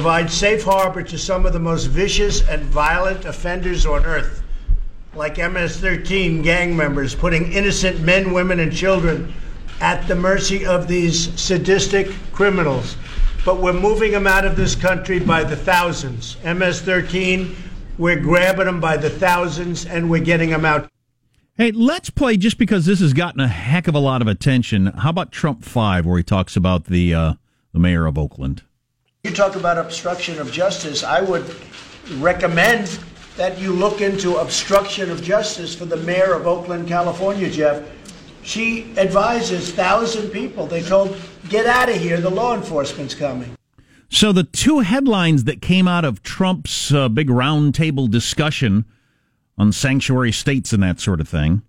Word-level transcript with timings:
provide 0.00 0.30
safe 0.30 0.62
harbor 0.62 1.02
to 1.02 1.18
some 1.18 1.44
of 1.44 1.52
the 1.52 1.60
most 1.60 1.84
vicious 1.84 2.40
and 2.48 2.62
violent 2.62 3.26
offenders 3.26 3.84
on 3.84 4.02
earth, 4.06 4.42
like 5.14 5.36
MS 5.36 5.76
13 5.76 6.40
gang 6.40 6.74
members, 6.74 7.14
putting 7.14 7.52
innocent 7.52 8.00
men, 8.00 8.32
women, 8.32 8.60
and 8.60 8.72
children 8.72 9.30
at 9.82 10.08
the 10.08 10.14
mercy 10.16 10.64
of 10.64 10.88
these 10.88 11.38
sadistic 11.38 12.08
criminals. 12.32 12.96
But 13.44 13.60
we're 13.60 13.74
moving 13.74 14.12
them 14.12 14.26
out 14.26 14.46
of 14.46 14.56
this 14.56 14.74
country 14.74 15.18
by 15.18 15.44
the 15.44 15.54
thousands. 15.54 16.38
MS 16.44 16.80
13, 16.80 17.54
we're 17.98 18.18
grabbing 18.18 18.64
them 18.64 18.80
by 18.80 18.96
the 18.96 19.10
thousands 19.10 19.84
and 19.84 20.08
we're 20.08 20.24
getting 20.24 20.48
them 20.48 20.64
out. 20.64 20.88
Hey, 21.58 21.72
let's 21.72 22.08
play 22.08 22.38
just 22.38 22.56
because 22.56 22.86
this 22.86 23.00
has 23.00 23.12
gotten 23.12 23.40
a 23.40 23.48
heck 23.48 23.86
of 23.86 23.94
a 23.94 23.98
lot 23.98 24.22
of 24.22 24.28
attention. 24.28 24.86
How 24.86 25.10
about 25.10 25.30
Trump 25.30 25.62
5, 25.62 26.06
where 26.06 26.16
he 26.16 26.24
talks 26.24 26.56
about 26.56 26.84
the, 26.84 27.12
uh, 27.12 27.34
the 27.74 27.78
mayor 27.78 28.06
of 28.06 28.16
Oakland? 28.16 28.62
You 29.22 29.32
talk 29.32 29.54
about 29.54 29.76
obstruction 29.76 30.38
of 30.38 30.50
justice. 30.50 31.04
I 31.04 31.20
would 31.20 31.44
recommend 32.14 32.86
that 33.36 33.58
you 33.58 33.70
look 33.70 34.00
into 34.00 34.38
obstruction 34.38 35.10
of 35.10 35.22
justice 35.22 35.74
for 35.74 35.84
the 35.84 35.98
mayor 35.98 36.32
of 36.32 36.46
Oakland, 36.46 36.88
California, 36.88 37.50
Jeff. 37.50 37.86
She 38.42 38.96
advises 38.96 39.72
thousand 39.72 40.30
people. 40.30 40.66
They 40.66 40.80
told, 40.80 41.14
get 41.50 41.66
out 41.66 41.90
of 41.90 41.96
here. 41.96 42.18
The 42.18 42.30
law 42.30 42.54
enforcement's 42.54 43.14
coming. 43.14 43.54
So 44.08 44.32
the 44.32 44.44
two 44.44 44.80
headlines 44.80 45.44
that 45.44 45.60
came 45.60 45.86
out 45.86 46.06
of 46.06 46.22
Trump's 46.22 46.92
uh, 46.92 47.10
big 47.10 47.28
roundtable 47.28 48.10
discussion 48.10 48.86
on 49.58 49.70
sanctuary 49.70 50.32
states 50.32 50.72
and 50.72 50.82
that 50.82 50.98
sort 50.98 51.20
of 51.20 51.28
thing, 51.28 51.60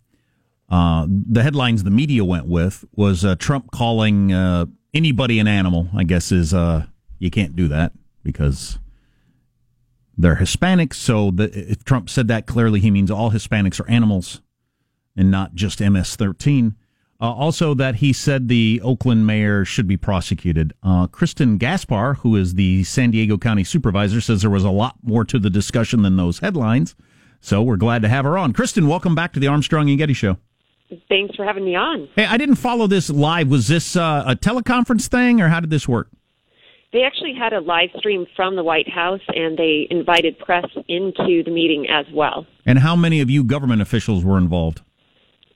uh, 0.69 1.05
the 1.09 1.43
headlines 1.43 1.83
the 1.83 1.91
media 1.91 2.23
went 2.23 2.47
with 2.47 2.85
was 2.95 3.25
uh, 3.25 3.35
Trump 3.35 3.71
calling 3.71 4.31
uh, 4.31 4.67
anybody 4.93 5.37
an 5.37 5.47
animal. 5.49 5.89
I 5.93 6.05
guess 6.05 6.31
is 6.31 6.53
uh, 6.53 6.85
you 7.21 7.29
can't 7.29 7.55
do 7.55 7.67
that 7.67 7.93
because 8.23 8.79
they're 10.17 10.37
Hispanics. 10.37 10.95
So 10.95 11.29
the, 11.29 11.43
if 11.53 11.83
Trump 11.83 12.09
said 12.09 12.27
that 12.29 12.47
clearly, 12.47 12.79
he 12.79 12.89
means 12.89 13.11
all 13.11 13.29
Hispanics 13.29 13.79
are 13.79 13.87
animals 13.87 14.41
and 15.15 15.29
not 15.29 15.53
just 15.53 15.79
MS-13. 15.79 16.73
Uh, 17.19 17.31
also, 17.31 17.75
that 17.75 17.97
he 17.97 18.11
said 18.11 18.47
the 18.47 18.81
Oakland 18.83 19.27
mayor 19.27 19.63
should 19.63 19.87
be 19.87 19.97
prosecuted. 19.97 20.73
Uh, 20.81 21.05
Kristin 21.05 21.59
Gaspar, 21.59 22.15
who 22.15 22.35
is 22.35 22.55
the 22.55 22.83
San 22.83 23.11
Diego 23.11 23.37
County 23.37 23.63
supervisor, 23.63 24.19
says 24.19 24.41
there 24.41 24.49
was 24.49 24.63
a 24.63 24.71
lot 24.71 24.95
more 25.03 25.23
to 25.25 25.37
the 25.37 25.51
discussion 25.51 26.01
than 26.01 26.17
those 26.17 26.39
headlines. 26.39 26.95
So 27.39 27.61
we're 27.61 27.77
glad 27.77 28.01
to 28.01 28.07
have 28.07 28.25
her 28.25 28.39
on. 28.39 28.53
Kristin, 28.53 28.87
welcome 28.87 29.13
back 29.13 29.33
to 29.33 29.39
the 29.39 29.45
Armstrong 29.45 29.87
and 29.89 29.99
Getty 29.99 30.13
Show. 30.13 30.37
Thanks 31.07 31.35
for 31.35 31.45
having 31.45 31.65
me 31.65 31.75
on. 31.75 32.09
Hey, 32.15 32.25
I 32.25 32.37
didn't 32.37 32.55
follow 32.55 32.87
this 32.87 33.11
live. 33.11 33.47
Was 33.49 33.67
this 33.67 33.95
uh, 33.95 34.23
a 34.25 34.35
teleconference 34.35 35.07
thing, 35.07 35.39
or 35.39 35.49
how 35.49 35.59
did 35.59 35.69
this 35.69 35.87
work? 35.87 36.09
They 36.93 37.03
actually 37.03 37.33
had 37.33 37.53
a 37.53 37.61
live 37.61 37.89
stream 37.97 38.25
from 38.35 38.57
the 38.57 38.63
White 38.63 38.89
House, 38.89 39.21
and 39.29 39.57
they 39.57 39.87
invited 39.89 40.37
press 40.39 40.65
into 40.89 41.41
the 41.43 41.51
meeting 41.51 41.87
as 41.89 42.05
well. 42.13 42.45
And 42.65 42.79
how 42.79 42.97
many 42.97 43.21
of 43.21 43.29
you 43.29 43.45
government 43.45 43.81
officials 43.81 44.25
were 44.25 44.37
involved? 44.37 44.81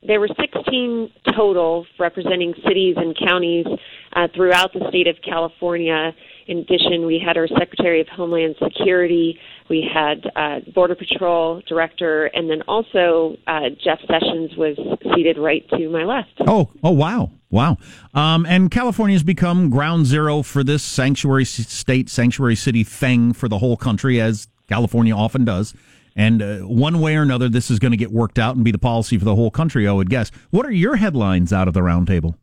There 0.02 0.20
were 0.20 0.30
16 0.40 1.12
total 1.36 1.86
representing 2.00 2.54
cities 2.66 2.96
and 2.98 3.18
counties 3.18 3.66
uh, 4.14 4.28
throughout 4.34 4.72
the 4.74 4.88
state 4.90 5.08
of 5.08 5.18
California. 5.28 6.14
In 6.48 6.60
addition, 6.60 7.06
we 7.06 7.22
had 7.26 7.38
our 7.38 7.48
Secretary 7.48 8.02
of 8.02 8.08
Homeland 8.08 8.56
Security, 8.62 9.40
we 9.70 9.88
had 9.92 10.30
uh, 10.36 10.60
Border 10.74 10.96
Patrol 10.96 11.62
Director, 11.68 12.26
and 12.28 12.50
then 12.50 12.62
also 12.68 13.36
uh, 13.48 13.70
Jeff 13.84 14.00
Sessions 14.02 14.56
was 14.56 14.78
seated 15.16 15.38
right 15.40 15.68
to 15.72 15.90
my 15.90 16.04
left. 16.04 16.30
Oh, 16.48 16.70
oh, 16.84 16.92
wow, 16.92 17.32
wow! 17.50 17.78
Um, 18.14 18.46
and 18.46 18.70
California 18.70 19.16
has 19.16 19.24
become 19.24 19.72
ground 19.72 20.06
zero 20.06 20.44
for 20.44 20.64
this 20.64 20.84
sanctuary 20.84 21.46
state, 21.46 22.10
sanctuary 22.10 22.56
city 22.56 22.84
thing 22.84 23.34
for 23.34 23.50
the 23.50 23.58
whole 23.58 23.76
country, 23.76 24.22
as 24.22 24.48
California 24.68 25.16
often 25.16 25.46
does. 25.46 25.74
And 26.16 26.42
uh, 26.42 26.60
one 26.60 27.02
way 27.02 27.18
or 27.18 27.24
another, 27.24 27.50
this 27.50 27.70
is 27.70 27.80
going 27.80 27.92
to 27.92 27.98
get 27.98 28.12
worked 28.12 28.40
out 28.40 28.56
and 28.56 28.64
be 28.64 28.72
the 28.72 28.78
policy 28.78 29.18
for 29.18 29.26
the 29.26 29.36
whole 29.36 29.52
country, 29.52 29.88
I 29.88 29.92
would 29.92 30.10
guess. 30.10 30.32
What 30.50 30.66
are 30.66 30.72
your 30.72 30.96
headlines 30.96 31.52
out 31.52 31.68
of 31.68 31.74
the 31.74 31.82
roundtable? 31.82 32.36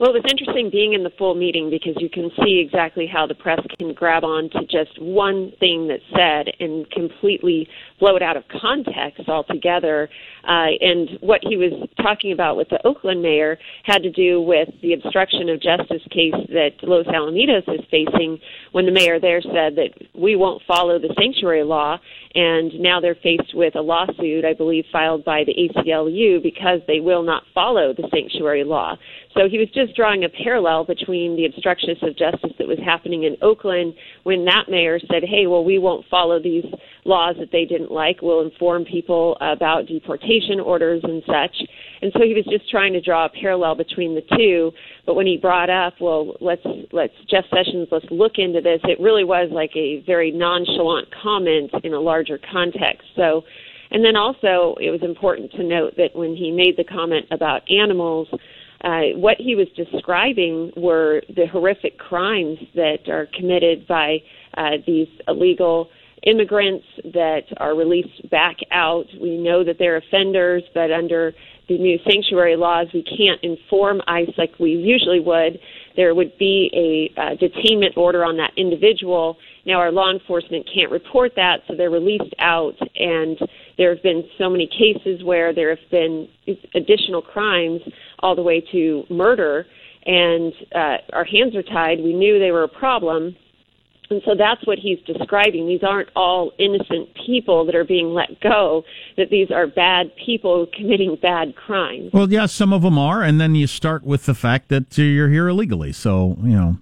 Well, 0.00 0.08
it 0.08 0.22
was 0.22 0.32
interesting 0.32 0.70
being 0.70 0.94
in 0.94 1.02
the 1.02 1.12
full 1.18 1.34
meeting 1.34 1.68
because 1.68 1.92
you 1.98 2.08
can 2.08 2.30
see 2.42 2.58
exactly 2.58 3.06
how 3.06 3.26
the 3.26 3.34
press 3.34 3.60
can 3.78 3.92
grab 3.92 4.24
on 4.24 4.48
to 4.48 4.60
just 4.64 4.98
one 4.98 5.52
thing 5.60 5.88
that's 5.88 6.02
said 6.16 6.54
and 6.58 6.90
completely 6.90 7.68
blow 7.98 8.16
it 8.16 8.22
out 8.22 8.38
of 8.38 8.44
context 8.48 9.28
altogether. 9.28 10.08
Uh, 10.44 10.72
and 10.80 11.18
what 11.20 11.40
he 11.42 11.56
was 11.56 11.72
talking 12.00 12.32
about 12.32 12.56
with 12.56 12.68
the 12.70 12.84
Oakland 12.86 13.22
mayor 13.22 13.58
had 13.84 14.02
to 14.02 14.10
do 14.10 14.40
with 14.40 14.68
the 14.82 14.94
obstruction 14.94 15.48
of 15.48 15.60
justice 15.60 16.02
case 16.10 16.34
that 16.48 16.70
Los 16.82 17.06
Alamitos 17.06 17.68
is 17.68 17.84
facing 17.90 18.38
when 18.72 18.86
the 18.86 18.92
mayor 18.92 19.20
there 19.20 19.42
said 19.42 19.76
that 19.76 19.90
we 20.14 20.36
won't 20.36 20.62
follow 20.66 20.98
the 20.98 21.14
sanctuary 21.18 21.64
law. 21.64 21.98
And 22.34 22.72
now 22.78 23.00
they're 23.00 23.16
faced 23.16 23.54
with 23.54 23.74
a 23.74 23.80
lawsuit, 23.80 24.44
I 24.44 24.54
believe, 24.54 24.84
filed 24.92 25.24
by 25.24 25.42
the 25.44 25.54
ACLU 25.54 26.42
because 26.42 26.80
they 26.86 27.00
will 27.00 27.24
not 27.24 27.42
follow 27.52 27.92
the 27.92 28.08
sanctuary 28.12 28.62
law. 28.62 28.96
So 29.34 29.48
he 29.48 29.58
was 29.58 29.68
just 29.74 29.96
drawing 29.96 30.24
a 30.24 30.28
parallel 30.28 30.84
between 30.84 31.36
the 31.36 31.46
obstruction 31.46 31.90
of 31.90 32.16
justice 32.16 32.52
that 32.58 32.68
was 32.68 32.78
happening 32.84 33.24
in 33.24 33.36
Oakland 33.42 33.94
when 34.22 34.44
that 34.44 34.68
mayor 34.68 35.00
said, 35.00 35.22
hey, 35.24 35.46
well, 35.46 35.64
we 35.64 35.78
won't 35.78 36.06
follow 36.08 36.40
these 36.40 36.64
laws 37.04 37.36
that 37.40 37.50
they 37.50 37.64
didn't 37.64 37.90
like. 37.90 38.22
We'll 38.22 38.42
inform 38.42 38.84
people 38.84 39.36
about 39.40 39.86
deportation 39.86 40.29
orders 40.62 41.00
and 41.02 41.22
such. 41.26 41.56
And 42.02 42.12
so 42.14 42.20
he 42.22 42.34
was 42.34 42.44
just 42.50 42.70
trying 42.70 42.92
to 42.92 43.00
draw 43.00 43.26
a 43.26 43.28
parallel 43.28 43.74
between 43.74 44.14
the 44.14 44.22
two. 44.36 44.72
But 45.06 45.14
when 45.14 45.26
he 45.26 45.36
brought 45.36 45.70
up, 45.70 45.94
well, 46.00 46.34
let's 46.40 46.66
let's 46.92 47.14
Jeff 47.28 47.44
Sessions, 47.54 47.88
let's 47.90 48.06
look 48.10 48.32
into 48.36 48.60
this. 48.60 48.80
It 48.84 49.00
really 49.00 49.24
was 49.24 49.50
like 49.52 49.72
a 49.74 50.02
very 50.06 50.30
nonchalant 50.30 51.08
comment 51.22 51.70
in 51.82 51.94
a 51.94 52.00
larger 52.00 52.38
context. 52.52 53.08
So, 53.16 53.42
and 53.90 54.04
then 54.04 54.16
also 54.16 54.76
it 54.80 54.90
was 54.90 55.02
important 55.02 55.50
to 55.52 55.64
note 55.64 55.94
that 55.96 56.14
when 56.14 56.36
he 56.36 56.50
made 56.50 56.76
the 56.76 56.84
comment 56.84 57.26
about 57.30 57.62
animals 57.70 58.28
uh, 58.82 59.12
what 59.14 59.36
he 59.38 59.54
was 59.54 59.68
describing 59.76 60.72
were 60.76 61.22
the 61.36 61.46
horrific 61.46 61.98
crimes 61.98 62.58
that 62.74 63.08
are 63.08 63.28
committed 63.36 63.86
by 63.86 64.18
uh, 64.56 64.78
these 64.86 65.08
illegal 65.28 65.90
immigrants 66.22 66.84
that 67.04 67.42
are 67.56 67.74
released 67.74 68.28
back 68.30 68.56
out. 68.70 69.06
We 69.20 69.36
know 69.36 69.64
that 69.64 69.76
they're 69.78 69.96
offenders, 69.96 70.62
but 70.74 70.92
under 70.92 71.32
the 71.68 71.78
new 71.78 71.98
sanctuary 72.08 72.56
laws, 72.56 72.88
we 72.92 73.02
can't 73.02 73.42
inform 73.42 74.00
ICE 74.08 74.30
like 74.36 74.58
we 74.58 74.72
usually 74.72 75.20
would. 75.20 75.58
There 75.96 76.14
would 76.14 76.36
be 76.36 76.70
a 77.16 77.20
uh, 77.20 77.36
detainment 77.36 77.96
order 77.96 78.24
on 78.24 78.36
that 78.38 78.52
individual. 78.56 79.36
Now, 79.64 79.78
our 79.78 79.92
law 79.92 80.10
enforcement 80.10 80.68
can't 80.72 80.90
report 80.90 81.32
that, 81.36 81.60
so 81.68 81.74
they're 81.76 81.90
released 81.90 82.34
out, 82.38 82.74
and 82.96 83.38
there 83.78 83.94
have 83.94 84.02
been 84.02 84.24
so 84.36 84.50
many 84.50 84.66
cases 84.66 85.22
where 85.24 85.54
there 85.54 85.70
have 85.70 85.90
been 85.90 86.28
additional 86.74 87.22
crimes 87.22 87.80
all 88.18 88.34
the 88.34 88.42
way 88.42 88.60
to 88.72 89.04
murder, 89.08 89.64
and 90.06 90.52
uh, 90.74 90.96
our 91.12 91.24
hands 91.24 91.54
are 91.54 91.62
tied. 91.62 92.00
We 92.02 92.14
knew 92.14 92.38
they 92.38 92.50
were 92.50 92.64
a 92.64 92.68
problem. 92.68 93.36
And 94.10 94.20
so 94.24 94.34
that's 94.36 94.66
what 94.66 94.78
he's 94.78 94.98
describing. 95.06 95.68
These 95.68 95.84
aren't 95.84 96.08
all 96.16 96.50
innocent 96.58 97.10
people 97.26 97.64
that 97.66 97.76
are 97.76 97.84
being 97.84 98.08
let 98.12 98.40
go, 98.40 98.82
that 99.16 99.30
these 99.30 99.52
are 99.52 99.68
bad 99.68 100.10
people 100.26 100.66
committing 100.76 101.16
bad 101.22 101.54
crimes. 101.54 102.10
Well, 102.12 102.28
yeah, 102.28 102.46
some 102.46 102.72
of 102.72 102.82
them 102.82 102.98
are. 102.98 103.22
And 103.22 103.40
then 103.40 103.54
you 103.54 103.68
start 103.68 104.02
with 104.02 104.26
the 104.26 104.34
fact 104.34 104.68
that 104.68 104.98
you're 104.98 105.28
here 105.28 105.48
illegally. 105.48 105.92
So, 105.92 106.36
you 106.42 106.56
know. 106.56 106.76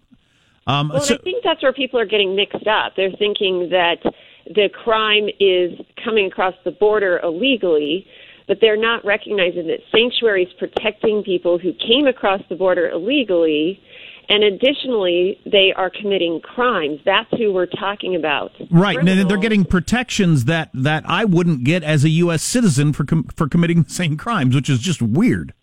Um, 0.67 0.89
well, 0.89 1.03
so- 1.03 1.17
I 1.17 1.19
think 1.19 1.45
that's 1.45 1.63
where 1.63 1.75
people 1.75 2.01
are 2.01 2.07
getting 2.07 2.35
mixed 2.35 2.67
up. 2.67 2.95
They're 2.97 3.13
thinking 3.13 3.69
that 3.71 3.99
the 4.47 4.71
crime 4.71 5.29
is 5.39 5.79
coming 6.03 6.27
across 6.27 6.55
the 6.65 6.71
border 6.71 7.21
illegally, 7.23 8.07
but 8.47 8.59
they're 8.63 8.79
not 8.81 9.05
recognizing 9.05 9.67
that 9.67 9.81
sanctuary 9.93 10.45
is 10.45 10.53
protecting 10.59 11.23
people 11.23 11.59
who 11.59 11.75
came 11.75 12.07
across 12.07 12.41
the 12.49 12.57
border 12.57 12.89
illegally. 12.89 13.83
And 14.29 14.45
additionally, 14.45 15.41
they 15.47 15.73
are 15.75 15.91
committing 15.91 16.41
crimes. 16.43 17.01
That's 17.05 17.31
who 17.39 17.53
we're 17.53 17.67
talking 17.67 18.15
about. 18.15 18.53
Right. 18.71 18.97
Criminals. 18.97 19.21
And 19.21 19.31
they're 19.31 19.39
getting 19.39 19.65
protections 19.65 20.45
that, 20.45 20.71
that 20.75 21.05
I 21.09 21.25
wouldn't 21.25 21.65
get 21.65 21.83
as 21.83 22.05
a 22.05 22.11
U.S. 22.11 22.43
citizen 22.43 22.93
for, 22.93 23.05
com- 23.05 23.25
for 23.35 23.49
committing 23.49 23.85
the 23.85 23.91
same 23.91 24.19
crimes, 24.19 24.55
which 24.55 24.69
is 24.69 24.81
just 24.81 25.01
weird. 25.01 25.55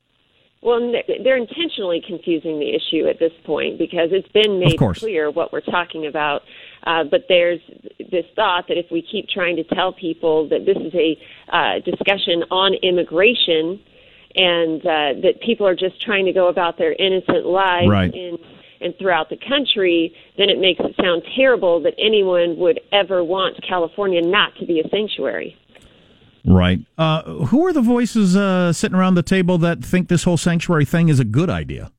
Well, 0.65 0.93
they're 1.23 1.37
intentionally 1.37 2.01
confusing 2.07 2.59
the 2.59 2.73
issue 2.73 3.07
at 3.07 3.19
this 3.19 3.31
point 3.43 3.77
because 3.77 4.09
it's 4.11 4.27
been 4.29 4.59
made 4.59 4.79
clear 4.79 5.29
what 5.29 5.53
we're 5.53 5.61
talking 5.61 6.07
about. 6.07 6.41
Uh, 6.87 7.03
but 7.03 7.25
there's 7.29 7.59
this 7.99 8.25
thought 8.35 8.67
that 8.67 8.77
if 8.77 8.87
we 8.89 9.03
keep 9.03 9.29
trying 9.29 9.57
to 9.57 9.63
tell 9.63 9.93
people 9.93 10.49
that 10.49 10.65
this 10.65 10.77
is 10.77 10.93
a 10.95 11.19
uh, 11.55 11.79
discussion 11.85 12.43
on 12.49 12.73
immigration 12.81 13.79
and 14.35 14.81
uh, 14.81 15.21
that 15.21 15.39
people 15.45 15.67
are 15.67 15.75
just 15.75 16.01
trying 16.01 16.25
to 16.25 16.33
go 16.33 16.47
about 16.47 16.79
their 16.79 16.93
innocent 16.93 17.45
lives 17.45 17.87
right. 17.87 18.13
in 18.13 18.39
and 18.81 18.93
throughout 18.97 19.29
the 19.29 19.37
country, 19.37 20.13
then 20.37 20.49
it 20.49 20.59
makes 20.59 20.79
it 20.79 20.95
sound 21.01 21.23
terrible 21.35 21.81
that 21.81 21.93
anyone 21.97 22.57
would 22.57 22.79
ever 22.91 23.23
want 23.23 23.55
California 23.67 24.21
not 24.21 24.55
to 24.59 24.65
be 24.65 24.79
a 24.79 24.89
sanctuary. 24.89 25.57
Right. 26.45 26.79
Uh, 26.97 27.23
who 27.45 27.65
are 27.65 27.73
the 27.73 27.81
voices 27.81 28.35
uh, 28.35 28.71
sitting 28.71 28.95
around 28.95 29.15
the 29.15 29.23
table 29.23 29.57
that 29.59 29.83
think 29.83 30.09
this 30.09 30.23
whole 30.23 30.37
sanctuary 30.37 30.85
thing 30.85 31.09
is 31.09 31.19
a 31.19 31.25
good 31.25 31.49
idea? 31.49 31.91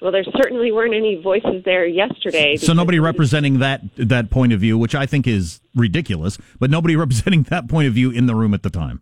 Well, 0.00 0.12
there 0.12 0.24
certainly 0.36 0.70
weren't 0.70 0.94
any 0.94 1.20
voices 1.22 1.64
there 1.64 1.86
yesterday. 1.86 2.56
So 2.56 2.74
nobody 2.74 3.00
representing 3.00 3.60
that 3.60 3.80
that 3.96 4.28
point 4.30 4.52
of 4.52 4.60
view, 4.60 4.76
which 4.76 4.94
I 4.94 5.06
think 5.06 5.26
is 5.26 5.60
ridiculous, 5.74 6.36
but 6.58 6.70
nobody 6.70 6.94
representing 7.04 7.44
that 7.44 7.68
point 7.68 7.88
of 7.88 7.94
view 7.94 8.10
in 8.10 8.26
the 8.26 8.34
room 8.34 8.52
at 8.52 8.62
the 8.62 8.70
time. 8.70 9.00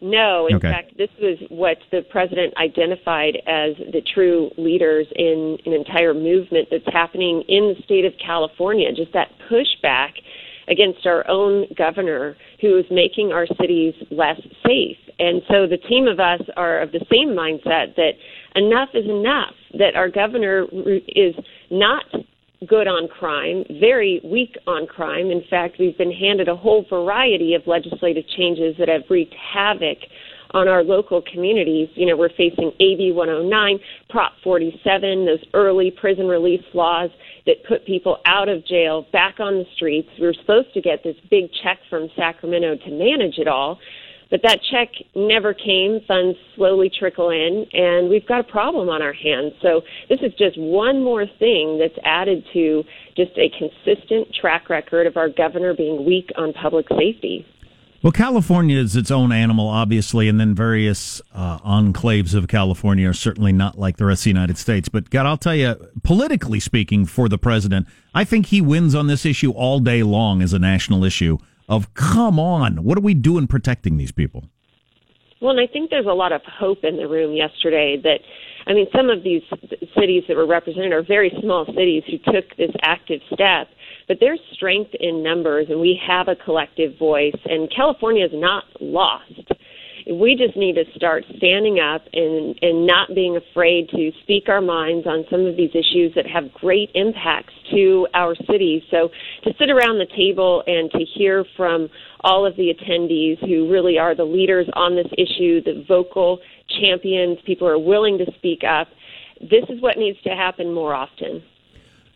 No, 0.00 0.46
in 0.46 0.56
Okay. 0.56 0.70
fact, 0.70 0.96
this 0.96 1.10
was 1.20 1.38
what 1.50 1.78
the 1.90 2.02
president 2.02 2.56
identified 2.56 3.36
as 3.46 3.76
the 3.92 4.00
true 4.00 4.50
leaders 4.56 5.06
in 5.14 5.58
an 5.66 5.72
entire 5.72 6.14
movement 6.14 6.68
that's 6.70 6.86
happening 6.86 7.42
in 7.48 7.74
the 7.74 7.82
state 7.82 8.06
of 8.06 8.16
California. 8.18 8.92
Just 8.92 9.12
that 9.12 9.30
pushback 9.50 10.12
against 10.68 11.06
our 11.06 11.28
own 11.28 11.66
governor 11.76 12.36
who 12.60 12.78
is 12.78 12.86
making 12.90 13.32
our 13.32 13.46
cities 13.60 13.94
less 14.10 14.40
safe. 14.64 14.96
And 15.18 15.42
so 15.48 15.66
the 15.66 15.76
team 15.76 16.06
of 16.06 16.18
us 16.18 16.40
are 16.56 16.80
of 16.80 16.92
the 16.92 17.04
same 17.12 17.30
mindset 17.30 17.96
that 17.96 18.12
enough 18.54 18.88
is 18.94 19.04
enough, 19.04 19.54
that 19.78 19.96
our 19.96 20.08
governor 20.08 20.64
is 21.08 21.34
not 21.70 22.04
good 22.70 22.86
on 22.86 23.08
crime, 23.08 23.64
very 23.80 24.20
weak 24.24 24.56
on 24.68 24.86
crime. 24.86 25.26
In 25.26 25.42
fact, 25.50 25.76
we've 25.80 25.98
been 25.98 26.12
handed 26.12 26.48
a 26.48 26.54
whole 26.54 26.86
variety 26.88 27.54
of 27.54 27.66
legislative 27.66 28.24
changes 28.38 28.76
that 28.78 28.88
have 28.88 29.02
wreaked 29.10 29.34
havoc 29.34 29.98
on 30.52 30.68
our 30.68 30.84
local 30.84 31.20
communities. 31.32 31.88
You 31.94 32.06
know, 32.06 32.16
we're 32.16 32.30
facing 32.30 32.70
AB 32.78 33.12
109, 33.12 33.78
Prop 34.08 34.32
47, 34.44 35.26
those 35.26 35.44
early 35.52 35.90
prison 35.90 36.28
release 36.28 36.64
laws 36.72 37.10
that 37.46 37.56
put 37.68 37.84
people 37.86 38.18
out 38.24 38.48
of 38.48 38.64
jail 38.66 39.04
back 39.12 39.40
on 39.40 39.54
the 39.54 39.64
streets. 39.74 40.08
We 40.20 40.26
were 40.26 40.34
supposed 40.34 40.72
to 40.74 40.80
get 40.80 41.02
this 41.02 41.16
big 41.28 41.50
check 41.64 41.78
from 41.90 42.08
Sacramento 42.16 42.76
to 42.76 42.90
manage 42.90 43.38
it 43.38 43.48
all. 43.48 43.80
But 44.30 44.42
that 44.42 44.60
check 44.70 44.88
never 45.16 45.52
came. 45.52 46.00
Funds 46.06 46.38
slowly 46.54 46.90
trickle 46.96 47.30
in, 47.30 47.66
and 47.72 48.08
we've 48.08 48.26
got 48.26 48.40
a 48.40 48.44
problem 48.44 48.88
on 48.88 49.02
our 49.02 49.12
hands. 49.12 49.52
So 49.60 49.82
this 50.08 50.20
is 50.22 50.32
just 50.38 50.56
one 50.56 51.02
more 51.02 51.26
thing 51.38 51.78
that's 51.78 51.98
added 52.04 52.44
to 52.52 52.84
just 53.16 53.32
a 53.36 53.50
consistent 53.58 54.28
track 54.40 54.70
record 54.70 55.06
of 55.06 55.16
our 55.16 55.28
governor 55.28 55.74
being 55.74 56.06
weak 56.06 56.30
on 56.36 56.52
public 56.52 56.86
safety. 56.88 57.44
Well, 58.02 58.12
California 58.12 58.78
is 58.78 58.96
its 58.96 59.10
own 59.10 59.30
animal, 59.30 59.68
obviously, 59.68 60.26
and 60.28 60.40
then 60.40 60.54
various 60.54 61.20
uh, 61.34 61.58
enclaves 61.58 62.34
of 62.34 62.48
California 62.48 63.06
are 63.06 63.12
certainly 63.12 63.52
not 63.52 63.78
like 63.78 63.98
the 63.98 64.06
rest 64.06 64.22
of 64.22 64.24
the 64.24 64.30
United 64.30 64.56
States. 64.56 64.88
But 64.88 65.10
God, 65.10 65.26
I'll 65.26 65.36
tell 65.36 65.54
you, 65.54 65.76
politically 66.02 66.60
speaking, 66.60 67.04
for 67.04 67.28
the 67.28 67.36
president, 67.36 67.88
I 68.14 68.24
think 68.24 68.46
he 68.46 68.62
wins 68.62 68.94
on 68.94 69.08
this 69.08 69.26
issue 69.26 69.50
all 69.50 69.80
day 69.80 70.02
long 70.02 70.40
as 70.40 70.54
a 70.54 70.58
national 70.58 71.04
issue. 71.04 71.36
Of 71.70 71.94
come 71.94 72.40
on, 72.40 72.82
what 72.82 72.98
are 72.98 73.00
we 73.00 73.14
doing 73.14 73.46
protecting 73.46 73.96
these 73.96 74.10
people? 74.10 74.44
Well, 75.40 75.52
and 75.52 75.60
I 75.60 75.72
think 75.72 75.88
there's 75.88 76.04
a 76.04 76.12
lot 76.12 76.32
of 76.32 76.42
hope 76.42 76.82
in 76.82 76.96
the 76.96 77.06
room 77.06 77.32
yesterday 77.34 77.96
that, 78.02 78.18
I 78.66 78.74
mean, 78.74 78.88
some 78.94 79.08
of 79.08 79.22
these 79.22 79.42
cities 79.96 80.24
that 80.26 80.36
were 80.36 80.48
represented 80.48 80.92
are 80.92 81.02
very 81.02 81.32
small 81.40 81.64
cities 81.66 82.02
who 82.10 82.18
took 82.32 82.56
this 82.56 82.72
active 82.82 83.20
step, 83.32 83.68
but 84.08 84.18
there's 84.18 84.40
strength 84.52 84.90
in 84.98 85.22
numbers 85.22 85.68
and 85.70 85.80
we 85.80 85.98
have 86.04 86.26
a 86.26 86.34
collective 86.34 86.98
voice, 86.98 87.38
and 87.44 87.72
California 87.74 88.26
is 88.26 88.32
not 88.34 88.64
lost. 88.80 89.52
We 90.06 90.36
just 90.36 90.56
need 90.56 90.74
to 90.74 90.84
start 90.94 91.24
standing 91.36 91.78
up 91.80 92.02
and, 92.12 92.56
and 92.62 92.86
not 92.86 93.14
being 93.14 93.36
afraid 93.36 93.88
to 93.90 94.10
speak 94.22 94.48
our 94.48 94.60
minds 94.60 95.06
on 95.06 95.24
some 95.30 95.46
of 95.46 95.56
these 95.56 95.70
issues 95.70 96.12
that 96.14 96.26
have 96.26 96.52
great 96.54 96.90
impacts 96.94 97.52
to 97.72 98.06
our 98.14 98.34
cities. 98.50 98.82
So 98.90 99.08
to 99.44 99.50
sit 99.58 99.70
around 99.70 99.98
the 99.98 100.08
table 100.16 100.62
and 100.66 100.90
to 100.92 101.04
hear 101.04 101.44
from 101.56 101.88
all 102.20 102.46
of 102.46 102.56
the 102.56 102.72
attendees 102.72 103.38
who 103.40 103.70
really 103.70 103.98
are 103.98 104.14
the 104.14 104.24
leaders 104.24 104.66
on 104.74 104.96
this 104.96 105.10
issue, 105.12 105.62
the 105.62 105.84
vocal 105.86 106.38
champions, 106.80 107.38
people 107.44 107.66
who 107.68 107.74
are 107.74 107.78
willing 107.78 108.18
to 108.18 108.26
speak 108.36 108.62
up, 108.64 108.88
this 109.40 109.64
is 109.68 109.80
what 109.80 109.96
needs 109.96 110.20
to 110.22 110.30
happen 110.30 110.72
more 110.72 110.94
often. 110.94 111.42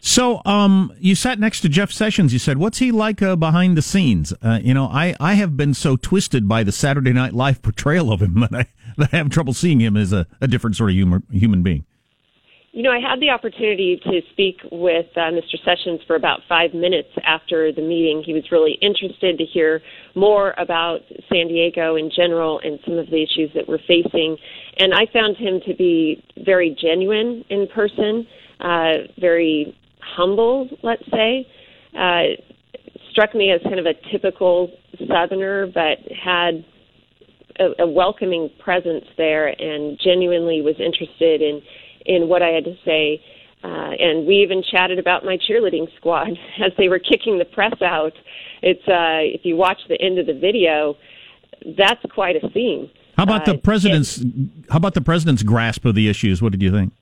So, 0.06 0.42
um, 0.44 0.92
you 0.98 1.14
sat 1.14 1.38
next 1.38 1.62
to 1.62 1.68
Jeff 1.70 1.90
Sessions. 1.90 2.34
You 2.34 2.38
said, 2.38 2.58
"What's 2.58 2.76
he 2.76 2.92
like 2.92 3.22
uh, 3.22 3.36
behind 3.36 3.74
the 3.74 3.80
scenes?" 3.80 4.34
Uh, 4.42 4.60
you 4.62 4.74
know, 4.74 4.84
I, 4.84 5.14
I 5.18 5.32
have 5.32 5.56
been 5.56 5.72
so 5.72 5.96
twisted 5.96 6.46
by 6.46 6.62
the 6.62 6.72
Saturday 6.72 7.14
Night 7.14 7.32
Live 7.32 7.62
portrayal 7.62 8.12
of 8.12 8.20
him 8.20 8.38
that 8.40 8.54
I, 8.54 8.66
that 8.98 9.14
I 9.14 9.16
have 9.16 9.30
trouble 9.30 9.54
seeing 9.54 9.80
him 9.80 9.96
as 9.96 10.12
a, 10.12 10.26
a 10.42 10.46
different 10.46 10.76
sort 10.76 10.90
of 10.90 10.94
humor, 10.94 11.22
human 11.30 11.62
being. 11.62 11.86
You 12.72 12.82
know, 12.82 12.90
I 12.90 13.00
had 13.00 13.18
the 13.18 13.30
opportunity 13.30 13.98
to 14.04 14.20
speak 14.30 14.58
with 14.70 15.06
uh, 15.16 15.30
Mr. 15.30 15.56
Sessions 15.64 16.02
for 16.06 16.16
about 16.16 16.40
five 16.50 16.74
minutes 16.74 17.08
after 17.24 17.72
the 17.72 17.80
meeting. 17.80 18.22
He 18.26 18.34
was 18.34 18.44
really 18.52 18.76
interested 18.82 19.38
to 19.38 19.44
hear 19.46 19.80
more 20.14 20.52
about 20.58 21.00
San 21.32 21.48
Diego 21.48 21.96
in 21.96 22.10
general 22.14 22.60
and 22.62 22.78
some 22.84 22.98
of 22.98 23.06
the 23.06 23.22
issues 23.22 23.50
that 23.54 23.66
we're 23.66 23.78
facing. 23.88 24.36
And 24.76 24.92
I 24.92 25.06
found 25.10 25.38
him 25.38 25.60
to 25.66 25.74
be 25.74 26.22
very 26.44 26.76
genuine 26.78 27.42
in 27.48 27.68
person, 27.68 28.26
uh, 28.60 29.08
very 29.18 29.74
humble, 30.16 30.68
let's 30.82 31.04
say. 31.10 31.46
Uh, 31.98 32.22
struck 33.10 33.34
me 33.34 33.50
as 33.50 33.60
kind 33.62 33.78
of 33.78 33.86
a 33.86 33.94
typical 34.10 34.70
Southerner, 35.08 35.66
but 35.66 35.98
had 36.12 36.64
a, 37.58 37.82
a 37.82 37.86
welcoming 37.88 38.50
presence 38.62 39.04
there 39.16 39.48
and 39.48 39.98
genuinely 40.02 40.60
was 40.60 40.74
interested 40.78 41.40
in 41.42 41.62
in 42.06 42.28
what 42.28 42.42
I 42.42 42.48
had 42.48 42.64
to 42.64 42.74
say. 42.84 43.20
Uh, 43.62 43.92
and 43.98 44.26
we 44.26 44.42
even 44.42 44.62
chatted 44.70 44.98
about 44.98 45.24
my 45.24 45.38
cheerleading 45.38 45.86
squad 45.96 46.28
as 46.64 46.72
they 46.76 46.88
were 46.88 46.98
kicking 46.98 47.38
the 47.38 47.46
press 47.46 47.80
out. 47.82 48.12
It's 48.62 48.86
uh, 48.86 49.22
if 49.34 49.42
you 49.44 49.56
watch 49.56 49.78
the 49.88 50.00
end 50.00 50.18
of 50.18 50.26
the 50.26 50.34
video, 50.34 50.96
that's 51.78 52.00
quite 52.12 52.36
a 52.36 52.50
scene. 52.52 52.90
How 53.16 53.22
about 53.22 53.48
Uh, 53.48 53.52
the 53.52 53.58
president's? 53.58 54.22
How 54.70 54.78
about 54.78 54.94
the 54.94 55.00
president's 55.00 55.42
grasp 55.42 55.84
of 55.84 55.94
the 55.94 56.08
issues? 56.08 56.42
What 56.42 56.52
did 56.52 56.62
you 56.62 56.72
think? 56.72 56.92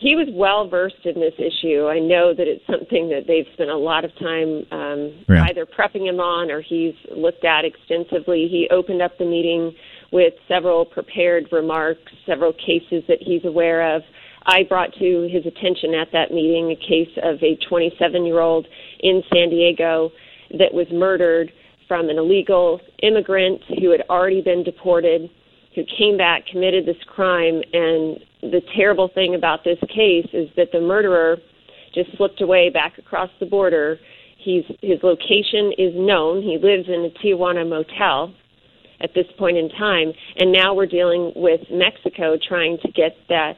He 0.00 0.16
was 0.16 0.28
well 0.32 0.66
versed 0.66 1.04
in 1.04 1.20
this 1.20 1.34
issue. 1.36 1.86
I 1.86 1.98
know 1.98 2.32
that 2.32 2.48
it's 2.48 2.64
something 2.66 3.10
that 3.10 3.26
they've 3.28 3.44
spent 3.52 3.68
a 3.68 3.76
lot 3.76 4.02
of 4.02 4.10
time 4.18 4.64
um, 4.72 5.12
Yeah. 5.28 5.44
either 5.50 5.66
prepping 5.66 6.08
him 6.08 6.20
on 6.20 6.50
or 6.50 6.62
he's 6.62 6.94
looked 7.14 7.44
at 7.44 7.66
extensively. 7.66 8.48
He 8.50 8.66
opened 8.70 9.02
up 9.02 9.18
the 9.18 9.26
meeting 9.26 9.74
with 10.10 10.32
several 10.48 10.86
prepared 10.86 11.48
remarks, 11.52 12.10
several 12.24 12.54
cases 12.54 13.04
that 13.08 13.18
he's 13.20 13.44
aware 13.44 13.94
of. 13.94 14.02
I 14.46 14.62
brought 14.62 14.94
to 14.94 15.28
his 15.30 15.44
attention 15.44 15.92
at 15.92 16.08
that 16.12 16.32
meeting 16.32 16.70
a 16.70 16.76
case 16.76 17.12
of 17.22 17.36
a 17.42 17.56
27 17.68 18.24
year 18.24 18.40
old 18.40 18.66
in 19.00 19.22
San 19.30 19.50
Diego 19.50 20.12
that 20.58 20.72
was 20.72 20.86
murdered 20.90 21.52
from 21.86 22.08
an 22.08 22.16
illegal 22.16 22.80
immigrant 23.02 23.60
who 23.78 23.90
had 23.90 24.00
already 24.08 24.40
been 24.40 24.64
deported, 24.64 25.28
who 25.74 25.82
came 25.98 26.16
back, 26.16 26.46
committed 26.46 26.86
this 26.86 26.96
crime, 27.06 27.60
and 27.74 28.18
the 28.42 28.60
terrible 28.74 29.08
thing 29.14 29.34
about 29.34 29.64
this 29.64 29.78
case 29.94 30.26
is 30.32 30.48
that 30.56 30.68
the 30.72 30.80
murderer 30.80 31.36
just 31.94 32.16
slipped 32.16 32.40
away 32.40 32.70
back 32.70 32.98
across 32.98 33.30
the 33.40 33.46
border. 33.46 33.98
He's 34.38 34.64
his 34.80 34.98
location 35.02 35.72
is 35.76 35.92
known. 35.94 36.42
He 36.42 36.56
lives 36.56 36.88
in 36.88 37.04
a 37.04 37.24
Tijuana 37.24 37.68
motel 37.68 38.34
at 39.02 39.10
this 39.14 39.26
point 39.38 39.56
in 39.56 39.68
time, 39.70 40.12
and 40.38 40.52
now 40.52 40.74
we're 40.74 40.86
dealing 40.86 41.32
with 41.34 41.60
Mexico 41.70 42.36
trying 42.48 42.78
to 42.82 42.92
get 42.92 43.16
that 43.28 43.54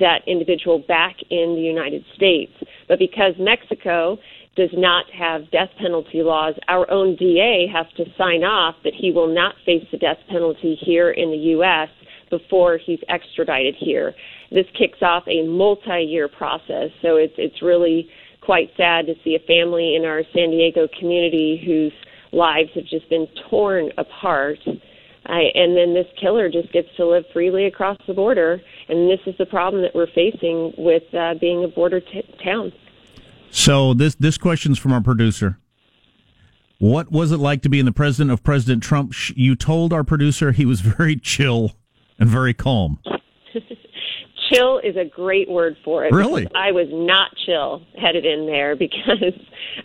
that 0.00 0.20
individual 0.26 0.82
back 0.88 1.16
in 1.30 1.54
the 1.54 1.62
United 1.62 2.04
States. 2.16 2.52
But 2.88 2.98
because 2.98 3.34
Mexico 3.38 4.18
does 4.56 4.70
not 4.72 5.06
have 5.16 5.50
death 5.50 5.70
penalty 5.80 6.22
laws, 6.22 6.54
our 6.68 6.90
own 6.90 7.16
DA 7.16 7.66
has 7.72 7.86
to 7.96 8.04
sign 8.16 8.44
off 8.44 8.76
that 8.84 8.94
he 8.96 9.10
will 9.10 9.32
not 9.32 9.54
face 9.66 9.84
the 9.90 9.98
death 9.98 10.18
penalty 10.30 10.78
here 10.80 11.10
in 11.10 11.30
the 11.30 11.36
U.S. 11.58 11.88
before 12.30 12.78
he's 12.78 13.00
extradited 13.08 13.74
here. 13.78 14.14
This 14.50 14.66
kicks 14.78 15.02
off 15.02 15.24
a 15.26 15.46
multi-year 15.46 16.28
process, 16.28 16.90
so 17.02 17.16
it's 17.16 17.34
it's 17.38 17.62
really 17.62 18.08
quite 18.40 18.70
sad 18.76 19.06
to 19.06 19.14
see 19.24 19.34
a 19.34 19.46
family 19.46 19.96
in 19.96 20.04
our 20.04 20.22
San 20.34 20.50
Diego 20.50 20.86
community 20.98 21.62
whose 21.64 21.92
lives 22.32 22.70
have 22.74 22.84
just 22.84 23.08
been 23.08 23.26
torn 23.48 23.90
apart. 23.96 24.58
I, 25.26 25.44
and 25.54 25.74
then 25.74 25.94
this 25.94 26.06
killer 26.20 26.50
just 26.50 26.70
gets 26.72 26.88
to 26.96 27.06
live 27.06 27.24
freely 27.32 27.64
across 27.64 27.96
the 28.06 28.12
border, 28.12 28.60
and 28.88 29.10
this 29.10 29.20
is 29.26 29.34
the 29.38 29.46
problem 29.46 29.82
that 29.82 29.94
we're 29.94 30.06
facing 30.14 30.74
with 30.76 31.02
uh, 31.14 31.34
being 31.40 31.64
a 31.64 31.68
border 31.68 32.00
t- 32.00 32.22
town. 32.44 32.72
So 33.50 33.94
this 33.94 34.14
this 34.16 34.36
question's 34.36 34.78
from 34.78 34.92
our 34.92 35.00
producer. 35.00 35.58
What 36.78 37.10
was 37.10 37.32
it 37.32 37.38
like 37.38 37.62
to 37.62 37.68
be 37.68 37.78
in 37.78 37.86
the 37.86 37.92
president 37.92 38.32
of 38.32 38.42
President 38.42 38.82
Trump? 38.82 39.14
You 39.34 39.56
told 39.56 39.92
our 39.92 40.04
producer 40.04 40.52
he 40.52 40.66
was 40.66 40.80
very 40.82 41.16
chill 41.16 41.72
and 42.18 42.28
very 42.28 42.54
calm. 42.54 42.98
chill 44.52 44.78
is 44.78 44.96
a 44.96 45.04
great 45.04 45.48
word 45.48 45.76
for 45.84 46.04
it. 46.04 46.12
Really? 46.12 46.46
I 46.54 46.72
was 46.72 46.88
not 46.90 47.30
chill 47.46 47.82
headed 48.00 48.24
in 48.24 48.46
there 48.46 48.76
because, 48.84 49.34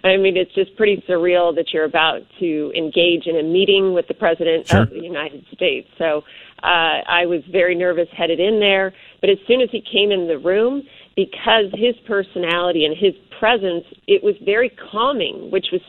I 0.03 0.17
mean, 0.17 0.37
it's 0.37 0.53
just 0.53 0.75
pretty 0.75 1.03
surreal 1.07 1.55
that 1.55 1.67
you're 1.73 1.85
about 1.85 2.21
to 2.39 2.71
engage 2.75 3.25
in 3.25 3.37
a 3.37 3.43
meeting 3.43 3.93
with 3.93 4.07
the 4.07 4.13
President 4.13 4.67
Sure. 4.67 4.81
of 4.81 4.89
the 4.89 5.01
United 5.01 5.45
States. 5.53 5.87
So 5.97 6.23
uh, 6.63 7.01
I 7.07 7.25
was 7.25 7.41
very 7.51 7.75
nervous 7.75 8.07
headed 8.15 8.39
in 8.39 8.59
there. 8.59 8.93
But 9.21 9.29
as 9.29 9.37
soon 9.47 9.61
as 9.61 9.69
he 9.71 9.81
came 9.81 10.11
in 10.11 10.27
the 10.27 10.37
room, 10.37 10.83
because 11.15 11.65
his 11.73 11.95
personality 12.07 12.85
and 12.85 12.95
his 12.97 13.13
presence, 13.39 13.85
it 14.07 14.23
was 14.23 14.35
very 14.43 14.71
calming, 14.91 15.51
which 15.51 15.67
was 15.71 15.81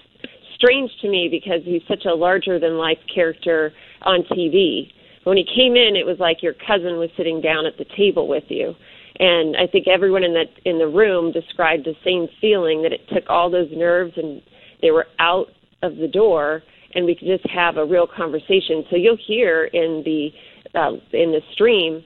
strange 0.55 0.91
to 1.01 1.09
me 1.09 1.29
because 1.31 1.63
he's 1.65 1.83
such 1.89 2.05
a 2.05 2.15
larger 2.15 2.59
than 2.59 2.77
life 2.77 2.99
character 3.13 3.73
on 4.03 4.23
TV. 4.25 4.91
When 5.25 5.37
he 5.37 5.45
came 5.45 5.77
in, 5.77 5.97
it 5.97 6.07
was 6.07 6.19
like 6.19 6.43
your 6.43 6.55
cousin 6.55 6.99
was 6.99 7.11
sitting 7.17 7.41
down 7.41 7.67
at 7.67 7.77
the 7.77 7.85
table 7.97 8.27
with 8.27 8.45
you. 8.49 8.75
And 9.19 9.57
I 9.57 9.67
think 9.67 9.87
everyone 9.87 10.25
in 10.25 10.33
that 10.35 10.49
in 10.65 10.79
the 10.79 10.89
room 10.89 11.31
described 11.31 11.85
the 11.85 11.95
same 12.05 12.27
feeling 12.41 12.83
that 12.83 12.93
it 12.93 13.07
took 13.13 13.29
all 13.29 13.51
those 13.51 13.69
nerves 13.71 14.15
and 14.17 14.41
they 14.81 14.91
were 14.91 15.07
out 15.19 15.49
of 15.83 15.97
the 15.97 16.09
door, 16.09 16.63
and 16.95 17.05
we 17.05 17.15
could 17.15 17.29
just 17.29 17.47
have 17.51 17.77
a 17.77 17.85
real 17.85 18.07
conversation. 18.07 18.85
So 18.89 18.97
you'll 18.97 19.19
hear 19.27 19.65
in 19.65 20.03
the 20.05 20.31
uh, 20.75 20.93
in 21.13 21.33
the 21.33 21.43
stream 21.53 22.03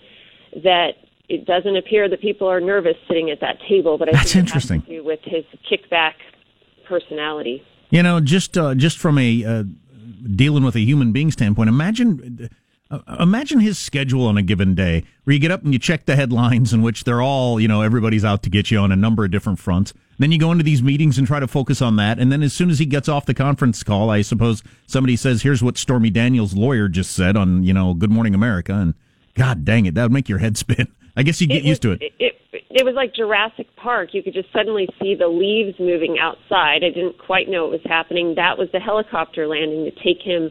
that 0.64 0.94
it 1.28 1.46
doesn't 1.46 1.76
appear 1.76 2.08
that 2.08 2.20
people 2.20 2.48
are 2.48 2.60
nervous 2.60 2.96
sitting 3.08 3.30
at 3.30 3.40
that 3.40 3.58
table, 3.68 3.96
but 3.96 4.08
I 4.08 4.12
That's 4.12 4.32
think 4.32 4.46
interesting. 4.46 4.78
it 4.78 4.80
has 4.80 4.88
to 4.88 4.96
do 4.96 5.04
with 5.04 5.20
his 5.22 5.44
kickback 5.70 6.14
personality. 6.88 7.62
You 7.90 8.02
know, 8.02 8.20
just 8.20 8.58
uh, 8.58 8.74
just 8.74 8.98
from 8.98 9.18
a 9.18 9.44
uh, 9.44 9.62
dealing 10.34 10.64
with 10.64 10.74
a 10.74 10.80
human 10.80 11.12
being 11.12 11.30
standpoint, 11.30 11.68
imagine 11.68 12.50
Uh, 13.06 13.16
imagine 13.20 13.60
his 13.60 13.78
schedule 13.78 14.26
on 14.26 14.36
a 14.36 14.42
given 14.42 14.74
day, 14.74 15.04
where 15.24 15.34
you 15.34 15.40
get 15.40 15.50
up 15.50 15.64
and 15.64 15.72
you 15.72 15.78
check 15.78 16.06
the 16.06 16.16
headlines, 16.16 16.72
in 16.72 16.82
which 16.82 17.04
they're 17.04 17.22
all 17.22 17.60
you 17.60 17.68
know 17.68 17.82
everybody's 17.82 18.24
out 18.24 18.42
to 18.42 18.50
get 18.50 18.70
you 18.70 18.78
on 18.78 18.92
a 18.92 18.96
number 18.96 19.24
of 19.24 19.30
different 19.30 19.58
fronts. 19.58 19.92
Then 20.18 20.30
you 20.30 20.38
go 20.38 20.52
into 20.52 20.62
these 20.62 20.82
meetings 20.82 21.18
and 21.18 21.26
try 21.26 21.40
to 21.40 21.48
focus 21.48 21.82
on 21.82 21.96
that, 21.96 22.18
and 22.18 22.30
then 22.30 22.42
as 22.42 22.52
soon 22.52 22.70
as 22.70 22.78
he 22.78 22.86
gets 22.86 23.08
off 23.08 23.26
the 23.26 23.34
conference 23.34 23.82
call, 23.82 24.10
I 24.10 24.22
suppose 24.22 24.62
somebody 24.86 25.16
says, 25.16 25.42
"Here's 25.42 25.62
what 25.62 25.76
Stormy 25.76 26.10
Daniels' 26.10 26.54
lawyer 26.54 26.88
just 26.88 27.12
said 27.12 27.36
on 27.36 27.64
you 27.64 27.72
know 27.72 27.94
Good 27.94 28.10
Morning 28.10 28.34
America," 28.34 28.74
and 28.74 28.94
God 29.34 29.64
dang 29.64 29.86
it, 29.86 29.94
that 29.94 30.04
would 30.04 30.12
make 30.12 30.28
your 30.28 30.38
head 30.38 30.56
spin. 30.56 30.88
I 31.16 31.22
guess 31.22 31.40
you 31.40 31.46
get 31.46 31.62
used 31.62 31.82
to 31.82 31.92
it. 31.92 32.02
it. 32.18 32.34
It 32.70 32.84
was 32.84 32.94
like 32.96 33.14
Jurassic 33.14 33.68
Park. 33.76 34.10
You 34.14 34.22
could 34.22 34.34
just 34.34 34.52
suddenly 34.52 34.88
see 35.00 35.14
the 35.14 35.28
leaves 35.28 35.78
moving 35.78 36.18
outside. 36.18 36.82
I 36.82 36.90
didn't 36.90 37.18
quite 37.18 37.48
know 37.48 37.62
what 37.62 37.70
was 37.70 37.80
happening. 37.84 38.34
That 38.34 38.58
was 38.58 38.68
the 38.72 38.80
helicopter 38.80 39.46
landing 39.46 39.84
to 39.84 39.92
take 40.02 40.20
him 40.20 40.50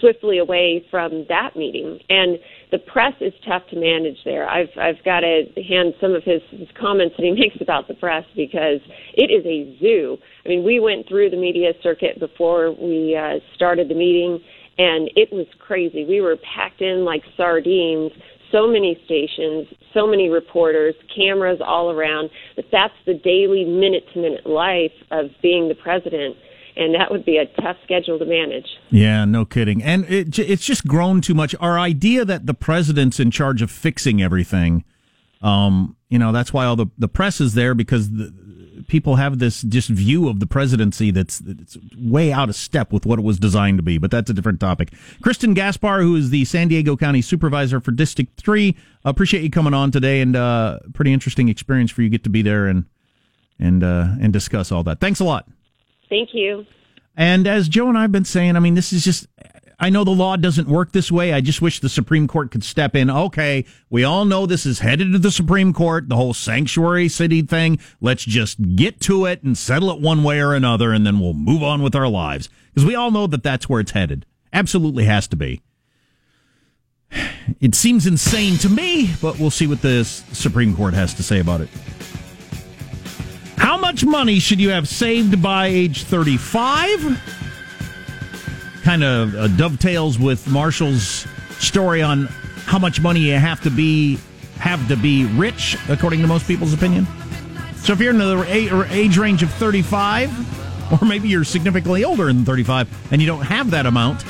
swiftly 0.00 0.38
away 0.38 0.84
from 0.90 1.26
that 1.28 1.56
meeting. 1.56 1.98
And 2.08 2.38
the 2.70 2.78
press 2.78 3.14
is 3.20 3.32
tough 3.46 3.62
to 3.70 3.76
manage 3.76 4.18
there. 4.24 4.48
I've 4.48 4.70
I've 4.80 5.02
got 5.04 5.20
to 5.20 5.44
hand 5.68 5.94
some 6.00 6.14
of 6.14 6.22
his, 6.24 6.42
his 6.50 6.68
comments 6.78 7.14
that 7.16 7.24
he 7.24 7.32
makes 7.38 7.56
about 7.60 7.88
the 7.88 7.94
press 7.94 8.24
because 8.36 8.80
it 9.14 9.30
is 9.30 9.44
a 9.46 9.78
zoo. 9.80 10.16
I 10.44 10.48
mean, 10.48 10.64
we 10.64 10.80
went 10.80 11.08
through 11.08 11.30
the 11.30 11.36
media 11.36 11.72
circuit 11.82 12.18
before 12.20 12.72
we 12.72 13.16
uh, 13.16 13.40
started 13.54 13.88
the 13.88 13.94
meeting, 13.94 14.40
and 14.78 15.10
it 15.16 15.32
was 15.32 15.46
crazy. 15.58 16.04
We 16.04 16.20
were 16.20 16.36
packed 16.36 16.80
in 16.80 17.04
like 17.04 17.22
sardines 17.36 18.12
so 18.52 18.66
many 18.66 18.98
stations, 19.04 19.66
so 19.94 20.06
many 20.06 20.28
reporters, 20.28 20.94
cameras 21.14 21.60
all 21.64 21.90
around. 21.90 22.30
But 22.56 22.66
that's 22.72 22.94
the 23.06 23.14
daily, 23.14 23.64
minute 23.64 24.04
to 24.14 24.20
minute 24.20 24.46
life 24.46 24.92
of 25.10 25.26
being 25.42 25.68
the 25.68 25.74
president. 25.74 26.36
And 26.78 26.94
that 26.94 27.10
would 27.10 27.24
be 27.24 27.38
a 27.38 27.46
tough 27.60 27.76
schedule 27.82 28.20
to 28.20 28.24
manage. 28.24 28.66
Yeah, 28.90 29.24
no 29.24 29.44
kidding. 29.44 29.82
And 29.82 30.04
it, 30.04 30.38
it's 30.38 30.64
just 30.64 30.86
grown 30.86 31.20
too 31.20 31.34
much. 31.34 31.54
Our 31.58 31.76
idea 31.76 32.24
that 32.24 32.46
the 32.46 32.54
president's 32.54 33.18
in 33.18 33.32
charge 33.32 33.62
of 33.62 33.70
fixing 33.70 34.22
everything, 34.22 34.84
um, 35.42 35.96
you 36.08 36.20
know, 36.20 36.30
that's 36.30 36.52
why 36.52 36.66
all 36.66 36.76
the, 36.76 36.86
the 36.96 37.08
press 37.08 37.40
is 37.40 37.54
there 37.54 37.74
because 37.74 38.12
the, 38.12 38.32
people 38.86 39.16
have 39.16 39.40
this 39.40 39.62
just 39.62 39.88
view 39.88 40.28
of 40.28 40.38
the 40.38 40.46
presidency 40.46 41.10
that's, 41.10 41.40
that's 41.40 41.76
way 41.96 42.32
out 42.32 42.48
of 42.48 42.54
step 42.54 42.92
with 42.92 43.04
what 43.04 43.18
it 43.18 43.22
was 43.22 43.40
designed 43.40 43.78
to 43.78 43.82
be. 43.82 43.98
But 43.98 44.12
that's 44.12 44.30
a 44.30 44.34
different 44.34 44.60
topic. 44.60 44.92
Kristin 45.20 45.54
Gaspar, 45.54 46.02
who 46.02 46.14
is 46.14 46.30
the 46.30 46.44
San 46.44 46.68
Diego 46.68 46.96
County 46.96 47.22
Supervisor 47.22 47.80
for 47.80 47.90
District 47.90 48.40
3, 48.40 48.76
appreciate 49.04 49.42
you 49.42 49.50
coming 49.50 49.74
on 49.74 49.90
today 49.90 50.20
and 50.20 50.36
uh, 50.36 50.78
pretty 50.94 51.12
interesting 51.12 51.48
experience 51.48 51.90
for 51.90 52.02
you 52.02 52.08
to 52.08 52.12
get 52.12 52.24
to 52.24 52.30
be 52.30 52.42
there 52.42 52.66
and, 52.66 52.84
and, 53.58 53.82
uh, 53.82 54.08
and 54.20 54.32
discuss 54.32 54.70
all 54.70 54.84
that. 54.84 55.00
Thanks 55.00 55.18
a 55.18 55.24
lot. 55.24 55.48
Thank 56.08 56.30
you. 56.32 56.66
And 57.16 57.46
as 57.46 57.68
Joe 57.68 57.88
and 57.88 57.98
I 57.98 58.02
have 58.02 58.12
been 58.12 58.24
saying, 58.24 58.56
I 58.56 58.60
mean, 58.60 58.74
this 58.74 58.92
is 58.92 59.04
just, 59.04 59.26
I 59.80 59.90
know 59.90 60.04
the 60.04 60.10
law 60.10 60.36
doesn't 60.36 60.68
work 60.68 60.92
this 60.92 61.10
way. 61.10 61.32
I 61.32 61.40
just 61.40 61.60
wish 61.60 61.80
the 61.80 61.88
Supreme 61.88 62.28
Court 62.28 62.50
could 62.50 62.64
step 62.64 62.94
in. 62.94 63.10
Okay, 63.10 63.64
we 63.90 64.04
all 64.04 64.24
know 64.24 64.46
this 64.46 64.64
is 64.66 64.80
headed 64.80 65.12
to 65.12 65.18
the 65.18 65.30
Supreme 65.30 65.72
Court, 65.72 66.08
the 66.08 66.16
whole 66.16 66.34
sanctuary 66.34 67.08
city 67.08 67.42
thing. 67.42 67.78
Let's 68.00 68.24
just 68.24 68.76
get 68.76 69.00
to 69.02 69.26
it 69.26 69.42
and 69.42 69.58
settle 69.58 69.90
it 69.90 70.00
one 70.00 70.22
way 70.22 70.40
or 70.40 70.54
another, 70.54 70.92
and 70.92 71.06
then 71.06 71.20
we'll 71.20 71.34
move 71.34 71.62
on 71.62 71.82
with 71.82 71.94
our 71.94 72.08
lives. 72.08 72.48
Because 72.72 72.86
we 72.86 72.94
all 72.94 73.10
know 73.10 73.26
that 73.26 73.42
that's 73.42 73.68
where 73.68 73.80
it's 73.80 73.92
headed. 73.92 74.24
Absolutely 74.52 75.04
has 75.04 75.26
to 75.28 75.36
be. 75.36 75.60
It 77.60 77.74
seems 77.74 78.06
insane 78.06 78.58
to 78.58 78.68
me, 78.68 79.10
but 79.20 79.38
we'll 79.38 79.50
see 79.50 79.66
what 79.66 79.82
the 79.82 80.04
Supreme 80.04 80.76
Court 80.76 80.94
has 80.94 81.14
to 81.14 81.22
say 81.22 81.40
about 81.40 81.62
it. 81.62 81.68
How 83.58 83.76
much 83.76 84.04
money 84.04 84.38
should 84.38 84.60
you 84.60 84.70
have 84.70 84.88
saved 84.88 85.42
by 85.42 85.66
age 85.66 86.04
35? 86.04 87.20
Kind 88.82 89.04
of 89.04 89.34
uh, 89.34 89.48
dovetails 89.48 90.18
with 90.18 90.46
Marshall's 90.48 91.26
story 91.58 92.00
on 92.00 92.26
how 92.66 92.78
much 92.78 93.00
money 93.00 93.20
you 93.20 93.34
have 93.34 93.60
to 93.62 93.70
be 93.70 94.18
have 94.58 94.86
to 94.88 94.96
be 94.96 95.24
rich, 95.24 95.76
according 95.88 96.20
to 96.20 96.26
most 96.26 96.46
people's 96.46 96.72
opinion. 96.72 97.06
So 97.76 97.92
if 97.92 98.00
you're 98.00 98.10
in 98.10 98.18
the 98.18 98.86
age 98.90 99.16
range 99.16 99.42
of 99.42 99.50
35, 99.52 101.02
or 101.02 101.06
maybe 101.06 101.28
you're 101.28 101.44
significantly 101.44 102.04
older 102.04 102.26
than 102.26 102.44
35 102.44 103.12
and 103.12 103.20
you 103.20 103.26
don't 103.26 103.44
have 103.44 103.70
that 103.70 103.86
amount, 103.86 104.24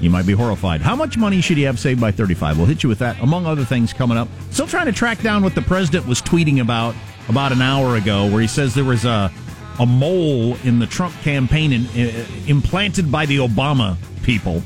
you 0.00 0.10
might 0.10 0.26
be 0.26 0.34
horrified. 0.34 0.80
How 0.82 0.94
much 0.94 1.16
money 1.16 1.40
should 1.40 1.58
you 1.58 1.66
have 1.66 1.78
saved 1.78 2.00
by 2.00 2.12
35? 2.12 2.58
We'll 2.58 2.66
hit 2.66 2.82
you 2.82 2.88
with 2.88 2.98
that, 2.98 3.20
among 3.22 3.46
other 3.46 3.64
things, 3.64 3.92
coming 3.92 4.18
up. 4.18 4.28
Still 4.50 4.66
trying 4.66 4.86
to 4.86 4.92
track 4.92 5.22
down 5.22 5.42
what 5.42 5.54
the 5.54 5.62
president 5.62 6.06
was 6.06 6.20
tweeting 6.20 6.60
about 6.60 6.94
about 7.28 7.52
an 7.52 7.62
hour 7.62 7.96
ago, 7.96 8.26
where 8.26 8.40
he 8.40 8.46
says 8.46 8.74
there 8.74 8.84
was 8.84 9.04
a 9.04 9.30
a 9.78 9.86
mole 9.86 10.56
in 10.64 10.78
the 10.78 10.86
Trump 10.86 11.14
campaign 11.20 11.72
in, 11.72 11.86
uh, 11.86 12.26
implanted 12.46 13.12
by 13.12 13.26
the 13.26 13.36
Obama 13.36 13.96
people. 14.22 14.62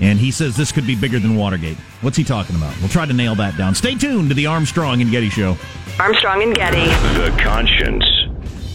And 0.00 0.18
he 0.18 0.30
says 0.30 0.56
this 0.56 0.72
could 0.72 0.86
be 0.86 0.94
bigger 0.94 1.18
than 1.18 1.36
Watergate. 1.36 1.76
What's 2.00 2.16
he 2.16 2.24
talking 2.24 2.56
about? 2.56 2.78
We'll 2.80 2.88
try 2.88 3.04
to 3.04 3.12
nail 3.12 3.34
that 3.34 3.58
down. 3.58 3.74
Stay 3.74 3.94
tuned 3.94 4.30
to 4.30 4.34
the 4.34 4.46
Armstrong 4.46 5.02
and 5.02 5.10
Getty 5.10 5.28
Show. 5.28 5.56
Armstrong 5.98 6.42
and 6.42 6.54
Getty. 6.54 6.86
The 7.18 7.36
conscience 7.42 8.06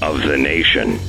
of 0.02 0.22
the 0.22 0.38
nation. 0.38 1.00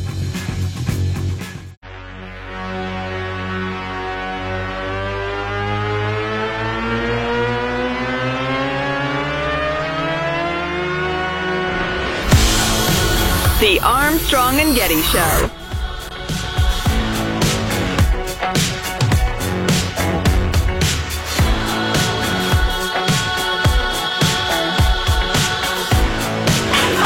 Armstrong 13.87 14.59
and 14.59 14.75
Getty 14.75 15.01
Show. 15.03 15.49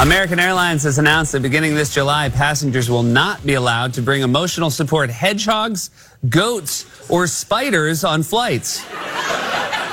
American 0.00 0.40
Airlines 0.40 0.82
has 0.84 0.96
announced 0.96 1.32
that 1.32 1.42
beginning 1.42 1.74
this 1.74 1.92
July, 1.92 2.30
passengers 2.30 2.88
will 2.88 3.02
not 3.02 3.44
be 3.44 3.52
allowed 3.52 3.92
to 3.92 4.00
bring 4.00 4.22
emotional 4.22 4.70
support 4.70 5.10
hedgehogs, 5.10 5.90
goats, 6.30 6.86
or 7.10 7.26
spiders 7.26 8.04
on 8.04 8.22
flights. 8.22 8.82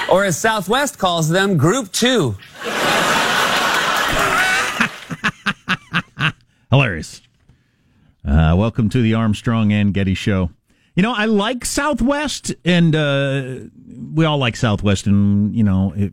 Or 0.10 0.24
as 0.24 0.38
Southwest 0.38 0.98
calls 0.98 1.28
them, 1.28 1.58
Group 1.58 1.92
2. 1.92 2.34
Hilarious. 6.70 7.22
Uh, 8.28 8.54
welcome 8.58 8.90
to 8.90 9.02
the 9.02 9.14
Armstrong 9.14 9.72
and 9.72 9.94
Getty 9.94 10.14
Show. 10.14 10.50
You 10.96 11.04
know, 11.04 11.14
I 11.14 11.24
like 11.24 11.64
Southwest, 11.64 12.54
and 12.66 12.94
uh, 12.94 13.60
we 14.14 14.26
all 14.26 14.38
like 14.38 14.58
Southwest, 14.58 15.08
and, 15.08 15.56
you 15.56 15.64
know, 15.64 15.94
it, 15.96 16.12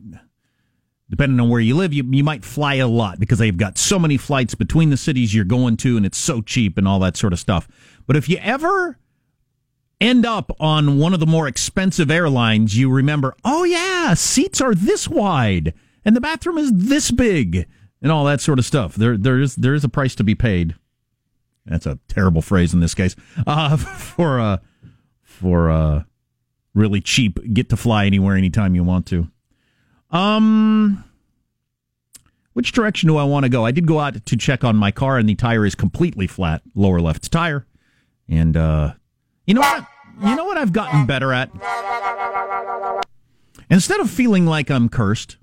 depending 1.09 1.41
on 1.41 1.49
where 1.49 1.59
you 1.59 1.75
live, 1.75 1.91
you, 1.91 2.05
you 2.09 2.23
might 2.23 2.45
fly 2.45 2.75
a 2.75 2.87
lot 2.87 3.19
because 3.19 3.37
they've 3.37 3.57
got 3.57 3.77
so 3.77 3.99
many 3.99 4.15
flights 4.15 4.55
between 4.55 4.91
the 4.91 4.97
cities 4.97 5.33
you're 5.33 5.43
going 5.43 5.75
to, 5.77 5.97
and 5.97 6.05
it's 6.05 6.17
so 6.17 6.41
cheap 6.41 6.77
and 6.77 6.87
all 6.87 6.99
that 6.99 7.17
sort 7.17 7.33
of 7.33 7.39
stuff. 7.39 7.67
But 8.07 8.15
if 8.15 8.29
you 8.29 8.37
ever 8.37 8.97
end 9.99 10.25
up 10.25 10.55
on 10.57 10.99
one 10.99 11.13
of 11.13 11.19
the 11.19 11.25
more 11.25 11.49
expensive 11.49 12.09
airlines, 12.09 12.77
you 12.77 12.89
remember, 12.89 13.35
oh, 13.43 13.65
yeah, 13.65 14.13
seats 14.13 14.61
are 14.61 14.73
this 14.73 15.09
wide, 15.09 15.73
and 16.05 16.15
the 16.15 16.21
bathroom 16.21 16.57
is 16.57 16.71
this 16.73 17.11
big 17.11 17.67
and 18.01 18.11
all 18.11 18.25
that 18.25 18.41
sort 18.41 18.59
of 18.59 18.65
stuff. 18.65 18.95
There, 18.95 19.17
there 19.17 19.39
is 19.39 19.55
there 19.55 19.73
is 19.73 19.83
a 19.83 19.89
price 19.89 20.15
to 20.15 20.23
be 20.23 20.35
paid. 20.35 20.75
That's 21.65 21.85
a 21.85 21.99
terrible 22.07 22.41
phrase 22.41 22.73
in 22.73 22.79
this 22.79 22.93
case. 22.93 23.15
Uh, 23.47 23.77
for 23.77 24.39
uh, 24.39 24.57
for 25.21 25.69
uh, 25.69 26.03
really 26.73 27.01
cheap, 27.01 27.39
get 27.53 27.69
to 27.69 27.77
fly 27.77 28.05
anywhere, 28.05 28.35
anytime 28.35 28.75
you 28.75 28.83
want 28.83 29.05
to. 29.07 29.27
Um, 30.11 31.03
which 32.53 32.71
direction 32.71 33.07
do 33.07 33.17
I 33.17 33.23
want 33.23 33.43
to 33.43 33.49
go? 33.49 33.65
I 33.65 33.71
did 33.71 33.85
go 33.85 33.99
out 33.99 34.25
to 34.25 34.37
check 34.37 34.63
on 34.63 34.75
my 34.77 34.91
car, 34.91 35.17
and 35.17 35.27
the 35.27 35.35
tire 35.35 35.65
is 35.65 35.75
completely 35.75 36.27
flat, 36.27 36.61
lower 36.73 37.01
left 37.01 37.29
tire. 37.31 37.65
And 38.29 38.55
uh, 38.55 38.93
you 39.45 39.53
know 39.53 39.61
what? 39.61 39.85
You 40.23 40.35
know 40.35 40.45
what 40.45 40.57
I've 40.57 40.71
gotten 40.71 41.05
better 41.05 41.33
at. 41.33 41.51
Instead 43.69 43.99
of 43.99 44.09
feeling 44.09 44.45
like 44.45 44.71
I'm 44.71 44.87
cursed, 44.87 45.37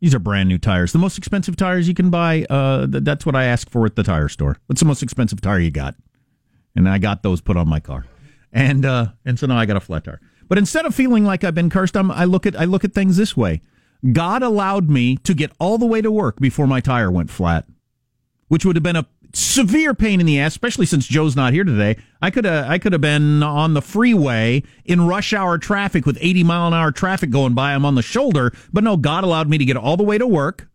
these 0.00 0.14
are 0.14 0.18
brand 0.18 0.48
new 0.48 0.58
tires. 0.58 0.92
The 0.92 0.98
most 0.98 1.18
expensive 1.18 1.56
tires 1.56 1.88
you 1.88 1.94
can 1.94 2.10
buy. 2.10 2.46
Uh, 2.48 2.86
th- 2.86 3.04
that's 3.04 3.26
what 3.26 3.34
I 3.34 3.44
ask 3.44 3.68
for 3.70 3.84
at 3.86 3.96
the 3.96 4.02
tire 4.02 4.28
store. 4.28 4.58
What's 4.66 4.80
the 4.80 4.86
most 4.86 5.02
expensive 5.02 5.40
tire 5.40 5.58
you 5.58 5.70
got? 5.70 5.96
And 6.76 6.88
I 6.88 6.98
got 6.98 7.22
those 7.22 7.40
put 7.40 7.56
on 7.56 7.68
my 7.68 7.80
car, 7.80 8.06
and 8.52 8.84
uh, 8.84 9.06
and 9.24 9.38
so 9.38 9.46
now 9.46 9.58
I 9.58 9.66
got 9.66 9.76
a 9.76 9.80
flat 9.80 10.04
tire. 10.04 10.20
But 10.48 10.58
instead 10.58 10.86
of 10.86 10.94
feeling 10.94 11.24
like 11.24 11.42
I've 11.44 11.54
been 11.54 11.70
cursed, 11.70 11.96
I'm, 11.96 12.10
I 12.10 12.24
look 12.24 12.46
at 12.46 12.58
I 12.58 12.64
look 12.64 12.84
at 12.84 12.94
things 12.94 13.16
this 13.16 13.36
way. 13.36 13.60
God 14.12 14.42
allowed 14.42 14.88
me 14.88 15.16
to 15.18 15.34
get 15.34 15.50
all 15.58 15.76
the 15.76 15.86
way 15.86 16.00
to 16.00 16.10
work 16.10 16.38
before 16.38 16.68
my 16.68 16.80
tire 16.80 17.10
went 17.10 17.30
flat, 17.30 17.66
which 18.46 18.64
would 18.64 18.76
have 18.76 18.82
been 18.82 18.96
a 18.96 19.08
severe 19.32 19.94
pain 19.94 20.20
in 20.20 20.26
the 20.26 20.40
ass, 20.40 20.52
especially 20.52 20.86
since 20.86 21.06
Joe's 21.06 21.36
not 21.36 21.52
here 21.52 21.64
today. 21.64 21.96
I 22.20 22.30
could 22.30 22.44
have 22.44 22.68
I 22.70 22.78
could 22.78 22.92
have 22.92 23.00
been 23.00 23.42
on 23.42 23.74
the 23.74 23.82
freeway 23.82 24.62
in 24.84 25.06
rush 25.06 25.32
hour 25.32 25.58
traffic 25.58 26.06
with 26.06 26.18
80 26.20 26.44
mile 26.44 26.68
an 26.68 26.74
hour 26.74 26.92
traffic 26.92 27.30
going 27.30 27.54
by. 27.54 27.74
I'm 27.74 27.84
on 27.84 27.94
the 27.94 28.02
shoulder, 28.02 28.52
but 28.72 28.84
no, 28.84 28.96
God 28.96 29.24
allowed 29.24 29.48
me 29.48 29.58
to 29.58 29.64
get 29.64 29.76
all 29.76 29.96
the 29.96 30.04
way 30.04 30.18
to 30.18 30.26
work 30.26 30.68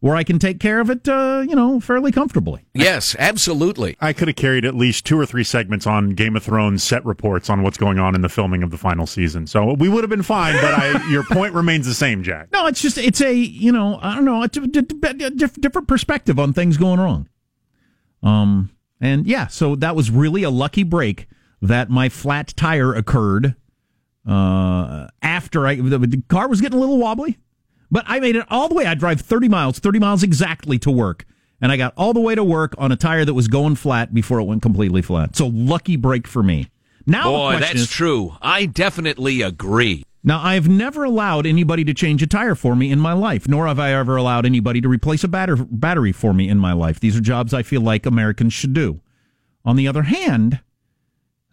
where 0.00 0.16
I 0.16 0.24
can 0.24 0.38
take 0.38 0.58
care 0.58 0.80
of 0.80 0.88
it, 0.90 1.06
uh, 1.06 1.44
you 1.46 1.54
know, 1.54 1.78
fairly 1.78 2.10
comfortably. 2.10 2.64
Yes, 2.72 3.14
absolutely. 3.18 3.96
I 4.00 4.12
could 4.12 4.28
have 4.28 4.36
carried 4.36 4.64
at 4.64 4.74
least 4.74 5.04
two 5.04 5.18
or 5.18 5.26
three 5.26 5.44
segments 5.44 5.86
on 5.86 6.10
Game 6.10 6.36
of 6.36 6.42
Thrones 6.42 6.82
set 6.82 7.04
reports 7.04 7.50
on 7.50 7.62
what's 7.62 7.76
going 7.76 7.98
on 7.98 8.14
in 8.14 8.22
the 8.22 8.28
filming 8.28 8.62
of 8.62 8.70
the 8.70 8.78
final 8.78 9.06
season. 9.06 9.46
So 9.46 9.74
we 9.74 9.88
would 9.88 10.02
have 10.02 10.10
been 10.10 10.22
fine, 10.22 10.54
but 10.54 10.72
I, 10.74 11.06
your 11.10 11.22
point 11.24 11.54
remains 11.54 11.86
the 11.86 11.94
same, 11.94 12.22
Jack. 12.22 12.48
No, 12.52 12.66
it's 12.66 12.80
just 12.80 12.98
it's 12.98 13.20
a 13.20 13.32
you 13.34 13.72
know 13.72 13.98
I 14.02 14.14
don't 14.14 14.24
know 14.24 14.42
it's 14.42 14.56
a 14.56 14.66
d- 14.66 14.80
d- 14.80 15.30
diff- 15.36 15.60
different 15.60 15.86
perspective 15.86 16.38
on 16.38 16.52
things 16.52 16.76
going 16.76 16.98
wrong. 16.98 17.28
Um 18.22 18.70
and 19.00 19.26
yeah, 19.26 19.46
so 19.46 19.76
that 19.76 19.96
was 19.96 20.10
really 20.10 20.42
a 20.42 20.50
lucky 20.50 20.82
break 20.82 21.26
that 21.62 21.90
my 21.90 22.08
flat 22.08 22.52
tire 22.56 22.94
occurred 22.94 23.54
uh 24.26 25.06
after 25.22 25.66
I 25.66 25.76
the, 25.76 25.98
the 25.98 26.22
car 26.28 26.48
was 26.48 26.60
getting 26.60 26.76
a 26.76 26.80
little 26.80 26.98
wobbly, 26.98 27.38
but 27.90 28.04
I 28.06 28.20
made 28.20 28.36
it 28.36 28.46
all 28.50 28.68
the 28.68 28.74
way. 28.74 28.86
I 28.86 28.94
drive 28.94 29.20
30 29.20 29.48
miles, 29.48 29.78
30 29.78 29.98
miles 29.98 30.22
exactly 30.22 30.78
to 30.80 30.90
work. 30.90 31.26
And 31.62 31.70
I 31.70 31.76
got 31.76 31.92
all 31.96 32.14
the 32.14 32.20
way 32.20 32.34
to 32.34 32.42
work 32.42 32.74
on 32.78 32.90
a 32.90 32.96
tire 32.96 33.24
that 33.24 33.34
was 33.34 33.46
going 33.46 33.76
flat 33.76 34.14
before 34.14 34.40
it 34.40 34.44
went 34.44 34.62
completely 34.62 35.02
flat. 35.02 35.36
So 35.36 35.46
lucky 35.46 35.96
break 35.96 36.26
for 36.26 36.42
me. 36.42 36.70
Now 37.06 37.30
Boy, 37.30 37.58
that's 37.58 37.74
is, 37.74 37.90
true. 37.90 38.36
I 38.40 38.66
definitely 38.66 39.42
agree. 39.42 40.04
Now, 40.22 40.42
I've 40.42 40.68
never 40.68 41.04
allowed 41.04 41.46
anybody 41.46 41.82
to 41.84 41.94
change 41.94 42.22
a 42.22 42.26
tire 42.26 42.54
for 42.54 42.76
me 42.76 42.90
in 42.90 43.00
my 43.00 43.14
life, 43.14 43.48
nor 43.48 43.66
have 43.66 43.78
I 43.78 43.94
ever 43.94 44.16
allowed 44.16 44.44
anybody 44.44 44.80
to 44.82 44.88
replace 44.88 45.24
a 45.24 45.28
batter- 45.28 45.56
battery 45.56 46.12
for 46.12 46.34
me 46.34 46.48
in 46.48 46.58
my 46.58 46.74
life. 46.74 47.00
These 47.00 47.16
are 47.16 47.22
jobs 47.22 47.54
I 47.54 47.62
feel 47.62 47.80
like 47.80 48.04
Americans 48.04 48.52
should 48.52 48.74
do. 48.74 49.00
On 49.64 49.76
the 49.76 49.88
other 49.88 50.02
hand, 50.02 50.60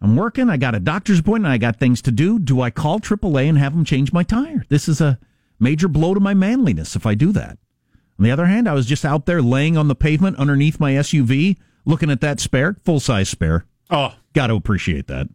I'm 0.02 0.16
working, 0.16 0.50
I 0.50 0.58
got 0.58 0.74
a 0.74 0.80
doctor's 0.80 1.20
appointment, 1.20 1.52
I 1.52 1.58
got 1.58 1.76
things 1.76 2.02
to 2.02 2.12
do. 2.12 2.38
Do 2.38 2.60
I 2.60 2.70
call 2.70 3.00
AAA 3.00 3.48
and 3.48 3.56
have 3.56 3.74
them 3.74 3.86
change 3.86 4.12
my 4.12 4.22
tire? 4.22 4.64
This 4.68 4.86
is 4.86 5.00
a 5.00 5.18
major 5.58 5.88
blow 5.88 6.12
to 6.12 6.20
my 6.20 6.34
manliness 6.34 6.94
if 6.94 7.06
I 7.06 7.14
do 7.14 7.32
that. 7.32 7.58
On 8.18 8.24
the 8.24 8.30
other 8.30 8.46
hand, 8.46 8.68
I 8.68 8.74
was 8.74 8.86
just 8.86 9.04
out 9.04 9.24
there 9.24 9.40
laying 9.40 9.78
on 9.78 9.88
the 9.88 9.94
pavement 9.94 10.36
underneath 10.38 10.78
my 10.78 10.92
SUV, 10.92 11.56
looking 11.86 12.10
at 12.10 12.20
that 12.20 12.38
spare, 12.38 12.76
full 12.84 13.00
size 13.00 13.30
spare. 13.30 13.64
Oh, 13.90 14.14
Got 14.34 14.48
to 14.48 14.54
appreciate 14.54 15.06
that 15.06 15.28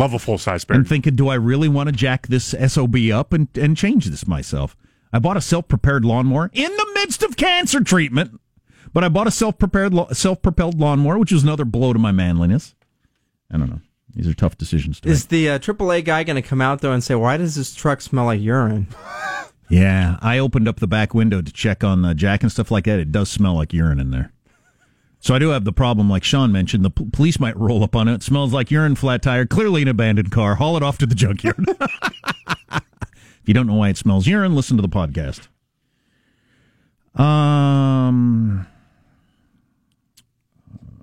love 0.00 0.14
a 0.14 0.18
full 0.18 0.38
size 0.38 0.64
bear. 0.64 0.76
and 0.76 0.88
thinking, 0.88 1.14
do 1.14 1.28
I 1.28 1.34
really 1.34 1.68
want 1.68 1.88
to 1.88 1.92
jack 1.92 2.26
this 2.26 2.54
SOB 2.66 2.96
up 3.12 3.32
and, 3.32 3.48
and 3.56 3.76
change 3.76 4.06
this 4.06 4.26
myself? 4.26 4.76
I 5.12 5.18
bought 5.18 5.36
a 5.36 5.40
self 5.40 5.68
prepared 5.68 6.04
lawnmower 6.04 6.50
in 6.52 6.70
the 6.70 6.90
midst 6.94 7.22
of 7.22 7.36
cancer 7.36 7.82
treatment, 7.82 8.40
but 8.92 9.04
I 9.04 9.08
bought 9.08 9.26
a 9.26 9.32
self 9.32 9.58
prepared 9.58 9.94
self 10.12 10.42
propelled 10.42 10.78
lawnmower, 10.78 11.18
which 11.18 11.32
was 11.32 11.42
another 11.42 11.64
blow 11.64 11.92
to 11.92 11.98
my 11.98 12.12
manliness. 12.12 12.74
I 13.50 13.58
don't 13.58 13.70
know. 13.70 13.80
These 14.14 14.26
are 14.26 14.34
tough 14.34 14.58
decisions 14.58 15.00
to 15.00 15.08
Is 15.08 15.26
the 15.26 15.50
uh, 15.50 15.58
AAA 15.58 16.04
guy 16.04 16.24
going 16.24 16.40
to 16.40 16.48
come 16.48 16.60
out 16.60 16.80
though 16.80 16.92
and 16.92 17.02
say, 17.02 17.14
"Why 17.14 17.36
does 17.36 17.54
this 17.54 17.74
truck 17.74 18.00
smell 18.00 18.24
like 18.26 18.40
urine?" 18.40 18.88
Yeah, 19.70 20.18
I 20.20 20.38
opened 20.38 20.66
up 20.66 20.80
the 20.80 20.88
back 20.88 21.14
window 21.14 21.40
to 21.40 21.52
check 21.52 21.84
on 21.84 22.02
the 22.02 22.12
jack 22.12 22.42
and 22.42 22.50
stuff 22.50 22.72
like 22.72 22.86
that. 22.86 22.98
It 22.98 23.12
does 23.12 23.30
smell 23.30 23.54
like 23.54 23.72
urine 23.72 24.00
in 24.00 24.10
there. 24.10 24.32
So 25.20 25.34
I 25.34 25.38
do 25.38 25.50
have 25.50 25.64
the 25.64 25.72
problem, 25.72 26.08
like 26.08 26.24
Sean 26.24 26.50
mentioned. 26.50 26.82
The 26.82 26.90
p- 26.90 27.04
police 27.12 27.38
might 27.38 27.56
roll 27.56 27.84
up 27.84 27.94
on 27.94 28.08
it. 28.08 28.14
It 28.14 28.22
smells 28.22 28.54
like 28.54 28.70
urine, 28.70 28.94
flat 28.94 29.20
tire, 29.22 29.44
clearly 29.44 29.82
an 29.82 29.88
abandoned 29.88 30.30
car. 30.30 30.54
Haul 30.54 30.78
it 30.78 30.82
off 30.82 30.96
to 30.98 31.06
the 31.06 31.14
junkyard. 31.14 31.66
if 32.72 33.42
you 33.44 33.52
don't 33.52 33.66
know 33.66 33.74
why 33.74 33.90
it 33.90 33.98
smells 33.98 34.26
urine, 34.26 34.56
listen 34.56 34.78
to 34.78 34.82
the 34.82 34.88
podcast. 34.88 35.48
Um. 37.20 38.66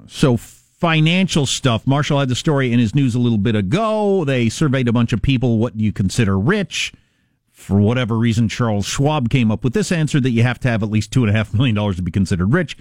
So 0.07 0.37
financial 0.37 1.45
stuff. 1.45 1.85
Marshall 1.85 2.19
had 2.19 2.29
the 2.29 2.35
story 2.35 2.71
in 2.71 2.79
his 2.79 2.95
news 2.95 3.13
a 3.13 3.19
little 3.19 3.37
bit 3.37 3.55
ago. 3.55 4.23
They 4.25 4.49
surveyed 4.49 4.87
a 4.87 4.93
bunch 4.93 5.13
of 5.13 5.21
people. 5.21 5.59
What 5.59 5.77
do 5.77 5.83
you 5.83 5.91
consider 5.93 6.39
rich? 6.39 6.91
For 7.51 7.79
whatever 7.79 8.17
reason, 8.17 8.47
Charles 8.47 8.85
Schwab 8.85 9.29
came 9.29 9.51
up 9.51 9.63
with 9.63 9.73
this 9.73 9.91
answer 9.91 10.19
that 10.21 10.29
you 10.29 10.43
have 10.43 10.59
to 10.61 10.69
have 10.69 10.81
at 10.81 10.89
least 10.89 11.11
two 11.11 11.23
and 11.23 11.29
a 11.29 11.33
half 11.33 11.53
million 11.53 11.75
dollars 11.75 11.97
to 11.97 12.01
be 12.01 12.11
considered 12.11 12.53
rich. 12.53 12.77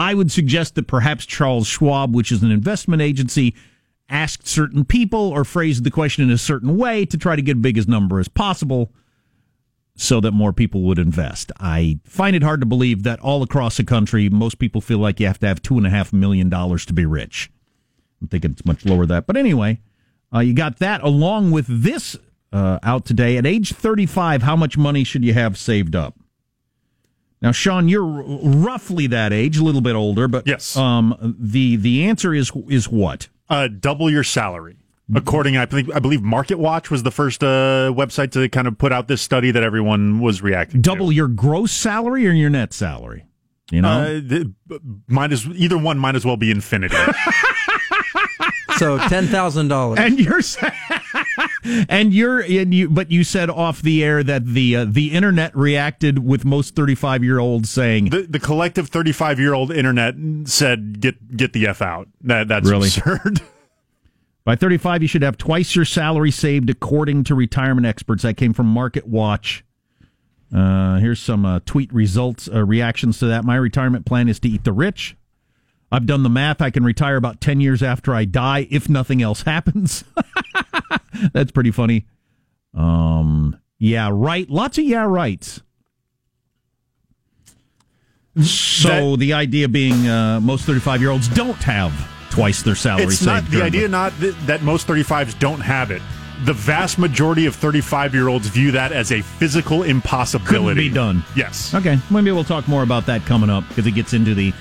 I 0.00 0.14
would 0.14 0.32
suggest 0.32 0.76
that 0.76 0.86
perhaps 0.86 1.26
Charles 1.26 1.66
Schwab, 1.66 2.14
which 2.14 2.32
is 2.32 2.42
an 2.42 2.50
investment 2.50 3.02
agency, 3.02 3.54
asked 4.08 4.48
certain 4.48 4.86
people 4.86 5.28
or 5.28 5.44
phrased 5.44 5.84
the 5.84 5.90
question 5.90 6.24
in 6.24 6.30
a 6.30 6.38
certain 6.38 6.78
way 6.78 7.04
to 7.04 7.18
try 7.18 7.36
to 7.36 7.42
get 7.42 7.60
big 7.60 7.76
as 7.76 7.86
number 7.86 8.18
as 8.18 8.26
possible 8.26 8.90
so 9.94 10.18
that 10.18 10.32
more 10.32 10.54
people 10.54 10.80
would 10.84 10.98
invest. 10.98 11.52
I 11.60 11.98
find 12.04 12.34
it 12.34 12.42
hard 12.42 12.60
to 12.60 12.66
believe 12.66 13.02
that 13.02 13.20
all 13.20 13.42
across 13.42 13.76
the 13.76 13.84
country, 13.84 14.30
most 14.30 14.58
people 14.58 14.80
feel 14.80 14.96
like 14.96 15.20
you 15.20 15.26
have 15.26 15.38
to 15.40 15.46
have 15.46 15.60
two 15.60 15.76
and 15.76 15.86
a 15.86 15.90
half 15.90 16.14
million 16.14 16.48
dollars 16.48 16.86
to 16.86 16.94
be 16.94 17.04
rich. 17.04 17.50
I'm 18.22 18.28
thinking 18.28 18.52
it's 18.52 18.64
much 18.64 18.86
lower 18.86 19.00
than 19.00 19.16
that. 19.16 19.26
But 19.26 19.36
anyway, 19.36 19.80
uh, 20.34 20.38
you 20.38 20.54
got 20.54 20.78
that 20.78 21.02
along 21.02 21.50
with 21.50 21.66
this 21.68 22.16
uh, 22.54 22.78
out 22.82 23.04
today. 23.04 23.36
At 23.36 23.44
age 23.44 23.74
35, 23.74 24.44
how 24.44 24.56
much 24.56 24.78
money 24.78 25.04
should 25.04 25.26
you 25.26 25.34
have 25.34 25.58
saved 25.58 25.94
up? 25.94 26.18
Now, 27.42 27.52
Sean, 27.52 27.88
you're 27.88 28.04
r- 28.04 28.22
roughly 28.42 29.06
that 29.08 29.32
age, 29.32 29.56
a 29.56 29.64
little 29.64 29.80
bit 29.80 29.94
older, 29.94 30.28
but 30.28 30.46
Yes. 30.46 30.76
Um, 30.76 31.36
the 31.38 31.76
the 31.76 32.04
answer 32.04 32.34
is 32.34 32.52
is 32.68 32.88
what? 32.88 33.28
uh, 33.48 33.68
double 33.68 34.10
your 34.10 34.22
salary. 34.24 34.76
According, 35.12 35.56
I 35.56 35.64
believe, 35.64 35.90
I 35.92 35.98
believe 35.98 36.22
Market 36.22 36.58
Watch 36.60 36.88
was 36.88 37.02
the 37.02 37.10
first 37.10 37.42
uh, 37.42 37.92
website 37.92 38.30
to 38.32 38.48
kind 38.48 38.68
of 38.68 38.78
put 38.78 38.92
out 38.92 39.08
this 39.08 39.20
study 39.20 39.50
that 39.50 39.62
everyone 39.64 40.20
was 40.20 40.40
reacting. 40.40 40.82
Double 40.82 41.08
to. 41.08 41.14
your 41.14 41.26
gross 41.26 41.72
salary 41.72 42.28
or 42.28 42.30
your 42.30 42.48
net 42.50 42.72
salary? 42.72 43.24
You 43.72 43.82
know, 43.82 43.88
Uh, 43.88 44.04
the, 44.20 44.52
might 45.08 45.32
as 45.32 45.46
either 45.48 45.76
one 45.76 45.98
might 45.98 46.14
as 46.14 46.24
well 46.24 46.36
be 46.36 46.50
infinity. 46.52 46.96
So 48.76 48.96
ten 49.08 49.26
thousand 49.26 49.68
dollars. 49.68 49.98
and 49.98 50.18
you're 50.18 50.40
sa- 50.40 50.70
and 51.64 52.12
you're 52.14 52.40
and 52.40 52.72
you 52.74 52.88
but 52.88 53.10
you 53.10 53.24
said 53.24 53.50
off 53.50 53.82
the 53.82 54.02
air 54.04 54.22
that 54.22 54.46
the 54.46 54.76
uh, 54.76 54.84
the 54.88 55.12
internet 55.12 55.54
reacted 55.56 56.20
with 56.20 56.44
most 56.44 56.74
35 56.74 57.22
year 57.24 57.38
olds 57.38 57.70
saying 57.70 58.10
the, 58.10 58.22
the 58.22 58.38
collective 58.40 58.88
thirty 58.88 59.12
five 59.12 59.38
year 59.38 59.52
old 59.54 59.70
internet 59.72 60.14
said, 60.44 61.00
"Get 61.00 61.36
get 61.36 61.52
the 61.52 61.66
f 61.66 61.82
out." 61.82 62.08
That 62.22 62.48
that's 62.48 62.68
Really? 62.68 62.88
absurd. 62.88 63.42
by 64.44 64.56
35 64.56 65.02
you 65.02 65.06
should 65.08 65.22
have 65.22 65.36
twice 65.36 65.76
your 65.76 65.84
salary 65.84 66.30
saved 66.30 66.70
according 66.70 67.22
to 67.24 67.34
retirement 67.34 67.86
experts 67.86 68.22
that 68.22 68.38
came 68.38 68.54
from 68.54 68.66
market 68.66 69.06
watch 69.06 69.62
uh, 70.52 70.96
here's 70.96 71.20
some 71.20 71.44
uh, 71.44 71.60
tweet 71.66 71.92
results 71.92 72.48
uh, 72.52 72.64
reactions 72.64 73.18
to 73.18 73.26
that 73.26 73.44
my 73.44 73.54
retirement 73.54 74.06
plan 74.06 74.28
is 74.30 74.40
to 74.40 74.48
eat 74.48 74.64
the 74.64 74.72
rich 74.72 75.14
i've 75.92 76.06
done 76.06 76.22
the 76.22 76.30
math 76.30 76.62
i 76.62 76.70
can 76.70 76.82
retire 76.82 77.16
about 77.16 77.40
10 77.42 77.60
years 77.60 77.82
after 77.82 78.14
i 78.14 78.24
die 78.24 78.66
if 78.70 78.88
nothing 78.88 79.20
else 79.22 79.42
happens 79.42 80.04
that's 81.32 81.52
pretty 81.52 81.70
funny. 81.70 82.06
Um 82.74 83.58
yeah 83.78 84.10
right 84.12 84.48
lots 84.48 84.78
of 84.78 84.84
yeah 84.84 85.04
rights. 85.04 85.62
So 88.42 89.16
the 89.16 89.32
idea 89.32 89.68
being 89.68 90.08
uh, 90.08 90.40
most 90.40 90.64
35 90.64 91.00
year 91.00 91.10
olds 91.10 91.28
don't 91.28 91.56
have 91.56 91.92
twice 92.30 92.62
their 92.62 92.76
salary 92.76 93.06
it's 93.06 93.22
not 93.24 93.44
the 93.46 93.60
idea 93.60 93.88
not 93.88 94.16
that, 94.20 94.36
that 94.46 94.62
most 94.62 94.86
35s 94.86 95.36
don't 95.40 95.60
have 95.60 95.90
it. 95.90 96.00
The 96.44 96.52
vast 96.54 96.96
majority 96.98 97.46
of 97.46 97.54
35 97.56 98.14
year 98.14 98.28
olds 98.28 98.46
view 98.48 98.70
that 98.70 98.92
as 98.92 99.12
a 99.12 99.20
physical 99.20 99.82
impossibility. 99.82 100.56
Couldn't 100.56 100.76
be 100.76 100.94
done. 100.94 101.24
Yes. 101.36 101.74
Okay, 101.74 101.98
maybe 102.10 102.30
we'll 102.30 102.44
talk 102.44 102.66
more 102.68 102.82
about 102.82 103.04
that 103.06 103.22
coming 103.26 103.50
up 103.50 103.68
because 103.68 103.86
it 103.86 103.92
gets 103.92 104.14
into 104.14 104.34
the. 104.34 104.52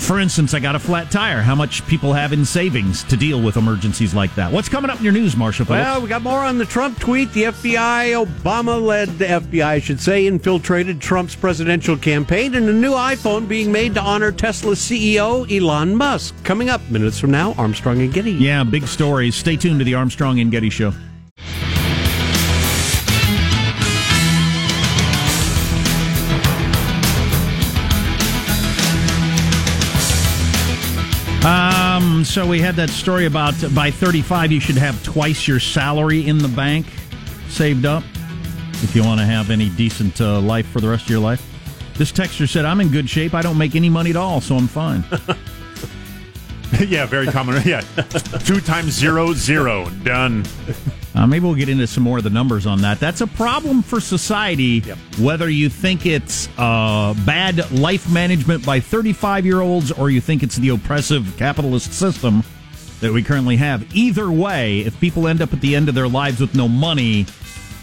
For 0.00 0.18
instance, 0.18 0.54
I 0.54 0.58
got 0.60 0.74
a 0.74 0.78
flat 0.80 1.10
tire. 1.12 1.40
How 1.40 1.54
much 1.54 1.86
people 1.86 2.12
have 2.14 2.32
in 2.32 2.44
savings 2.44 3.04
to 3.04 3.16
deal 3.16 3.40
with 3.40 3.56
emergencies 3.56 4.12
like 4.12 4.34
that? 4.34 4.50
What's 4.50 4.68
coming 4.68 4.90
up 4.90 4.98
in 4.98 5.04
your 5.04 5.12
news, 5.12 5.36
Marshall? 5.36 5.66
Phillips? 5.66 5.84
Well, 5.84 6.02
we 6.02 6.08
got 6.08 6.22
more 6.22 6.40
on 6.40 6.58
the 6.58 6.64
Trump 6.64 6.98
tweet. 6.98 7.32
The 7.32 7.44
FBI, 7.44 8.26
Obama 8.26 8.84
led 8.84 9.08
the 9.18 9.26
FBI, 9.26 9.64
I 9.64 9.78
should 9.78 10.00
say, 10.00 10.26
infiltrated 10.26 11.00
Trump's 11.00 11.36
presidential 11.36 11.96
campaign, 11.96 12.56
and 12.56 12.68
a 12.68 12.72
new 12.72 12.92
iPhone 12.92 13.46
being 13.46 13.70
made 13.70 13.94
to 13.94 14.00
honor 14.00 14.32
Tesla 14.32 14.72
CEO 14.74 15.48
Elon 15.48 15.94
Musk. 15.94 16.34
Coming 16.42 16.70
up 16.70 16.80
minutes 16.90 17.20
from 17.20 17.30
now, 17.30 17.52
Armstrong 17.52 18.00
and 18.00 18.12
Getty. 18.12 18.32
yeah, 18.32 18.64
big 18.64 18.88
stories. 18.88 19.36
Stay 19.36 19.56
tuned 19.56 19.78
to 19.78 19.84
the 19.84 19.94
Armstrong 19.94 20.40
and 20.40 20.50
Getty 20.50 20.70
Show. 20.70 20.92
Um, 32.10 32.24
so 32.24 32.44
we 32.44 32.60
had 32.60 32.74
that 32.74 32.90
story 32.90 33.26
about 33.26 33.54
by 33.72 33.90
35 33.92 34.50
you 34.50 34.58
should 34.58 34.76
have 34.76 35.00
twice 35.04 35.46
your 35.46 35.60
salary 35.60 36.26
in 36.26 36.38
the 36.38 36.48
bank 36.48 36.86
saved 37.48 37.84
up 37.86 38.02
if 38.82 38.96
you 38.96 39.04
want 39.04 39.20
to 39.20 39.26
have 39.26 39.50
any 39.50 39.68
decent 39.68 40.20
uh, 40.20 40.40
life 40.40 40.66
for 40.68 40.80
the 40.80 40.88
rest 40.88 41.04
of 41.04 41.10
your 41.10 41.20
life. 41.20 41.46
This 41.96 42.10
texter 42.10 42.48
said, 42.48 42.64
"I'm 42.64 42.80
in 42.80 42.88
good 42.88 43.08
shape. 43.08 43.32
I 43.32 43.42
don't 43.42 43.58
make 43.58 43.76
any 43.76 43.88
money 43.88 44.10
at 44.10 44.16
all, 44.16 44.40
so 44.40 44.56
I'm 44.56 44.66
fine." 44.66 45.04
yeah 46.80 47.04
very 47.06 47.26
common 47.26 47.60
yeah 47.66 47.80
two 48.44 48.60
times 48.60 48.92
zero 48.92 49.32
zero 49.32 49.88
done 50.02 50.44
Uh, 51.20 51.26
maybe 51.26 51.44
we'll 51.44 51.54
get 51.54 51.68
into 51.68 51.86
some 51.86 52.02
more 52.02 52.16
of 52.16 52.24
the 52.24 52.30
numbers 52.30 52.64
on 52.66 52.80
that. 52.80 52.98
That's 52.98 53.20
a 53.20 53.26
problem 53.26 53.82
for 53.82 54.00
society, 54.00 54.80
whether 55.20 55.50
you 55.50 55.68
think 55.68 56.06
it's 56.06 56.48
uh, 56.56 57.12
bad 57.26 57.70
life 57.72 58.10
management 58.10 58.64
by 58.64 58.80
35 58.80 59.44
year 59.44 59.60
olds 59.60 59.92
or 59.92 60.08
you 60.08 60.22
think 60.22 60.42
it's 60.42 60.56
the 60.56 60.70
oppressive 60.70 61.34
capitalist 61.36 61.92
system 61.92 62.42
that 63.00 63.12
we 63.12 63.22
currently 63.22 63.56
have. 63.56 63.94
Either 63.94 64.32
way, 64.32 64.80
if 64.80 64.98
people 64.98 65.28
end 65.28 65.42
up 65.42 65.52
at 65.52 65.60
the 65.60 65.76
end 65.76 65.90
of 65.90 65.94
their 65.94 66.08
lives 66.08 66.40
with 66.40 66.54
no 66.54 66.66
money, 66.66 67.26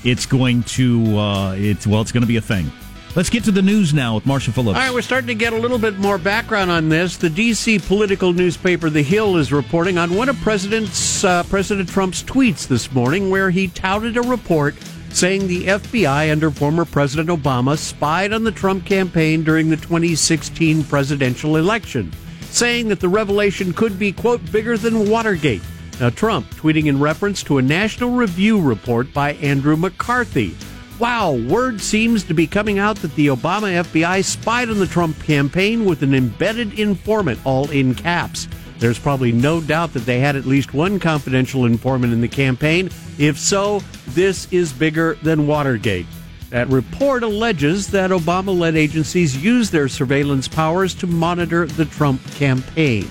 it's 0.03 0.25
going 0.25 0.63
to, 0.63 1.19
uh, 1.19 1.53
it's 1.55 1.85
well, 1.85 2.01
it's 2.01 2.11
going 2.11 2.21
to 2.21 2.27
be 2.27 2.37
a 2.37 2.41
thing. 2.41 2.71
Let's 3.17 3.31
get 3.31 3.45
to 3.45 3.51
the 3.51 3.63
news 3.63 3.95
now 3.95 4.13
with 4.13 4.27
Marshall 4.27 4.53
Phillips. 4.53 4.77
All 4.77 4.85
right, 4.85 4.93
we're 4.93 5.01
starting 5.01 5.25
to 5.29 5.33
get 5.33 5.51
a 5.51 5.57
little 5.57 5.79
bit 5.79 5.97
more 5.97 6.19
background 6.19 6.69
on 6.69 6.87
this. 6.87 7.17
The 7.17 7.31
D.C. 7.31 7.79
political 7.79 8.31
newspaper 8.31 8.91
The 8.91 9.01
Hill 9.01 9.37
is 9.37 9.51
reporting 9.51 9.97
on 9.97 10.13
one 10.13 10.29
of 10.29 10.39
President's 10.41 11.23
uh, 11.23 11.41
President 11.45 11.89
Trump's 11.89 12.21
tweets 12.21 12.67
this 12.67 12.91
morning, 12.91 13.31
where 13.31 13.49
he 13.49 13.69
touted 13.69 14.17
a 14.17 14.21
report 14.21 14.75
saying 15.09 15.47
the 15.47 15.65
FBI 15.65 16.31
under 16.31 16.51
former 16.51 16.85
President 16.85 17.29
Obama 17.29 17.75
spied 17.75 18.33
on 18.33 18.43
the 18.43 18.51
Trump 18.51 18.85
campaign 18.85 19.43
during 19.43 19.71
the 19.71 19.77
2016 19.77 20.83
presidential 20.83 21.55
election, 21.55 22.13
saying 22.51 22.87
that 22.89 22.99
the 22.99 23.09
revelation 23.09 23.73
could 23.73 23.97
be 23.97 24.11
quote 24.11 24.51
bigger 24.51 24.77
than 24.77 25.09
Watergate. 25.09 25.63
Now, 25.99 26.11
Trump 26.11 26.47
tweeting 26.51 26.85
in 26.85 26.99
reference 26.99 27.41
to 27.45 27.57
a 27.57 27.63
National 27.63 28.11
Review 28.11 28.61
report 28.61 29.11
by 29.11 29.33
Andrew 29.33 29.75
McCarthy. 29.75 30.55
Wow, 30.99 31.33
word 31.33 31.79
seems 31.79 32.23
to 32.23 32.33
be 32.33 32.47
coming 32.47 32.79
out 32.79 32.95
that 32.97 33.13
the 33.13 33.27
Obama 33.27 33.83
FBI 33.83 34.23
spied 34.25 34.69
on 34.69 34.79
the 34.79 34.87
Trump 34.87 35.21
campaign 35.21 35.85
with 35.85 36.01
an 36.01 36.15
embedded 36.15 36.79
informant, 36.79 37.39
all 37.45 37.69
in 37.69 37.93
caps. 37.93 38.47
There's 38.79 38.97
probably 38.97 39.31
no 39.31 39.61
doubt 39.61 39.93
that 39.93 40.05
they 40.07 40.19
had 40.19 40.35
at 40.35 40.45
least 40.45 40.73
one 40.73 40.99
confidential 40.99 41.65
informant 41.65 42.13
in 42.13 42.21
the 42.21 42.27
campaign. 42.27 42.89
If 43.19 43.37
so, 43.37 43.81
this 44.07 44.51
is 44.51 44.73
bigger 44.73 45.19
than 45.21 45.45
Watergate. 45.45 46.07
That 46.49 46.67
report 46.69 47.21
alleges 47.21 47.87
that 47.91 48.09
Obama 48.09 48.57
led 48.57 48.75
agencies 48.75 49.37
used 49.37 49.71
their 49.71 49.87
surveillance 49.87 50.47
powers 50.47 50.95
to 50.95 51.05
monitor 51.05 51.67
the 51.67 51.85
Trump 51.85 52.25
campaign. 52.35 53.07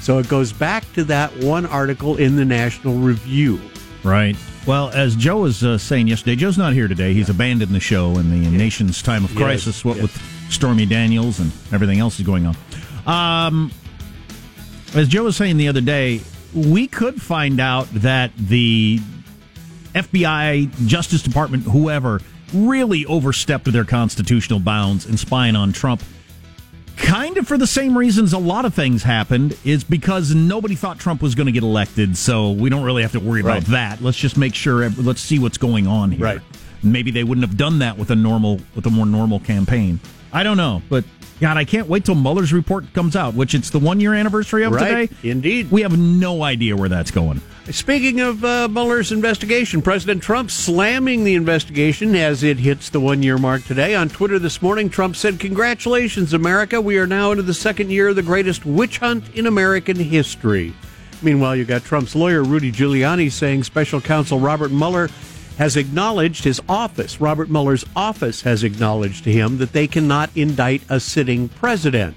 So 0.00 0.18
it 0.18 0.28
goes 0.28 0.52
back 0.52 0.90
to 0.92 1.02
that 1.04 1.36
one 1.38 1.66
article 1.66 2.16
in 2.16 2.36
the 2.36 2.44
National 2.44 2.94
Review. 2.94 3.60
Right. 4.04 4.36
Well, 4.68 4.90
as 4.90 5.16
Joe 5.16 5.38
was 5.38 5.64
uh, 5.64 5.78
saying 5.78 6.08
yesterday, 6.08 6.36
Joe's 6.36 6.58
not 6.58 6.74
here 6.74 6.88
today. 6.88 7.14
He's 7.14 7.30
abandoned 7.30 7.74
the 7.74 7.80
show 7.80 8.18
in 8.18 8.28
the 8.28 8.50
nation's 8.50 9.00
time 9.00 9.24
of 9.24 9.34
crisis, 9.34 9.82
what 9.82 9.96
with 9.96 10.14
Stormy 10.50 10.84
Daniels 10.84 11.40
and 11.40 11.50
everything 11.72 12.00
else 12.00 12.20
is 12.20 12.26
going 12.26 12.44
on. 12.44 12.54
Um, 13.06 13.72
as 14.94 15.08
Joe 15.08 15.24
was 15.24 15.36
saying 15.36 15.56
the 15.56 15.68
other 15.68 15.80
day, 15.80 16.20
we 16.54 16.86
could 16.86 17.20
find 17.22 17.60
out 17.60 17.88
that 17.94 18.30
the 18.36 19.00
FBI, 19.94 20.86
Justice 20.86 21.22
Department, 21.22 21.62
whoever, 21.62 22.20
really 22.52 23.06
overstepped 23.06 23.72
their 23.72 23.86
constitutional 23.86 24.60
bounds 24.60 25.06
in 25.06 25.16
spying 25.16 25.56
on 25.56 25.72
Trump 25.72 26.02
kind 26.98 27.36
of 27.38 27.46
for 27.46 27.56
the 27.56 27.66
same 27.66 27.96
reasons 27.96 28.32
a 28.32 28.38
lot 28.38 28.64
of 28.64 28.74
things 28.74 29.02
happened 29.02 29.56
is 29.64 29.84
because 29.84 30.34
nobody 30.34 30.74
thought 30.74 30.98
Trump 30.98 31.22
was 31.22 31.34
going 31.34 31.46
to 31.46 31.52
get 31.52 31.62
elected, 31.62 32.16
so 32.16 32.50
we 32.50 32.68
don't 32.68 32.84
really 32.84 33.02
have 33.02 33.12
to 33.12 33.20
worry 33.20 33.42
Right. 33.42 33.58
about 33.58 33.70
that. 33.70 34.02
Let's 34.02 34.18
just 34.18 34.36
make 34.36 34.54
sure 34.54 34.88
let's 34.90 35.20
see 35.20 35.38
what's 35.38 35.58
going 35.58 35.86
on 35.86 36.10
here. 36.12 36.24
Right. 36.24 36.40
Maybe 36.82 37.10
they 37.10 37.24
wouldn't 37.24 37.46
have 37.46 37.56
done 37.56 37.78
that 37.80 37.96
with 37.98 38.10
a 38.10 38.16
normal 38.16 38.60
with 38.74 38.86
a 38.86 38.90
more 38.90 39.06
normal 39.06 39.40
campaign. 39.40 40.00
I 40.32 40.42
don't 40.42 40.56
know, 40.56 40.82
but 40.88 41.04
God, 41.40 41.56
I 41.56 41.64
can't 41.64 41.88
wait 41.88 42.04
till 42.04 42.14
Mueller's 42.16 42.52
report 42.52 42.92
comes 42.94 43.14
out, 43.16 43.34
which 43.34 43.54
it's 43.54 43.70
the 43.70 43.78
one 43.78 44.00
year 44.00 44.12
anniversary 44.14 44.64
of 44.64 44.72
Right. 44.72 45.08
today. 45.10 45.28
Indeed. 45.30 45.70
We 45.70 45.82
have 45.82 45.96
no 45.96 46.42
idea 46.42 46.76
where 46.76 46.88
that's 46.88 47.10
going. 47.12 47.40
Speaking 47.70 48.20
of 48.20 48.42
uh, 48.44 48.66
Mueller's 48.68 49.12
investigation, 49.12 49.82
President 49.82 50.22
Trump 50.22 50.50
slamming 50.50 51.24
the 51.24 51.34
investigation 51.34 52.16
as 52.16 52.42
it 52.42 52.58
hits 52.58 52.88
the 52.88 52.98
one 52.98 53.22
year 53.22 53.36
mark 53.36 53.62
today. 53.64 53.94
On 53.94 54.08
Twitter 54.08 54.38
this 54.38 54.62
morning, 54.62 54.88
Trump 54.88 55.14
said, 55.14 55.38
Congratulations, 55.38 56.32
America. 56.32 56.80
We 56.80 56.96
are 56.96 57.06
now 57.06 57.30
into 57.30 57.42
the 57.42 57.52
second 57.52 57.90
year 57.90 58.08
of 58.08 58.16
the 58.16 58.22
greatest 58.22 58.64
witch 58.64 58.96
hunt 58.98 59.28
in 59.34 59.46
American 59.46 59.96
history. 59.96 60.72
Meanwhile, 61.20 61.56
you 61.56 61.66
got 61.66 61.84
Trump's 61.84 62.14
lawyer, 62.14 62.42
Rudy 62.42 62.72
Giuliani, 62.72 63.30
saying 63.30 63.64
special 63.64 64.00
counsel 64.00 64.40
Robert 64.40 64.70
Mueller 64.70 65.10
has 65.58 65.76
acknowledged 65.76 66.44
his 66.44 66.62
office, 66.70 67.20
Robert 67.20 67.50
Mueller's 67.50 67.84
office 67.94 68.40
has 68.42 68.64
acknowledged 68.64 69.24
to 69.24 69.32
him 69.32 69.58
that 69.58 69.72
they 69.72 69.86
cannot 69.86 70.30
indict 70.34 70.80
a 70.88 71.00
sitting 71.00 71.50
president. 71.50 72.16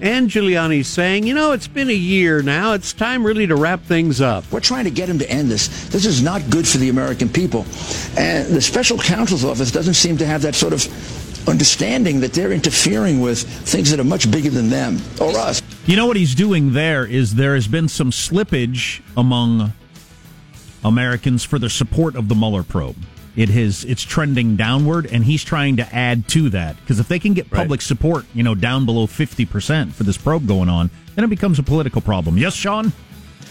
And 0.00 0.30
Giuliani's 0.30 0.88
saying, 0.88 1.26
you 1.26 1.34
know, 1.34 1.52
it's 1.52 1.68
been 1.68 1.90
a 1.90 1.94
year 1.94 2.40
now. 2.42 2.72
It's 2.72 2.92
time 2.94 3.24
really 3.24 3.46
to 3.46 3.54
wrap 3.54 3.82
things 3.82 4.20
up. 4.20 4.44
We're 4.50 4.60
trying 4.60 4.84
to 4.84 4.90
get 4.90 5.08
him 5.08 5.18
to 5.18 5.30
end 5.30 5.50
this. 5.50 5.88
This 5.88 6.06
is 6.06 6.22
not 6.22 6.48
good 6.48 6.66
for 6.66 6.78
the 6.78 6.88
American 6.88 7.28
people. 7.28 7.66
And 8.16 8.48
the 8.48 8.62
special 8.62 8.96
counsel's 8.96 9.44
office 9.44 9.70
doesn't 9.70 9.94
seem 9.94 10.16
to 10.18 10.26
have 10.26 10.40
that 10.42 10.54
sort 10.54 10.72
of 10.72 11.48
understanding 11.48 12.20
that 12.20 12.32
they're 12.32 12.52
interfering 12.52 13.20
with 13.20 13.42
things 13.68 13.90
that 13.90 14.00
are 14.00 14.04
much 14.04 14.30
bigger 14.30 14.50
than 14.50 14.70
them 14.70 14.98
or 15.20 15.36
us. 15.36 15.60
You 15.86 15.96
know 15.96 16.06
what 16.06 16.16
he's 16.16 16.34
doing 16.34 16.72
there 16.72 17.04
is 17.04 17.34
there 17.34 17.54
has 17.54 17.68
been 17.68 17.88
some 17.88 18.10
slippage 18.10 19.02
among 19.16 19.72
Americans 20.82 21.44
for 21.44 21.58
the 21.58 21.68
support 21.68 22.16
of 22.16 22.28
the 22.28 22.34
Mueller 22.34 22.62
probe. 22.62 22.96
It 23.36 23.48
has 23.50 23.84
it's 23.84 24.02
trending 24.02 24.56
downward, 24.56 25.06
and 25.06 25.24
he's 25.24 25.44
trying 25.44 25.76
to 25.76 25.94
add 25.94 26.26
to 26.28 26.50
that 26.50 26.76
because 26.80 26.98
if 26.98 27.08
they 27.08 27.18
can 27.18 27.32
get 27.34 27.48
public 27.50 27.80
support, 27.80 28.24
you 28.34 28.42
know, 28.42 28.54
down 28.54 28.86
below 28.86 29.06
fifty 29.06 29.46
percent 29.46 29.94
for 29.94 30.02
this 30.02 30.18
probe 30.18 30.46
going 30.48 30.68
on, 30.68 30.90
then 31.14 31.24
it 31.24 31.28
becomes 31.28 31.58
a 31.58 31.62
political 31.62 32.00
problem. 32.00 32.36
Yes, 32.36 32.54
Sean. 32.54 32.92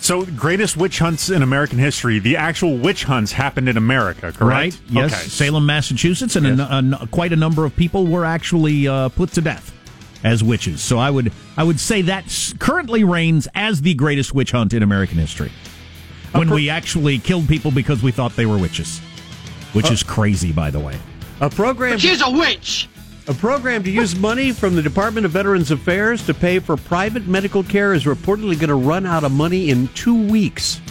So, 0.02 0.26
greatest 0.26 0.78
witch 0.78 1.00
hunts 1.00 1.30
in 1.30 1.42
American 1.44 1.78
history. 1.78 2.20
The 2.20 2.38
actual 2.38 2.78
witch 2.78 3.04
hunts 3.04 3.34
happened 3.34 3.68
in 3.68 3.76
America, 3.76 4.32
correct? 4.32 4.42
Right? 4.42 4.80
Yes, 4.90 5.12
Okay. 5.14 5.24
Salem, 5.30 5.66
Massachusetts, 5.66 6.38
and 6.38 6.48
a, 6.62 6.98
a- 7.02 7.08
quite 7.08 7.34
a 7.34 7.36
number 7.36 7.66
of 7.66 7.76
people 7.76 8.08
were 8.08 8.24
actually 8.24 8.88
uh, 8.88 9.10
put 9.10 9.32
to 9.34 9.42
death 9.42 9.74
as 10.24 10.42
witches. 10.44 10.82
So 10.82 10.98
I 11.00 11.10
would 11.10 11.32
I 11.58 11.64
would 11.64 11.80
say 11.80 12.02
that 12.04 12.54
currently 12.60 13.04
reigns 13.04 13.48
as 13.56 13.82
the 13.82 13.94
greatest 13.94 14.34
witch 14.34 14.52
hunt 14.52 14.74
in 14.74 14.84
American 14.84 15.18
history. 15.18 15.52
When 16.34 16.50
we 16.50 16.70
actually 16.70 17.18
killed 17.20 17.48
people 17.48 17.72
because 17.72 18.04
we 18.04 18.12
thought 18.12 18.36
they 18.36 18.46
were 18.46 18.58
witches, 18.58 19.02
which 19.74 19.92
is 19.92 20.04
crazy, 20.04 20.52
by 20.52 20.72
the 20.72 20.80
way. 20.80 20.98
A 21.42 21.50
program. 21.50 21.98
She's 21.98 22.22
a 22.22 22.30
witch. 22.30 22.90
A 23.28 23.34
program 23.34 23.84
to 23.84 23.92
use 23.92 24.16
money 24.16 24.52
from 24.52 24.76
the 24.76 24.82
Department 24.82 25.26
of 25.26 25.32
Veterans 25.32 25.70
Affairs 25.70 26.26
to 26.26 26.34
pay 26.34 26.58
for 26.58 26.76
private 26.76 27.28
medical 27.28 27.64
care 27.64 27.94
is 27.94 28.06
reportedly 28.06 28.56
going 28.56 28.70
to 28.70 28.76
run 28.76 29.06
out 29.06 29.24
of 29.24 29.32
money 29.32 29.70
in 29.70 29.88
two 29.90 30.28
weeks. 30.28 30.82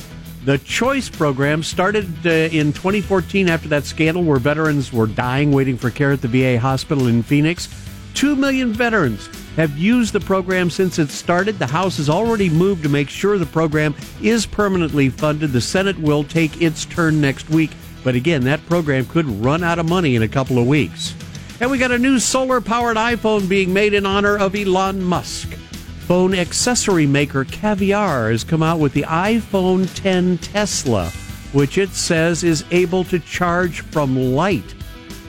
The 0.45 0.59
Choice 0.59 1.09
program 1.09 1.63
started 1.63 2.07
uh, 2.25 2.31
in 2.31 2.73
2014 2.73 3.49
after 3.49 3.69
that 3.69 3.85
scandal 3.85 4.23
where 4.23 4.39
veterans 4.39 4.93
were 4.93 5.09
dying 5.09 5.51
waiting 5.51 5.77
for 5.77 5.91
care 5.91 6.13
at 6.13 6.23
the 6.23 6.29
VA 6.29 6.59
hospital 6.61 7.09
in 7.09 7.23
Phoenix. 7.25 7.69
Two 8.15 8.37
million 8.37 8.73
veterans 8.73 9.29
have 9.57 9.77
used 9.77 10.13
the 10.13 10.21
program 10.21 10.71
since 10.71 10.99
it 10.99 11.11
started. 11.11 11.59
The 11.59 11.67
House 11.67 11.97
has 11.97 12.09
already 12.09 12.49
moved 12.49 12.85
to 12.85 12.89
make 12.89 13.09
sure 13.09 13.37
the 13.37 13.47
program 13.47 13.95
is 14.23 14.47
permanently 14.47 15.09
funded. 15.09 15.53
The 15.53 15.61
Senate 15.61 15.99
will 15.99 16.23
take 16.23 16.63
its 16.63 16.85
turn 16.85 17.21
next 17.21 17.51
week. 17.51 17.73
But 18.05 18.15
again, 18.15 18.45
that 18.45 18.65
program 18.67 19.07
could 19.07 19.27
run 19.27 19.63
out 19.65 19.79
of 19.79 19.89
money 19.89 20.17
in 20.17 20.23
a 20.23 20.29
couple 20.29 20.59
of 20.59 20.67
weeks. 20.67 21.15
And 21.61 21.71
we 21.71 21.79
got 21.79 21.91
a 21.91 21.99
new 21.99 22.19
solar 22.19 22.61
powered 22.61 22.97
iPhone 22.97 23.49
being 23.49 23.73
made 23.73 23.93
in 23.93 24.07
honor 24.07 24.39
of 24.39 24.55
Elon 24.55 25.03
Musk. 25.03 25.49
Phone 26.07 26.33
accessory 26.33 27.07
maker 27.07 27.45
Caviar 27.45 28.31
has 28.31 28.45
come 28.45 28.63
out 28.63 28.79
with 28.79 28.93
the 28.93 29.03
iPhone 29.03 29.93
10 29.95 30.39
Tesla, 30.39 31.11
which 31.53 31.77
it 31.77 31.91
says 31.91 32.45
is 32.45 32.65
able 32.71 33.05
to 33.05 33.19
charge 33.19 33.81
from 33.81 34.17
light. 34.17 34.75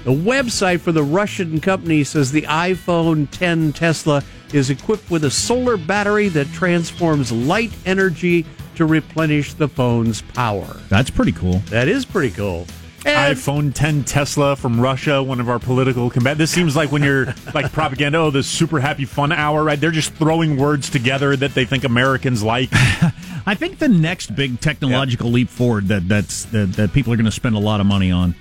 The 0.05 0.11
website 0.11 0.79
for 0.79 0.91
the 0.91 1.03
Russian 1.03 1.59
company 1.59 2.03
says 2.03 2.31
the 2.31 2.43
iPhone 2.43 3.29
10 3.31 3.73
Tesla 3.73 4.23
is 4.53 4.69
equipped 4.69 5.11
with 5.11 5.25
a 5.25 5.31
solar 5.31 5.77
battery 5.77 6.29
that 6.29 6.47
transforms 6.53 7.31
light 7.31 7.71
energy 7.85 8.45
to 8.79 8.85
replenish 8.85 9.55
the 9.55 9.67
phone's 9.67 10.21
power. 10.21 10.79
That's 10.87 11.09
pretty 11.09 11.33
cool. 11.33 11.57
That 11.69 11.89
is 11.89 12.05
pretty 12.05 12.31
cool. 12.31 12.65
And- 13.05 13.37
iPhone 13.37 13.73
10 13.73 14.05
Tesla 14.05 14.55
from 14.55 14.79
Russia, 14.79 15.21
one 15.21 15.41
of 15.41 15.49
our 15.49 15.59
political 15.59 16.09
combat. 16.09 16.37
This 16.37 16.49
seems 16.49 16.77
like 16.77 16.89
when 16.89 17.03
you're 17.03 17.25
like 17.53 17.73
propaganda, 17.73 18.19
oh, 18.19 18.31
the 18.31 18.41
super 18.41 18.79
happy 18.79 19.03
fun 19.03 19.33
hour, 19.33 19.65
right? 19.65 19.77
They're 19.77 19.91
just 19.91 20.13
throwing 20.13 20.55
words 20.55 20.89
together 20.89 21.35
that 21.35 21.53
they 21.55 21.65
think 21.65 21.83
Americans 21.83 22.41
like. 22.41 22.69
I 23.45 23.53
think 23.53 23.79
the 23.79 23.89
next 23.89 24.33
big 24.33 24.61
technological 24.61 25.29
leap 25.29 25.49
forward 25.49 25.89
that 25.89 26.07
that's 26.07 26.45
that, 26.45 26.71
that 26.73 26.93
people 26.93 27.11
are 27.11 27.17
going 27.17 27.25
to 27.25 27.31
spend 27.31 27.55
a 27.55 27.59
lot 27.59 27.81
of 27.81 27.85
money 27.85 28.11
on. 28.11 28.33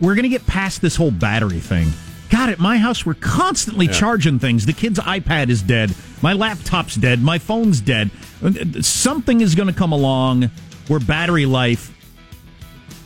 We're 0.00 0.14
going 0.14 0.22
to 0.22 0.28
get 0.28 0.46
past 0.46 0.82
this 0.82 0.94
whole 0.94 1.10
battery 1.10 1.58
thing. 1.58 1.88
God, 2.34 2.48
at 2.48 2.58
my 2.58 2.78
house, 2.78 3.06
we're 3.06 3.14
constantly 3.14 3.86
charging 3.86 4.40
things. 4.40 4.66
The 4.66 4.72
kid's 4.72 4.98
iPad 4.98 5.50
is 5.50 5.62
dead. 5.62 5.94
My 6.20 6.32
laptop's 6.32 6.96
dead. 6.96 7.22
My 7.22 7.38
phone's 7.38 7.80
dead. 7.80 8.10
Uh, 8.44 8.50
something 8.82 9.40
is 9.40 9.54
going 9.54 9.68
to 9.68 9.72
come 9.72 9.92
along 9.92 10.50
where 10.88 10.98
battery 10.98 11.46
life 11.46 11.93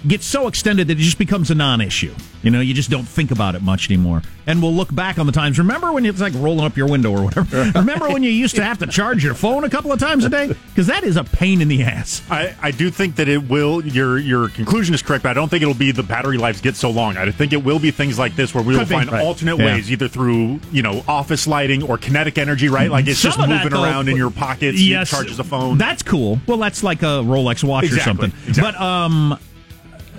gets 0.06 0.26
so 0.26 0.46
extended 0.46 0.88
that 0.88 0.98
it 0.98 1.02
just 1.02 1.18
becomes 1.18 1.50
a 1.50 1.54
non-issue. 1.54 2.14
You 2.42 2.52
know, 2.52 2.60
you 2.60 2.72
just 2.72 2.88
don't 2.88 3.06
think 3.06 3.32
about 3.32 3.56
it 3.56 3.62
much 3.62 3.90
anymore. 3.90 4.22
And 4.46 4.62
we'll 4.62 4.72
look 4.72 4.94
back 4.94 5.18
on 5.18 5.26
the 5.26 5.32
times. 5.32 5.58
Remember 5.58 5.92
when 5.92 6.06
it's 6.06 6.20
like 6.20 6.32
rolling 6.36 6.64
up 6.64 6.76
your 6.76 6.86
window 6.88 7.10
or 7.10 7.24
whatever? 7.24 7.70
Remember 7.74 8.08
when 8.08 8.22
you 8.22 8.30
used 8.30 8.54
to 8.56 8.62
have 8.64 8.78
to 8.78 8.86
charge 8.86 9.24
your 9.24 9.34
phone 9.34 9.64
a 9.64 9.68
couple 9.70 9.92
of 9.92 9.98
times 9.98 10.24
a 10.24 10.28
day? 10.28 10.46
Because 10.68 10.86
that 10.86 11.02
is 11.02 11.16
a 11.16 11.24
pain 11.24 11.60
in 11.60 11.66
the 11.68 11.82
ass. 11.82 12.22
I, 12.30 12.54
I 12.62 12.70
do 12.70 12.90
think 12.90 13.16
that 13.16 13.28
it 13.28 13.48
will. 13.48 13.84
Your 13.84 14.18
your 14.18 14.48
conclusion 14.50 14.94
is 14.94 15.02
correct, 15.02 15.24
but 15.24 15.30
I 15.30 15.34
don't 15.34 15.48
think 15.48 15.62
it'll 15.62 15.74
be 15.74 15.90
the 15.90 16.04
battery 16.04 16.38
lives 16.38 16.60
get 16.60 16.76
so 16.76 16.90
long. 16.90 17.16
I 17.16 17.30
think 17.32 17.52
it 17.52 17.62
will 17.64 17.80
be 17.80 17.90
things 17.90 18.18
like 18.20 18.36
this 18.36 18.54
where 18.54 18.62
we 18.62 18.74
will 18.74 18.80
Could 18.80 18.88
be, 18.88 18.94
find 18.94 19.10
right. 19.12 19.24
alternate 19.24 19.58
Yeah. 19.58 19.66
ways, 19.74 19.90
either 19.90 20.06
through 20.08 20.60
you 20.70 20.82
know 20.82 21.02
office 21.08 21.46
lighting 21.48 21.82
or 21.82 21.98
kinetic 21.98 22.38
energy, 22.38 22.68
right? 22.68 22.88
Like 22.90 23.08
it's 23.08 23.18
Some 23.18 23.30
just 23.30 23.40
of 23.40 23.48
that, 23.48 23.64
moving 23.64 23.76
though, 23.76 23.84
around 23.84 24.08
in 24.08 24.16
your 24.16 24.30
pockets. 24.30 24.80
Yes, 24.80 25.12
it 25.12 25.16
charges 25.16 25.38
a 25.40 25.44
phone. 25.44 25.76
That's 25.76 26.02
cool. 26.04 26.40
Well, 26.46 26.58
that's 26.58 26.82
like 26.84 27.02
a 27.02 27.20
Rolex 27.22 27.64
watch 27.64 27.84
Exactly, 27.84 28.00
or 28.00 28.30
something. 28.30 28.48
exactly. 28.48 28.62
But 28.72 28.80
um, 28.80 29.38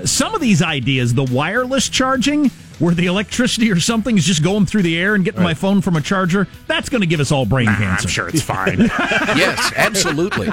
some 0.06 0.34
of 0.36 0.42
these 0.42 0.62
ideas, 0.62 1.14
the 1.14 1.24
wireless 1.26 1.90
charging, 1.90 2.50
where 2.80 2.94
the 2.96 3.08
electricity 3.08 3.70
or 3.72 3.80
something 3.80 4.18
is 4.18 4.24
just 4.26 4.42
going 4.44 4.66
through 4.66 4.84
the 4.84 4.98
air 4.98 5.14
and 5.16 5.26
getting 5.26 5.44
my 5.44 5.54
phone 5.54 5.82
from 5.82 5.96
a 5.98 6.02
charger, 6.02 6.48
that's 6.68 6.88
going 6.88 7.02
to 7.02 7.08
give 7.08 7.20
us 7.20 7.32
all 7.32 7.46
brain 7.46 7.66
cancer. 7.68 8.08
I'm 8.08 8.10
sure 8.10 8.30
it's 8.30 8.42
fine. 8.42 8.80
yes, 9.36 9.74
absolutely. 9.76 10.48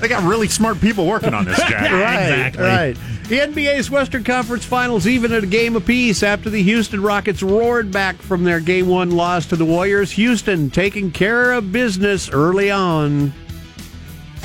they 0.00 0.08
got 0.08 0.22
really 0.24 0.48
smart 0.48 0.80
people 0.80 1.06
working 1.06 1.34
on 1.34 1.44
this, 1.44 1.58
Jack. 1.68 1.90
Right, 1.92 2.46
Exactly. 2.48 2.64
right. 2.64 2.96
The 3.28 3.38
NBA's 3.38 3.90
Western 3.90 4.24
Conference 4.24 4.64
Finals 4.64 5.06
even 5.06 5.32
at 5.32 5.44
a 5.44 5.46
game 5.46 5.76
apiece 5.76 6.22
after 6.22 6.50
the 6.50 6.62
Houston 6.62 7.00
Rockets 7.02 7.42
roared 7.42 7.90
back 7.90 8.16
from 8.16 8.44
their 8.44 8.60
game 8.60 8.88
one 8.88 9.10
loss 9.12 9.46
to 9.46 9.56
the 9.56 9.64
Warriors. 9.64 10.10
Houston 10.12 10.70
taking 10.70 11.10
care 11.10 11.52
of 11.52 11.70
business 11.72 12.28
early 12.30 12.70
on. 12.70 13.32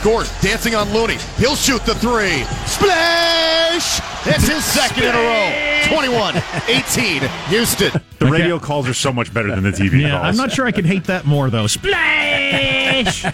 Gordon 0.04 0.32
dancing 0.42 0.76
on 0.76 0.92
Looney. 0.94 1.18
He'll 1.38 1.56
shoot 1.56 1.84
the 1.86 1.96
three. 1.96 2.44
Splash! 2.66 4.00
It's 4.26 4.48
his 4.48 4.64
second 4.64 5.04
in 5.04 5.10
a 5.16 5.18
row. 5.18 5.96
21 5.96 6.36
18, 6.68 7.22
Houston. 7.50 8.02
The 8.20 8.26
radio 8.26 8.60
calls 8.60 8.88
are 8.88 8.94
so 8.94 9.12
much 9.14 9.34
better 9.34 9.50
than 9.50 9.64
the 9.64 9.72
TV 9.72 10.02
Yeah, 10.02 10.12
calls. 10.12 10.24
I'm 10.26 10.36
not 10.36 10.52
sure 10.52 10.66
I 10.66 10.72
can 10.72 10.86
hate 10.86 11.06
that 11.06 11.26
more 11.26 11.50
though. 11.50 11.68
Splash! 11.68 13.22
He's 13.24 13.32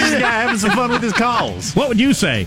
just 0.00 0.18
guy 0.20 0.42
having 0.42 0.58
some 0.58 0.70
fun 0.72 0.90
with 0.90 1.02
his 1.02 1.12
calls. 1.12 1.74
what 1.74 1.88
would 1.88 1.98
you 2.00 2.12
say? 2.12 2.46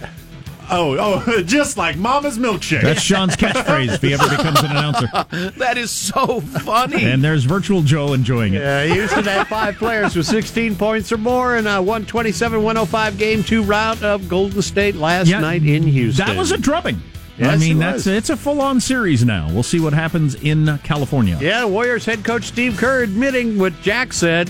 Oh, 0.69 0.97
oh, 1.27 1.41
just 1.45 1.77
like 1.77 1.97
Mama's 1.97 2.37
milkshake. 2.37 2.81
That's 2.81 3.01
Sean's 3.01 3.35
catchphrase 3.35 3.95
if 3.95 4.01
he 4.01 4.13
ever 4.13 4.27
becomes 4.29 4.59
an 4.61 4.71
announcer. 4.71 5.07
That 5.57 5.77
is 5.77 5.91
so 5.91 6.41
funny. 6.41 7.03
And 7.05 7.23
there's 7.23 7.43
virtual 7.43 7.81
Joe 7.81 8.13
enjoying 8.13 8.53
it. 8.53 8.63
Uh, 8.63 8.83
Houston 8.93 9.23
had 9.25 9.47
five 9.47 9.75
players 9.75 10.15
with 10.15 10.25
16 10.25 10.75
points 10.75 11.11
or 11.11 11.17
more 11.17 11.55
in 11.57 11.67
a 11.67 11.81
127 11.81 12.61
105 12.63 13.17
game 13.17 13.43
two 13.43 13.63
round 13.63 14.03
of 14.03 14.27
Golden 14.29 14.61
State 14.61 14.95
last 14.95 15.27
Yeah, 15.27 15.39
night 15.39 15.63
in 15.63 15.83
Houston. 15.83 16.25
That 16.25 16.37
was 16.37 16.51
a 16.51 16.57
drubbing. 16.57 17.01
I 17.39 17.57
mean, 17.57 17.77
it 17.77 17.79
that's 17.81 18.07
it's 18.07 18.29
a 18.29 18.37
full 18.37 18.61
on 18.61 18.79
series 18.79 19.25
now. 19.25 19.49
We'll 19.51 19.63
see 19.63 19.79
what 19.81 19.91
happens 19.93 20.35
in 20.35 20.77
California. 20.83 21.37
Yeah, 21.41 21.65
Warriors 21.65 22.05
head 22.05 22.23
coach 22.23 22.43
Steve 22.45 22.77
Kerr 22.77 23.03
admitting 23.03 23.57
what 23.59 23.73
Jack 23.81 24.13
said. 24.13 24.49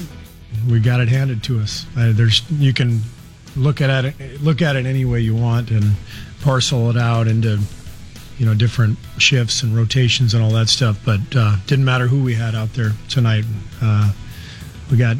we 0.69 0.79
got 0.79 0.99
it 1.01 1.07
handed 1.09 1.41
to 1.43 1.59
us. 1.59 1.85
Uh, 1.97 2.11
there's 2.13 2.43
you 2.51 2.73
can 2.73 3.01
look 3.55 3.81
at 3.81 4.05
it 4.05 4.41
look 4.41 4.61
at 4.61 4.75
it 4.75 4.85
any 4.85 5.05
way 5.05 5.19
you 5.19 5.35
want 5.35 5.71
and 5.71 5.93
parcel 6.41 6.89
it 6.89 6.97
out 6.97 7.27
into 7.27 7.59
you 8.37 8.45
know 8.45 8.53
different 8.53 8.97
shifts 9.17 9.63
and 9.63 9.75
rotations 9.75 10.33
and 10.33 10.43
all 10.43 10.51
that 10.51 10.69
stuff. 10.69 10.99
But 11.05 11.21
uh, 11.35 11.57
didn't 11.67 11.85
matter 11.85 12.07
who 12.07 12.23
we 12.23 12.35
had 12.35 12.55
out 12.55 12.73
there 12.73 12.91
tonight. 13.09 13.45
Uh, 13.81 14.11
we 14.91 14.97
got 14.97 15.17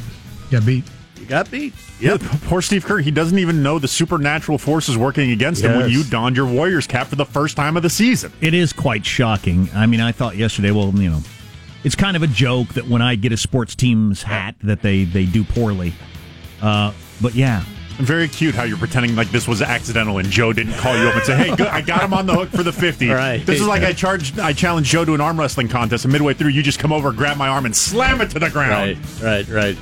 got 0.52 0.66
beat. 0.66 0.84
You 1.18 1.26
got 1.26 1.50
beat. 1.50 1.74
Yeah, 2.00 2.18
poor 2.20 2.62
Steve 2.62 2.86
Kerr. 2.86 3.00
He 3.00 3.12
doesn't 3.12 3.40
even 3.40 3.64
know 3.64 3.80
the 3.80 3.88
supernatural 3.88 4.58
forces 4.58 4.98
working 4.98 5.32
against 5.32 5.64
him 5.64 5.78
when 5.78 5.90
you 5.90 6.04
donned 6.04 6.36
your 6.36 6.46
Warriors 6.46 6.88
cap 6.88 7.08
for 7.08 7.16
the 7.16 7.26
first 7.26 7.56
time 7.56 7.78
of 7.78 7.84
the 7.84 7.90
season. 7.90 8.34
It 8.42 8.54
is 8.54 8.74
quite 8.74 9.06
shocking. 9.06 9.70
I 9.74 9.86
mean, 9.86 10.02
I 10.02 10.12
thought 10.12 10.36
yesterday, 10.36 10.72
well, 10.72 10.94
you 10.94 11.10
know, 11.10 11.22
it's 11.86 11.96
kind 11.96 12.18
of 12.18 12.24
a 12.24 12.28
joke 12.28 12.70
that 12.70 12.88
when 12.88 13.02
I 13.02 13.16
get 13.16 13.32
a 13.32 13.38
sports 13.38 13.76
team's 13.76 14.24
hat 14.24 14.56
that 14.62 14.82
they 14.82 15.06
they 15.06 15.26
do 15.26 15.44
poorly. 15.44 15.94
Uh, 16.62 16.92
but 17.22 17.34
yeah, 17.34 17.64
Very 17.98 18.28
cute 18.28 18.56
how 18.56 18.64
you're 18.64 18.78
pretending 18.78 19.16
like 19.16 19.30
this 19.32 19.48
was 19.48 19.62
accidental 19.62 20.18
and 20.18 20.30
Joe 20.30 20.52
didn't 20.52 20.74
call 20.74 20.98
you 20.98 21.08
up 21.08 21.16
and 21.16 21.24
say, 21.24 21.36
"Hey, 21.38 21.56
good, 21.56 21.68
I 21.68 21.82
got 21.82 22.04
him 22.04 22.14
on 22.14 22.26
the 22.26 22.34
hook 22.34 22.50
for 22.50 22.64
the 22.64 22.74
50." 22.74 23.10
Right. 23.10 23.46
This 23.46 23.62
is 23.62 23.68
like 23.68 23.84
I 23.84 23.94
charged, 23.94 24.38
I 24.40 24.52
challenged 24.54 24.92
Joe 24.92 25.06
to 25.06 25.14
an 25.14 25.22
arm 25.22 25.40
wrestling 25.40 25.70
contest, 25.70 26.04
and 26.04 26.12
midway 26.12 26.34
through, 26.34 26.50
you 26.50 26.62
just 26.62 26.80
come 26.80 26.92
over, 26.92 27.12
grab 27.14 27.38
my 27.38 27.48
arm, 27.48 27.66
and 27.66 27.76
slam 27.76 28.20
it 28.22 28.30
to 28.32 28.40
the 28.40 28.50
ground. 28.50 28.98
Right, 29.22 29.48
right, 29.48 29.48
right. 29.48 29.78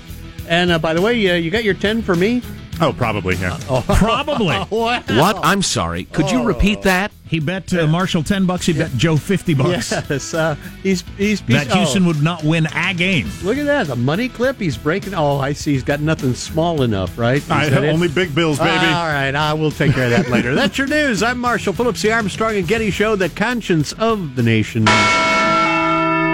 And 0.47 0.71
uh, 0.71 0.79
by 0.79 0.93
the 0.93 1.01
way, 1.01 1.29
uh, 1.29 1.35
you 1.35 1.49
got 1.49 1.63
your 1.63 1.73
10 1.73 2.01
for 2.01 2.15
me? 2.15 2.41
Oh, 2.81 2.93
probably. 2.93 3.35
Yeah. 3.35 3.57
probably. 3.95 4.47
Wow. 4.47 4.65
What? 4.69 5.39
I'm 5.41 5.61
sorry. 5.61 6.05
Could 6.05 6.31
you 6.31 6.43
repeat 6.43 6.81
that? 6.83 7.11
He 7.33 7.39
bet 7.39 7.73
uh, 7.73 7.87
Marshall 7.87 8.21
ten 8.21 8.45
bucks. 8.45 8.67
He 8.67 8.73
bet 8.73 8.91
Joe 8.91 9.17
fifty 9.17 9.55
bucks. 9.55 9.91
Yes, 10.13 10.35
uh, 10.35 10.55
he's 10.83 11.01
he's, 11.17 11.39
he's 11.39 11.47
That 11.47 11.71
Houston 11.75 12.03
oh, 12.03 12.07
would 12.07 12.21
not 12.21 12.43
win 12.43 12.67
a 12.67 12.93
game. 12.93 13.27
Look 13.41 13.57
at 13.57 13.65
that, 13.65 13.87
the 13.87 13.95
money 13.95 14.29
clip. 14.29 14.59
He's 14.59 14.77
breaking. 14.77 15.15
Oh, 15.15 15.39
I 15.39 15.53
see. 15.53 15.73
He's 15.73 15.83
got 15.83 15.99
nothing 15.99 16.35
small 16.35 16.83
enough, 16.83 17.17
right? 17.17 17.41
I, 17.49 17.65
it? 17.65 17.73
only 17.73 18.07
big 18.07 18.35
bills, 18.35 18.59
baby. 18.59 18.69
All 18.69 19.07
right, 19.07 19.33
I 19.33 19.53
will 19.53 19.71
take 19.71 19.93
care 19.93 20.05
of 20.05 20.11
that 20.11 20.29
later. 20.29 20.53
That's 20.53 20.77
your 20.77 20.85
news. 20.85 21.23
I'm 21.23 21.39
Marshall 21.39 21.73
Phillips, 21.73 22.03
the 22.03 22.11
Armstrong 22.11 22.55
and 22.55 22.67
Getty 22.67 22.91
Show, 22.91 23.15
the 23.15 23.29
conscience 23.29 23.93
of 23.93 24.35
the 24.35 24.43
nation. 24.43 24.85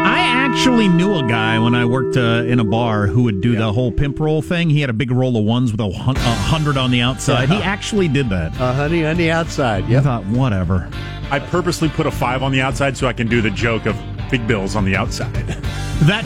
I 0.05 0.19
actually 0.21 0.87
knew 0.87 1.15
a 1.15 1.27
guy 1.27 1.59
when 1.59 1.75
I 1.75 1.85
worked 1.85 2.17
uh, 2.17 2.43
in 2.45 2.59
a 2.59 2.63
bar 2.63 3.07
who 3.07 3.23
would 3.23 3.41
do 3.41 3.55
the 3.55 3.71
whole 3.71 3.91
pimp 3.91 4.19
roll 4.19 4.41
thing. 4.41 4.69
He 4.69 4.81
had 4.81 4.89
a 4.89 4.93
big 4.93 5.11
roll 5.11 5.37
of 5.37 5.43
ones 5.45 5.71
with 5.71 5.79
a, 5.81 5.89
hun- 5.91 6.17
a 6.17 6.19
hundred 6.35 6.77
on 6.77 6.91
the 6.91 7.01
outside. 7.01 7.49
He 7.49 7.57
actually 7.57 8.07
did 8.07 8.29
that. 8.29 8.59
Uh, 8.59 8.73
honey, 8.73 9.05
on 9.05 9.17
the 9.17 9.31
outside. 9.31 9.83
I 9.91 9.99
thought, 10.01 10.25
whatever. 10.25 10.89
I 11.31 11.39
purposely 11.39 11.89
put 11.89 12.07
a 12.07 12.11
five 12.11 12.41
on 12.41 12.51
the 12.51 12.61
outside 12.61 12.97
so 12.97 13.07
I 13.07 13.13
can 13.13 13.27
do 13.27 13.41
the 13.41 13.51
joke 13.51 13.85
of 13.85 13.95
big 14.31 14.47
bills 14.47 14.75
on 14.75 14.85
the 14.85 14.95
outside. 14.95 15.57
That 15.99 16.23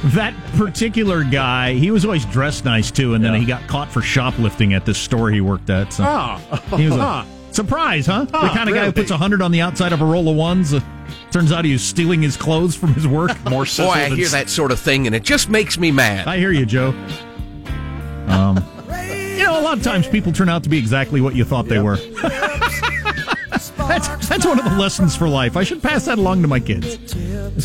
that 0.14 0.32
particular 0.56 1.24
guy, 1.24 1.74
he 1.74 1.90
was 1.90 2.06
always 2.06 2.24
dressed 2.24 2.64
nice 2.64 2.90
too, 2.90 3.12
and 3.12 3.22
then 3.22 3.34
he 3.34 3.44
got 3.44 3.66
caught 3.68 3.92
for 3.92 4.00
shoplifting 4.00 4.72
at 4.72 4.86
this 4.86 4.96
store 4.96 5.30
he 5.30 5.42
worked 5.42 5.68
at. 5.68 5.92
So 5.92 6.04
Oh, 6.06 6.36
he 6.78 6.86
was 6.86 6.94
Huh. 6.94 7.24
a 7.54 7.56
surprise, 7.56 8.06
huh? 8.06 8.24
the 8.24 8.32
kind 8.32 8.68
of 8.68 8.74
guy 8.74 8.84
who 8.86 8.92
puts 8.92 9.10
a 9.10 9.16
hundred 9.16 9.42
on 9.42 9.50
the 9.50 9.60
outside 9.60 9.92
of 9.92 10.00
a 10.00 10.04
roll 10.04 10.28
of 10.28 10.36
ones. 10.36 10.74
Uh, 10.74 10.80
turns 11.30 11.52
out 11.52 11.64
he 11.64 11.72
was 11.72 11.82
stealing 11.82 12.22
his 12.22 12.36
clothes 12.36 12.74
from 12.74 12.94
his 12.94 13.06
work. 13.06 13.30
more 13.44 13.60
Boy, 13.60 13.64
sizzle 13.64 13.90
I 13.90 14.08
than 14.08 14.18
hear 14.18 14.28
that 14.28 14.50
sort 14.50 14.72
of 14.72 14.80
thing, 14.80 15.06
and 15.06 15.14
it 15.14 15.22
just 15.22 15.48
makes 15.48 15.78
me 15.78 15.90
mad. 15.90 16.26
I 16.26 16.38
hear 16.38 16.52
you, 16.52 16.66
Joe. 16.66 16.88
Um, 18.26 18.56
you 19.36 19.44
know, 19.44 19.58
a 19.58 19.62
lot 19.62 19.78
of 19.78 19.82
times 19.82 20.06
people 20.08 20.32
turn 20.32 20.48
out 20.48 20.62
to 20.64 20.68
be 20.68 20.78
exactly 20.78 21.20
what 21.20 21.34
you 21.34 21.44
thought 21.44 21.66
they 21.66 21.80
were. 21.80 21.96
that's 23.76 24.28
that's 24.28 24.46
one 24.46 24.58
of 24.58 24.64
the 24.64 24.76
lessons 24.78 25.16
for 25.16 25.28
life. 25.28 25.56
I 25.56 25.64
should 25.64 25.82
pass 25.82 26.06
that 26.06 26.18
along 26.18 26.42
to 26.42 26.48
my 26.48 26.60
kids. 26.60 26.98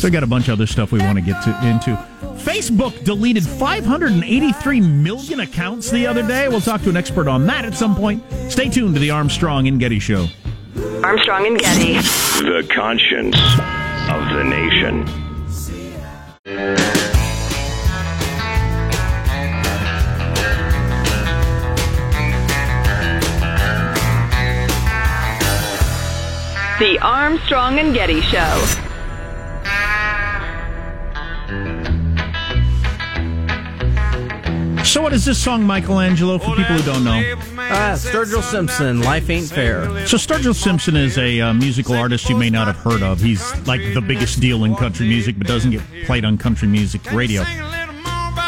So 0.00 0.06
I 0.06 0.10
got 0.10 0.22
a 0.22 0.26
bunch 0.26 0.48
of 0.48 0.52
other 0.52 0.66
stuff 0.66 0.92
we 0.92 1.00
want 1.00 1.18
to 1.18 1.24
get 1.24 1.42
to, 1.42 1.66
into. 1.66 1.96
Facebook 2.40 3.04
deleted 3.04 3.44
583 3.44 4.80
million 4.80 5.40
accounts 5.40 5.90
the 5.90 6.06
other 6.06 6.26
day. 6.26 6.48
We'll 6.48 6.60
talk 6.60 6.82
to 6.82 6.88
an 6.88 6.96
expert 6.96 7.28
on 7.28 7.46
that 7.46 7.64
at 7.64 7.74
some 7.74 7.94
point. 7.94 8.22
Stay 8.48 8.68
tuned 8.68 8.94
to 8.94 9.00
the 9.00 9.10
Armstrong 9.10 9.68
and 9.68 9.78
Getty 9.78 9.98
Show. 9.98 10.26
Armstrong 11.04 11.46
and 11.46 11.58
Getty. 11.58 11.94
The 11.94 12.66
conscience 12.74 13.36
of 14.08 14.36
the 14.36 14.44
nation. 14.44 15.04
The 26.78 26.98
Armstrong 27.02 27.78
and 27.78 27.92
Getty 27.92 28.22
Show. 28.22 28.89
So, 34.90 35.00
what 35.00 35.12
is 35.12 35.24
this 35.24 35.40
song, 35.40 35.62
Michelangelo, 35.62 36.36
for 36.36 36.56
people 36.56 36.74
who 36.74 36.82
don't 36.82 37.04
know? 37.04 37.22
Ah, 37.56 37.94
Sturgill 37.96 38.42
Simpson, 38.42 39.00
Life 39.02 39.30
Ain't 39.30 39.46
Fair. 39.46 39.84
So 40.04 40.16
Sturgill 40.16 40.52
Simpson 40.52 40.96
is 40.96 41.16
a 41.16 41.40
uh, 41.40 41.54
musical 41.54 41.94
artist 41.94 42.28
you 42.28 42.36
may 42.36 42.50
not 42.50 42.66
have 42.66 42.74
heard 42.74 43.00
of. 43.00 43.20
He's 43.20 43.40
like 43.68 43.80
the 43.94 44.00
biggest 44.00 44.40
deal 44.40 44.64
in 44.64 44.74
country 44.74 45.06
music, 45.06 45.38
but 45.38 45.46
doesn't 45.46 45.70
get 45.70 45.80
played 46.06 46.24
on 46.24 46.36
country 46.38 46.66
music 46.66 47.12
radio. 47.12 47.44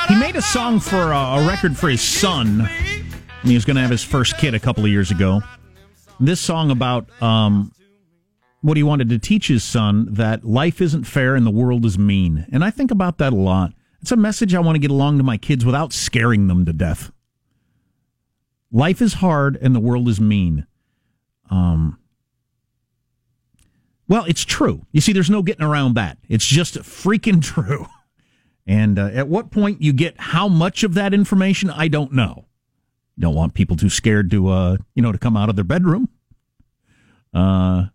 He 0.08 0.16
made 0.16 0.34
a 0.34 0.42
song 0.42 0.80
for 0.80 1.14
uh, 1.14 1.40
a 1.40 1.46
record 1.46 1.78
for 1.78 1.88
his 1.88 2.02
son. 2.02 2.62
And 2.62 3.48
he 3.48 3.54
was 3.54 3.64
going 3.64 3.76
to 3.76 3.82
have 3.82 3.92
his 3.92 4.02
first 4.02 4.36
kid 4.36 4.52
a 4.52 4.58
couple 4.58 4.84
of 4.84 4.90
years 4.90 5.12
ago. 5.12 5.42
This 6.18 6.40
song 6.40 6.72
about 6.72 7.06
um, 7.22 7.70
what 8.62 8.76
he 8.76 8.82
wanted 8.82 9.10
to 9.10 9.20
teach 9.20 9.46
his 9.46 9.62
son 9.62 10.08
that 10.14 10.44
life 10.44 10.80
isn't 10.80 11.04
fair 11.04 11.36
and 11.36 11.46
the 11.46 11.52
world 11.52 11.84
is 11.84 11.96
mean. 11.96 12.48
And 12.50 12.64
I 12.64 12.70
think 12.70 12.90
about 12.90 13.18
that 13.18 13.32
a 13.32 13.36
lot. 13.36 13.74
It's 14.02 14.12
a 14.12 14.16
message 14.16 14.52
I 14.54 14.60
want 14.60 14.74
to 14.74 14.80
get 14.80 14.90
along 14.90 15.18
to 15.18 15.24
my 15.24 15.36
kids 15.38 15.64
without 15.64 15.92
scaring 15.92 16.48
them 16.48 16.66
to 16.66 16.72
death. 16.72 17.12
Life 18.72 19.00
is 19.00 19.14
hard 19.14 19.56
and 19.56 19.74
the 19.74 19.80
world 19.80 20.08
is 20.08 20.20
mean. 20.20 20.66
Um, 21.50 21.98
well, 24.08 24.24
it's 24.24 24.44
true. 24.44 24.86
You 24.90 25.00
see, 25.00 25.12
there's 25.12 25.30
no 25.30 25.42
getting 25.42 25.64
around 25.64 25.94
that. 25.94 26.18
It's 26.28 26.44
just 26.44 26.74
freaking 26.78 27.40
true. 27.54 27.86
And 28.66 28.98
uh, 28.98 29.10
at 29.12 29.28
what 29.28 29.52
point 29.52 29.80
you 29.80 29.92
get 29.92 30.18
how 30.18 30.48
much 30.48 30.82
of 30.82 30.94
that 30.94 31.14
information, 31.14 31.70
I 31.70 31.86
don't 31.86 32.12
know. 32.12 32.46
Don't 33.18 33.34
want 33.34 33.54
people 33.54 33.76
too 33.76 33.90
scared 33.90 34.30
to, 34.32 34.48
uh, 34.48 34.76
you 34.94 35.02
know, 35.02 35.12
to 35.12 35.18
come 35.18 35.36
out 35.36 35.48
of 35.48 35.54
their 35.54 35.64
bedroom. 35.64 36.08
Uh, 37.32 37.86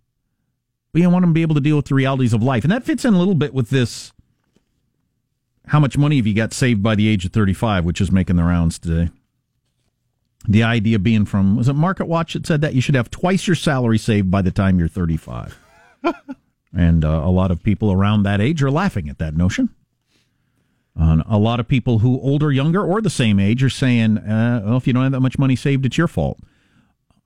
but 0.93 1.01
you 1.01 1.09
want 1.09 1.23
them 1.23 1.31
to 1.31 1.33
be 1.33 1.41
able 1.41 1.55
to 1.55 1.61
deal 1.61 1.75
with 1.75 1.87
the 1.87 1.95
realities 1.95 2.33
of 2.33 2.41
life. 2.41 2.63
And 2.63 2.71
that 2.71 2.83
fits 2.83 3.03
in 3.03 3.13
a 3.13 3.19
little 3.19 3.35
bit 3.35 3.53
with 3.53 3.69
this 3.69 4.13
how 5.67 5.79
much 5.79 5.97
money 5.97 6.17
have 6.17 6.27
you 6.27 6.33
got 6.33 6.53
saved 6.53 6.81
by 6.81 6.95
the 6.95 7.07
age 7.07 7.25
of 7.25 7.33
35, 7.33 7.85
which 7.85 8.01
is 8.01 8.11
making 8.11 8.35
the 8.35 8.43
rounds 8.43 8.79
today. 8.79 9.09
The 10.47 10.63
idea 10.63 10.97
being 10.97 11.25
from, 11.25 11.57
was 11.57 11.67
it 11.67 11.73
Market 11.73 12.05
Watch 12.05 12.33
that 12.33 12.47
said 12.47 12.61
that 12.61 12.73
you 12.73 12.81
should 12.81 12.95
have 12.95 13.11
twice 13.11 13.47
your 13.47 13.55
salary 13.55 13.97
saved 13.97 14.31
by 14.31 14.41
the 14.41 14.51
time 14.51 14.79
you're 14.79 14.87
35? 14.87 15.59
and 16.75 17.03
uh, 17.03 17.21
a 17.23 17.29
lot 17.29 17.51
of 17.51 17.63
people 17.63 17.91
around 17.91 18.23
that 18.23 18.39
age 18.39 18.63
are 18.63 18.71
laughing 18.71 19.09
at 19.09 19.17
that 19.17 19.35
notion. 19.35 19.69
Uh, 20.99 21.21
a 21.27 21.37
lot 21.37 21.59
of 21.59 21.67
people 21.67 21.99
who 21.99 22.19
older, 22.21 22.51
younger, 22.51 22.83
or 22.83 23.01
the 23.01 23.09
same 23.09 23.39
age 23.39 23.61
are 23.61 23.69
saying, 23.69 24.17
uh, 24.17 24.63
"Well, 24.65 24.77
if 24.77 24.87
you 24.87 24.93
don't 24.93 25.03
have 25.03 25.11
that 25.11 25.19
much 25.19 25.37
money 25.37 25.55
saved, 25.55 25.85
it's 25.85 25.97
your 25.97 26.07
fault." 26.07 26.39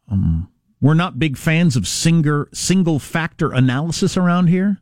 Um, 0.10 0.50
we're 0.82 0.94
not 0.94 1.20
big 1.20 1.38
fans 1.38 1.78
of 1.78 1.88
single 1.88 2.48
single 2.52 3.00
factor 3.00 3.54
analysis 3.54 4.18
around 4.18 4.48
here. 4.48 4.82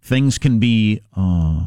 Things 0.00 0.38
can 0.38 0.58
be 0.58 1.02
uh, 1.14 1.66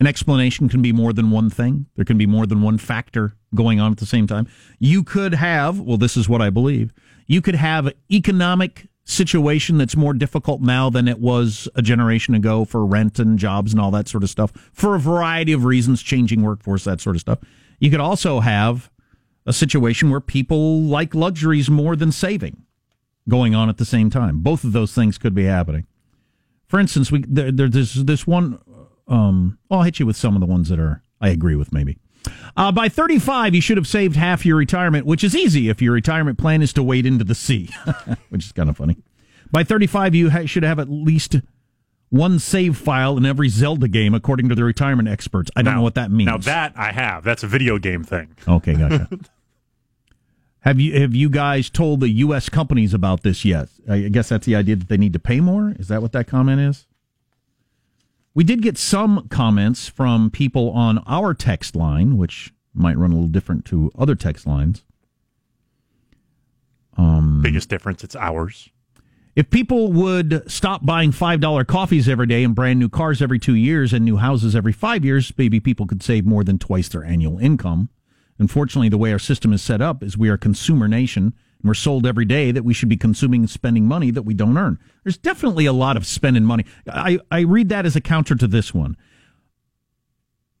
an 0.00 0.06
explanation 0.06 0.68
can 0.68 0.82
be 0.82 0.92
more 0.92 1.12
than 1.12 1.30
one 1.30 1.50
thing. 1.50 1.86
There 1.96 2.04
can 2.04 2.18
be 2.18 2.26
more 2.26 2.46
than 2.46 2.62
one 2.62 2.78
factor 2.78 3.34
going 3.54 3.80
on 3.80 3.92
at 3.92 3.98
the 3.98 4.06
same 4.06 4.26
time. 4.26 4.46
You 4.78 5.02
could 5.02 5.34
have, 5.34 5.80
well, 5.80 5.96
this 5.96 6.16
is 6.16 6.28
what 6.28 6.40
I 6.40 6.50
believe. 6.50 6.92
You 7.26 7.42
could 7.42 7.56
have 7.56 7.86
an 7.86 7.94
economic 8.10 8.88
situation 9.04 9.78
that's 9.78 9.96
more 9.96 10.12
difficult 10.12 10.60
now 10.60 10.90
than 10.90 11.08
it 11.08 11.18
was 11.18 11.66
a 11.74 11.82
generation 11.82 12.34
ago 12.34 12.64
for 12.64 12.84
rent 12.84 13.18
and 13.18 13.38
jobs 13.38 13.72
and 13.72 13.80
all 13.80 13.90
that 13.90 14.06
sort 14.06 14.22
of 14.22 14.30
stuff 14.30 14.52
for 14.72 14.94
a 14.94 15.00
variety 15.00 15.52
of 15.52 15.64
reasons, 15.64 16.02
changing 16.02 16.42
workforce, 16.42 16.84
that 16.84 17.00
sort 17.00 17.16
of 17.16 17.20
stuff. 17.20 17.38
You 17.80 17.90
could 17.90 18.00
also 18.00 18.40
have 18.40 18.90
a 19.46 19.52
situation 19.52 20.10
where 20.10 20.20
people 20.20 20.82
like 20.82 21.14
luxuries 21.14 21.70
more 21.70 21.96
than 21.96 22.12
saving 22.12 22.64
going 23.28 23.54
on 23.54 23.68
at 23.68 23.78
the 23.78 23.84
same 23.84 24.10
time. 24.10 24.40
Both 24.40 24.62
of 24.62 24.72
those 24.72 24.92
things 24.92 25.16
could 25.16 25.34
be 25.34 25.44
happening. 25.44 25.86
For 26.66 26.78
instance, 26.78 27.10
we 27.10 27.24
there, 27.26 27.50
there's 27.50 27.94
this 27.94 28.26
one. 28.26 28.60
Um, 29.08 29.58
I'll 29.70 29.82
hit 29.82 29.98
you 29.98 30.06
with 30.06 30.16
some 30.16 30.34
of 30.34 30.40
the 30.40 30.46
ones 30.46 30.68
that 30.68 30.78
are 30.78 31.02
I 31.20 31.30
agree 31.30 31.56
with 31.56 31.72
maybe. 31.72 31.98
Uh, 32.56 32.72
by 32.72 32.88
35, 32.88 33.54
you 33.54 33.60
should 33.60 33.76
have 33.76 33.86
saved 33.86 34.16
half 34.16 34.44
your 34.44 34.56
retirement, 34.56 35.06
which 35.06 35.24
is 35.24 35.34
easy 35.34 35.68
if 35.68 35.80
your 35.80 35.92
retirement 35.94 36.38
plan 36.38 36.62
is 36.62 36.72
to 36.74 36.82
wade 36.82 37.06
into 37.06 37.24
the 37.24 37.34
sea, 37.34 37.70
which 38.28 38.44
is 38.44 38.52
kind 38.52 38.68
of 38.68 38.76
funny. 38.76 38.96
By 39.50 39.64
35, 39.64 40.14
you 40.14 40.30
ha- 40.30 40.44
should 40.44 40.62
have 40.64 40.78
at 40.78 40.90
least 40.90 41.36
one 42.10 42.38
save 42.38 42.76
file 42.76 43.16
in 43.16 43.24
every 43.24 43.48
Zelda 43.48 43.88
game, 43.88 44.14
according 44.14 44.48
to 44.48 44.54
the 44.54 44.64
retirement 44.64 45.08
experts. 45.08 45.50
I 45.56 45.62
don't 45.62 45.74
know 45.74 45.82
what 45.82 45.94
that 45.94 46.10
means. 46.10 46.26
Now 46.26 46.38
that 46.38 46.72
I 46.76 46.92
have. 46.92 47.24
That's 47.24 47.42
a 47.42 47.46
video 47.46 47.78
game 47.78 48.04
thing. 48.04 48.36
Okay, 48.46 48.74
gotcha. 48.74 49.08
have 50.60 50.80
you 50.80 51.00
have 51.00 51.14
you 51.14 51.30
guys 51.30 51.70
told 51.70 52.00
the 52.00 52.08
U.S. 52.08 52.48
companies 52.48 52.92
about 52.92 53.22
this 53.22 53.44
yet? 53.44 53.68
I 53.88 54.00
guess 54.08 54.28
that's 54.28 54.46
the 54.46 54.56
idea 54.56 54.76
that 54.76 54.88
they 54.88 54.96
need 54.96 55.12
to 55.12 55.18
pay 55.18 55.40
more. 55.40 55.74
Is 55.78 55.88
that 55.88 56.02
what 56.02 56.12
that 56.12 56.26
comment 56.26 56.60
is? 56.60 56.86
We 58.38 58.44
did 58.44 58.62
get 58.62 58.78
some 58.78 59.26
comments 59.30 59.88
from 59.88 60.30
people 60.30 60.70
on 60.70 60.98
our 61.08 61.34
text 61.34 61.74
line, 61.74 62.16
which 62.16 62.54
might 62.72 62.96
run 62.96 63.10
a 63.10 63.14
little 63.14 63.28
different 63.28 63.64
to 63.64 63.90
other 63.98 64.14
text 64.14 64.46
lines. 64.46 64.84
Um, 66.96 67.42
Biggest 67.42 67.68
difference, 67.68 68.04
it's 68.04 68.14
ours. 68.14 68.68
If 69.34 69.50
people 69.50 69.92
would 69.92 70.48
stop 70.48 70.86
buying 70.86 71.10
$5 71.10 71.66
coffees 71.66 72.08
every 72.08 72.28
day 72.28 72.44
and 72.44 72.54
brand 72.54 72.78
new 72.78 72.88
cars 72.88 73.20
every 73.20 73.40
two 73.40 73.56
years 73.56 73.92
and 73.92 74.04
new 74.04 74.18
houses 74.18 74.54
every 74.54 74.72
five 74.72 75.04
years, 75.04 75.32
maybe 75.36 75.58
people 75.58 75.88
could 75.88 76.04
save 76.04 76.24
more 76.24 76.44
than 76.44 76.60
twice 76.60 76.88
their 76.88 77.02
annual 77.02 77.40
income. 77.40 77.88
Unfortunately, 78.38 78.88
the 78.88 78.98
way 78.98 79.10
our 79.10 79.18
system 79.18 79.52
is 79.52 79.62
set 79.62 79.82
up 79.82 80.00
is 80.00 80.16
we 80.16 80.28
are 80.28 80.34
a 80.34 80.38
consumer 80.38 80.86
nation 80.86 81.34
we're 81.64 81.74
sold 81.74 82.06
every 82.06 82.24
day 82.24 82.52
that 82.52 82.64
we 82.64 82.72
should 82.72 82.88
be 82.88 82.96
consuming 82.96 83.42
and 83.42 83.50
spending 83.50 83.86
money 83.86 84.10
that 84.10 84.22
we 84.22 84.34
don't 84.34 84.56
earn. 84.56 84.78
There's 85.02 85.18
definitely 85.18 85.66
a 85.66 85.72
lot 85.72 85.96
of 85.96 86.06
spending 86.06 86.44
money. 86.44 86.64
I, 86.86 87.18
I 87.30 87.40
read 87.40 87.68
that 87.70 87.86
as 87.86 87.96
a 87.96 88.00
counter 88.00 88.36
to 88.36 88.46
this 88.46 88.72
one. 88.72 88.96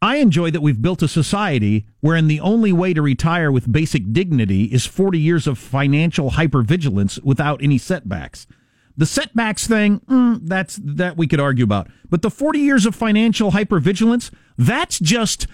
I 0.00 0.16
enjoy 0.16 0.50
that 0.52 0.60
we've 0.60 0.80
built 0.80 1.02
a 1.02 1.08
society 1.08 1.86
wherein 2.00 2.28
the 2.28 2.40
only 2.40 2.72
way 2.72 2.94
to 2.94 3.02
retire 3.02 3.50
with 3.50 3.70
basic 3.70 4.12
dignity 4.12 4.64
is 4.64 4.86
40 4.86 5.18
years 5.18 5.46
of 5.46 5.58
financial 5.58 6.32
hypervigilance 6.32 7.22
without 7.24 7.62
any 7.62 7.78
setbacks. 7.78 8.46
The 8.96 9.06
setbacks 9.06 9.66
thing, 9.66 10.00
mm, 10.08 10.40
that's 10.42 10.78
that 10.82 11.16
we 11.16 11.26
could 11.26 11.40
argue 11.40 11.64
about. 11.64 11.88
But 12.08 12.22
the 12.22 12.30
40 12.30 12.58
years 12.58 12.86
of 12.86 12.94
financial 12.94 13.52
hypervigilance, 13.52 14.32
that's 14.56 14.98
just 14.98 15.46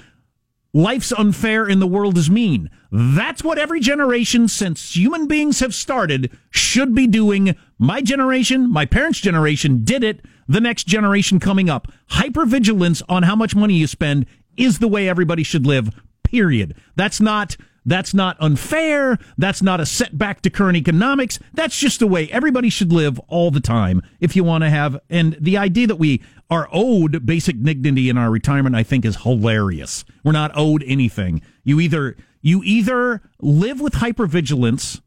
life's 0.74 1.12
unfair 1.12 1.64
and 1.64 1.80
the 1.80 1.86
world 1.86 2.18
is 2.18 2.28
mean. 2.28 2.68
That's 2.92 3.42
what 3.42 3.58
every 3.58 3.80
generation 3.80 4.48
since 4.48 4.94
human 4.94 5.26
beings 5.26 5.60
have 5.60 5.74
started 5.74 6.36
should 6.50 6.94
be 6.94 7.06
doing. 7.06 7.56
My 7.78 8.02
generation, 8.02 8.70
my 8.70 8.84
parents' 8.84 9.20
generation 9.20 9.84
did 9.84 10.04
it. 10.04 10.20
The 10.46 10.60
next 10.60 10.86
generation 10.86 11.40
coming 11.40 11.70
up. 11.70 11.90
Hypervigilance 12.10 13.02
on 13.08 13.22
how 13.22 13.36
much 13.36 13.56
money 13.56 13.74
you 13.74 13.86
spend 13.86 14.26
is 14.58 14.78
the 14.78 14.88
way 14.88 15.08
everybody 15.08 15.42
should 15.42 15.66
live. 15.66 15.88
Period. 16.22 16.76
That's 16.96 17.20
not 17.20 17.56
that's 17.86 18.14
not 18.14 18.36
unfair. 18.40 19.18
That's 19.36 19.62
not 19.62 19.80
a 19.80 19.86
setback 19.86 20.40
to 20.42 20.50
current 20.50 20.76
economics. 20.76 21.38
That's 21.52 21.78
just 21.78 22.00
the 22.00 22.06
way 22.06 22.28
everybody 22.30 22.70
should 22.70 22.92
live 22.92 23.18
all 23.28 23.50
the 23.50 23.60
time 23.60 24.02
if 24.20 24.34
you 24.34 24.44
want 24.44 24.64
to 24.64 24.70
have. 24.70 24.98
And 25.10 25.36
the 25.40 25.56
idea 25.58 25.86
that 25.86 25.96
we 25.96 26.22
are 26.50 26.68
owed 26.72 27.26
basic 27.26 27.62
dignity 27.62 28.08
in 28.08 28.16
our 28.16 28.30
retirement, 28.30 28.74
I 28.74 28.82
think, 28.82 29.04
is 29.04 29.22
hilarious. 29.22 30.04
We're 30.22 30.32
not 30.32 30.52
owed 30.54 30.82
anything. 30.86 31.42
You 31.62 31.80
either 31.80 32.16
you 32.40 32.62
either 32.64 33.22
live 33.40 33.80
with 33.80 33.94
hypervigilance 33.94 35.00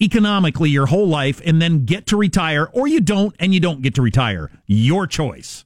economically 0.00 0.70
your 0.70 0.86
whole 0.86 1.06
life 1.06 1.40
and 1.44 1.62
then 1.62 1.84
get 1.84 2.06
to 2.08 2.16
retire, 2.16 2.68
or 2.72 2.88
you 2.88 3.00
don't 3.00 3.34
and 3.38 3.54
you 3.54 3.60
don't 3.60 3.82
get 3.82 3.94
to 3.94 4.02
retire. 4.02 4.50
Your 4.66 5.06
choice. 5.06 5.64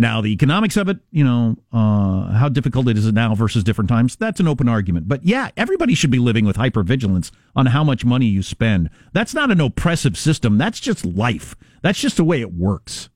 Now, 0.00 0.20
the 0.20 0.28
economics 0.28 0.76
of 0.76 0.88
it, 0.88 0.98
you 1.10 1.24
know, 1.24 1.56
uh, 1.72 2.32
how 2.32 2.48
difficult 2.48 2.86
it 2.86 2.96
is 2.96 3.12
now 3.12 3.34
versus 3.34 3.64
different 3.64 3.90
times, 3.90 4.14
that's 4.14 4.38
an 4.38 4.46
open 4.46 4.68
argument. 4.68 5.08
But 5.08 5.24
yeah, 5.24 5.50
everybody 5.56 5.96
should 5.96 6.12
be 6.12 6.20
living 6.20 6.44
with 6.44 6.56
hypervigilance 6.56 7.32
on 7.56 7.66
how 7.66 7.82
much 7.82 8.04
money 8.04 8.26
you 8.26 8.44
spend. 8.44 8.90
That's 9.12 9.34
not 9.34 9.50
an 9.50 9.60
oppressive 9.60 10.16
system. 10.16 10.56
That's 10.56 10.78
just 10.78 11.04
life. 11.04 11.56
That's 11.82 11.98
just 11.98 12.16
the 12.16 12.22
way 12.22 12.40
it 12.40 12.54
works. 12.54 13.08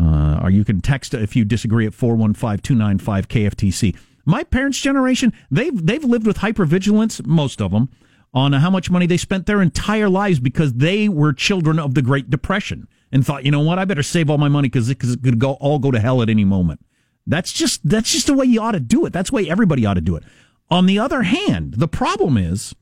Uh, 0.00 0.38
or 0.44 0.50
you 0.50 0.64
can 0.64 0.80
text 0.80 1.12
if 1.12 1.34
you 1.34 1.44
disagree 1.44 1.84
at 1.84 1.92
415-295-KFTC. 1.92 3.96
My 4.24 4.44
parents' 4.44 4.78
generation, 4.78 5.32
they've, 5.50 5.84
they've 5.84 6.04
lived 6.04 6.24
with 6.24 6.38
hypervigilance, 6.38 7.26
most 7.26 7.60
of 7.60 7.72
them, 7.72 7.88
on 8.32 8.52
how 8.52 8.70
much 8.70 8.90
money 8.90 9.06
they 9.06 9.16
spent 9.16 9.46
their 9.46 9.60
entire 9.60 10.08
lives 10.08 10.38
because 10.38 10.74
they 10.74 11.08
were 11.08 11.32
children 11.32 11.80
of 11.80 11.94
the 11.94 12.02
Great 12.02 12.30
Depression 12.30 12.86
and 13.12 13.24
thought, 13.24 13.44
you 13.44 13.50
know 13.50 13.60
what, 13.60 13.78
I 13.78 13.84
better 13.84 14.02
save 14.02 14.30
all 14.30 14.38
my 14.38 14.48
money 14.48 14.68
because 14.68 14.88
it, 14.88 15.02
it 15.02 15.22
could 15.22 15.38
go 15.38 15.52
all 15.54 15.78
go 15.78 15.90
to 15.90 16.00
hell 16.00 16.22
at 16.22 16.28
any 16.28 16.44
moment. 16.44 16.80
That's 17.26 17.52
just 17.52 17.86
that's 17.88 18.12
just 18.12 18.26
the 18.26 18.34
way 18.34 18.46
you 18.46 18.60
ought 18.60 18.72
to 18.72 18.80
do 18.80 19.04
it. 19.06 19.12
That's 19.12 19.30
the 19.30 19.36
way 19.36 19.50
everybody 19.50 19.84
ought 19.84 19.94
to 19.94 20.00
do 20.00 20.16
it. 20.16 20.24
On 20.70 20.86
the 20.86 20.98
other 20.98 21.22
hand, 21.22 21.74
the 21.74 21.88
problem 21.88 22.36
is 22.36 22.74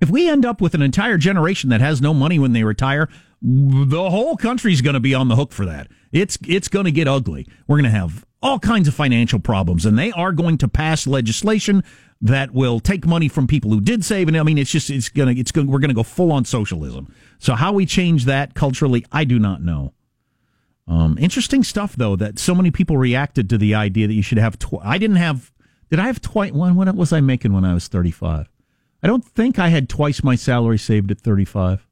if 0.00 0.10
we 0.10 0.28
end 0.28 0.44
up 0.44 0.60
with 0.60 0.74
an 0.74 0.82
entire 0.82 1.18
generation 1.18 1.70
that 1.70 1.80
has 1.80 2.00
no 2.00 2.12
money 2.12 2.38
when 2.38 2.52
they 2.52 2.64
retire, 2.64 3.08
the 3.42 4.10
whole 4.10 4.36
country's 4.36 4.80
going 4.80 4.94
to 4.94 5.00
be 5.00 5.14
on 5.14 5.28
the 5.28 5.36
hook 5.36 5.52
for 5.52 5.66
that. 5.66 5.88
It's 6.12 6.38
it's 6.46 6.68
going 6.68 6.84
to 6.86 6.92
get 6.92 7.08
ugly. 7.08 7.46
We're 7.66 7.76
going 7.76 7.90
to 7.90 7.98
have 7.98 8.24
all 8.42 8.58
kinds 8.58 8.88
of 8.88 8.94
financial 8.94 9.38
problems, 9.38 9.86
and 9.86 9.98
they 9.98 10.12
are 10.12 10.32
going 10.32 10.58
to 10.58 10.68
pass 10.68 11.06
legislation 11.06 11.82
that 12.20 12.52
will 12.52 12.80
take 12.80 13.06
money 13.06 13.28
from 13.28 13.46
people 13.46 13.70
who 13.70 13.80
did 13.80 14.04
save. 14.04 14.28
And 14.28 14.36
I 14.36 14.42
mean, 14.42 14.58
it's 14.58 14.70
just 14.70 14.88
it's 14.90 15.08
gonna 15.08 15.32
it's 15.32 15.52
going 15.52 15.66
we're 15.66 15.78
going 15.78 15.90
to 15.90 15.94
go 15.94 16.02
full 16.02 16.32
on 16.32 16.44
socialism. 16.44 17.12
So 17.38 17.54
how 17.54 17.72
we 17.72 17.86
change 17.86 18.24
that 18.24 18.54
culturally, 18.54 19.04
I 19.12 19.24
do 19.24 19.38
not 19.38 19.62
know. 19.62 19.92
Um, 20.88 21.18
interesting 21.20 21.64
stuff 21.64 21.96
though 21.96 22.16
that 22.16 22.38
so 22.38 22.54
many 22.54 22.70
people 22.70 22.96
reacted 22.96 23.50
to 23.50 23.58
the 23.58 23.74
idea 23.74 24.06
that 24.06 24.14
you 24.14 24.22
should 24.22 24.38
have. 24.38 24.58
Tw- 24.58 24.82
I 24.82 24.98
didn't 24.98 25.16
have. 25.16 25.52
Did 25.90 25.98
I 25.98 26.06
have 26.06 26.20
twice? 26.20 26.52
What 26.52 26.94
was 26.94 27.12
I 27.12 27.20
making 27.20 27.52
when 27.52 27.64
I 27.64 27.74
was 27.74 27.88
thirty 27.88 28.10
five? 28.10 28.48
I 29.02 29.06
don't 29.06 29.24
think 29.24 29.58
I 29.58 29.68
had 29.68 29.88
twice 29.88 30.22
my 30.22 30.36
salary 30.36 30.78
saved 30.78 31.10
at 31.10 31.20
thirty 31.20 31.44
five. 31.44 31.86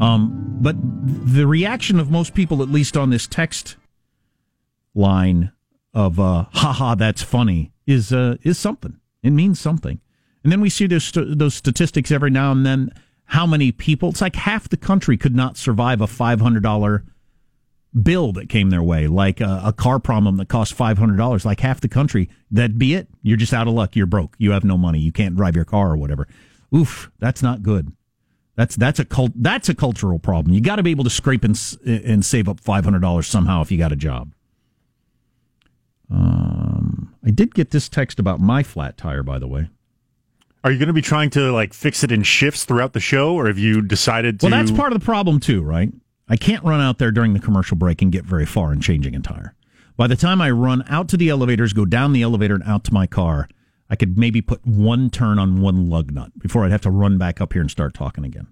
Um, 0.00 0.58
but 0.60 0.76
the 0.80 1.46
reaction 1.46 1.98
of 2.00 2.10
most 2.10 2.34
people, 2.34 2.62
at 2.62 2.68
least 2.68 2.96
on 2.96 3.10
this 3.10 3.26
text 3.26 3.76
line 4.94 5.52
of 5.94 6.20
uh, 6.20 6.46
"haha, 6.52 6.94
that's 6.94 7.22
funny," 7.22 7.72
is 7.86 8.12
uh, 8.12 8.36
is 8.42 8.58
something. 8.58 8.98
It 9.22 9.30
means 9.30 9.60
something. 9.60 10.00
And 10.42 10.50
then 10.50 10.60
we 10.60 10.68
see 10.68 10.86
those, 10.86 11.12
those 11.12 11.54
statistics 11.54 12.10
every 12.10 12.30
now 12.30 12.50
and 12.50 12.66
then. 12.66 12.90
How 13.32 13.46
many 13.46 13.72
people? 13.72 14.10
It's 14.10 14.20
like 14.20 14.36
half 14.36 14.68
the 14.68 14.76
country 14.76 15.16
could 15.16 15.34
not 15.34 15.56
survive 15.56 16.02
a 16.02 16.06
five 16.06 16.42
hundred 16.42 16.62
dollar 16.62 17.02
bill 18.02 18.30
that 18.32 18.50
came 18.50 18.68
their 18.68 18.82
way, 18.82 19.06
like 19.06 19.40
a, 19.40 19.62
a 19.64 19.72
car 19.72 19.98
problem 19.98 20.36
that 20.36 20.48
cost 20.50 20.74
five 20.74 20.98
hundred 20.98 21.16
dollars. 21.16 21.46
Like 21.46 21.60
half 21.60 21.80
the 21.80 21.88
country, 21.88 22.28
that'd 22.50 22.78
be 22.78 22.92
it. 22.92 23.08
You're 23.22 23.38
just 23.38 23.54
out 23.54 23.66
of 23.66 23.72
luck. 23.72 23.96
You're 23.96 24.04
broke. 24.04 24.34
You 24.36 24.50
have 24.50 24.64
no 24.64 24.76
money. 24.76 24.98
You 24.98 25.12
can't 25.12 25.34
drive 25.34 25.56
your 25.56 25.64
car 25.64 25.92
or 25.92 25.96
whatever. 25.96 26.28
Oof, 26.76 27.10
that's 27.20 27.42
not 27.42 27.62
good. 27.62 27.92
That's 28.54 28.76
that's 28.76 28.98
a 28.98 29.04
cult. 29.06 29.32
That's 29.34 29.70
a 29.70 29.74
cultural 29.74 30.18
problem. 30.18 30.54
You 30.54 30.60
got 30.60 30.76
to 30.76 30.82
be 30.82 30.90
able 30.90 31.04
to 31.04 31.10
scrape 31.10 31.42
and 31.42 31.58
and 31.86 32.22
save 32.26 32.50
up 32.50 32.60
five 32.60 32.84
hundred 32.84 33.00
dollars 33.00 33.28
somehow 33.28 33.62
if 33.62 33.72
you 33.72 33.78
got 33.78 33.92
a 33.92 33.96
job. 33.96 34.34
Um, 36.10 37.14
I 37.24 37.30
did 37.30 37.54
get 37.54 37.70
this 37.70 37.88
text 37.88 38.18
about 38.20 38.40
my 38.40 38.62
flat 38.62 38.98
tire, 38.98 39.22
by 39.22 39.38
the 39.38 39.48
way. 39.48 39.70
Are 40.64 40.70
you 40.70 40.78
going 40.78 40.88
to 40.88 40.92
be 40.92 41.02
trying 41.02 41.30
to 41.30 41.50
like 41.52 41.74
fix 41.74 42.04
it 42.04 42.12
in 42.12 42.22
shifts 42.22 42.64
throughout 42.64 42.92
the 42.92 43.00
show, 43.00 43.34
or 43.34 43.46
have 43.46 43.58
you 43.58 43.82
decided 43.82 44.40
to? 44.40 44.46
Well, 44.46 44.50
that's 44.50 44.70
part 44.70 44.92
of 44.92 44.98
the 45.00 45.04
problem 45.04 45.40
too, 45.40 45.62
right? 45.62 45.92
I 46.28 46.36
can't 46.36 46.62
run 46.64 46.80
out 46.80 46.98
there 46.98 47.10
during 47.10 47.32
the 47.32 47.40
commercial 47.40 47.76
break 47.76 48.00
and 48.00 48.12
get 48.12 48.24
very 48.24 48.46
far 48.46 48.72
in 48.72 48.80
changing 48.80 49.16
a 49.16 49.20
tire. 49.20 49.54
By 49.96 50.06
the 50.06 50.16
time 50.16 50.40
I 50.40 50.50
run 50.50 50.84
out 50.88 51.08
to 51.08 51.16
the 51.16 51.28
elevators, 51.28 51.72
go 51.72 51.84
down 51.84 52.12
the 52.12 52.22
elevator 52.22 52.54
and 52.54 52.64
out 52.64 52.84
to 52.84 52.94
my 52.94 53.06
car, 53.06 53.48
I 53.90 53.96
could 53.96 54.16
maybe 54.16 54.40
put 54.40 54.64
one 54.66 55.10
turn 55.10 55.38
on 55.38 55.60
one 55.60 55.90
lug 55.90 56.12
nut 56.12 56.30
before 56.38 56.64
I'd 56.64 56.70
have 56.70 56.80
to 56.82 56.90
run 56.90 57.18
back 57.18 57.40
up 57.40 57.52
here 57.52 57.60
and 57.60 57.70
start 57.70 57.92
talking 57.92 58.24
again. 58.24 58.46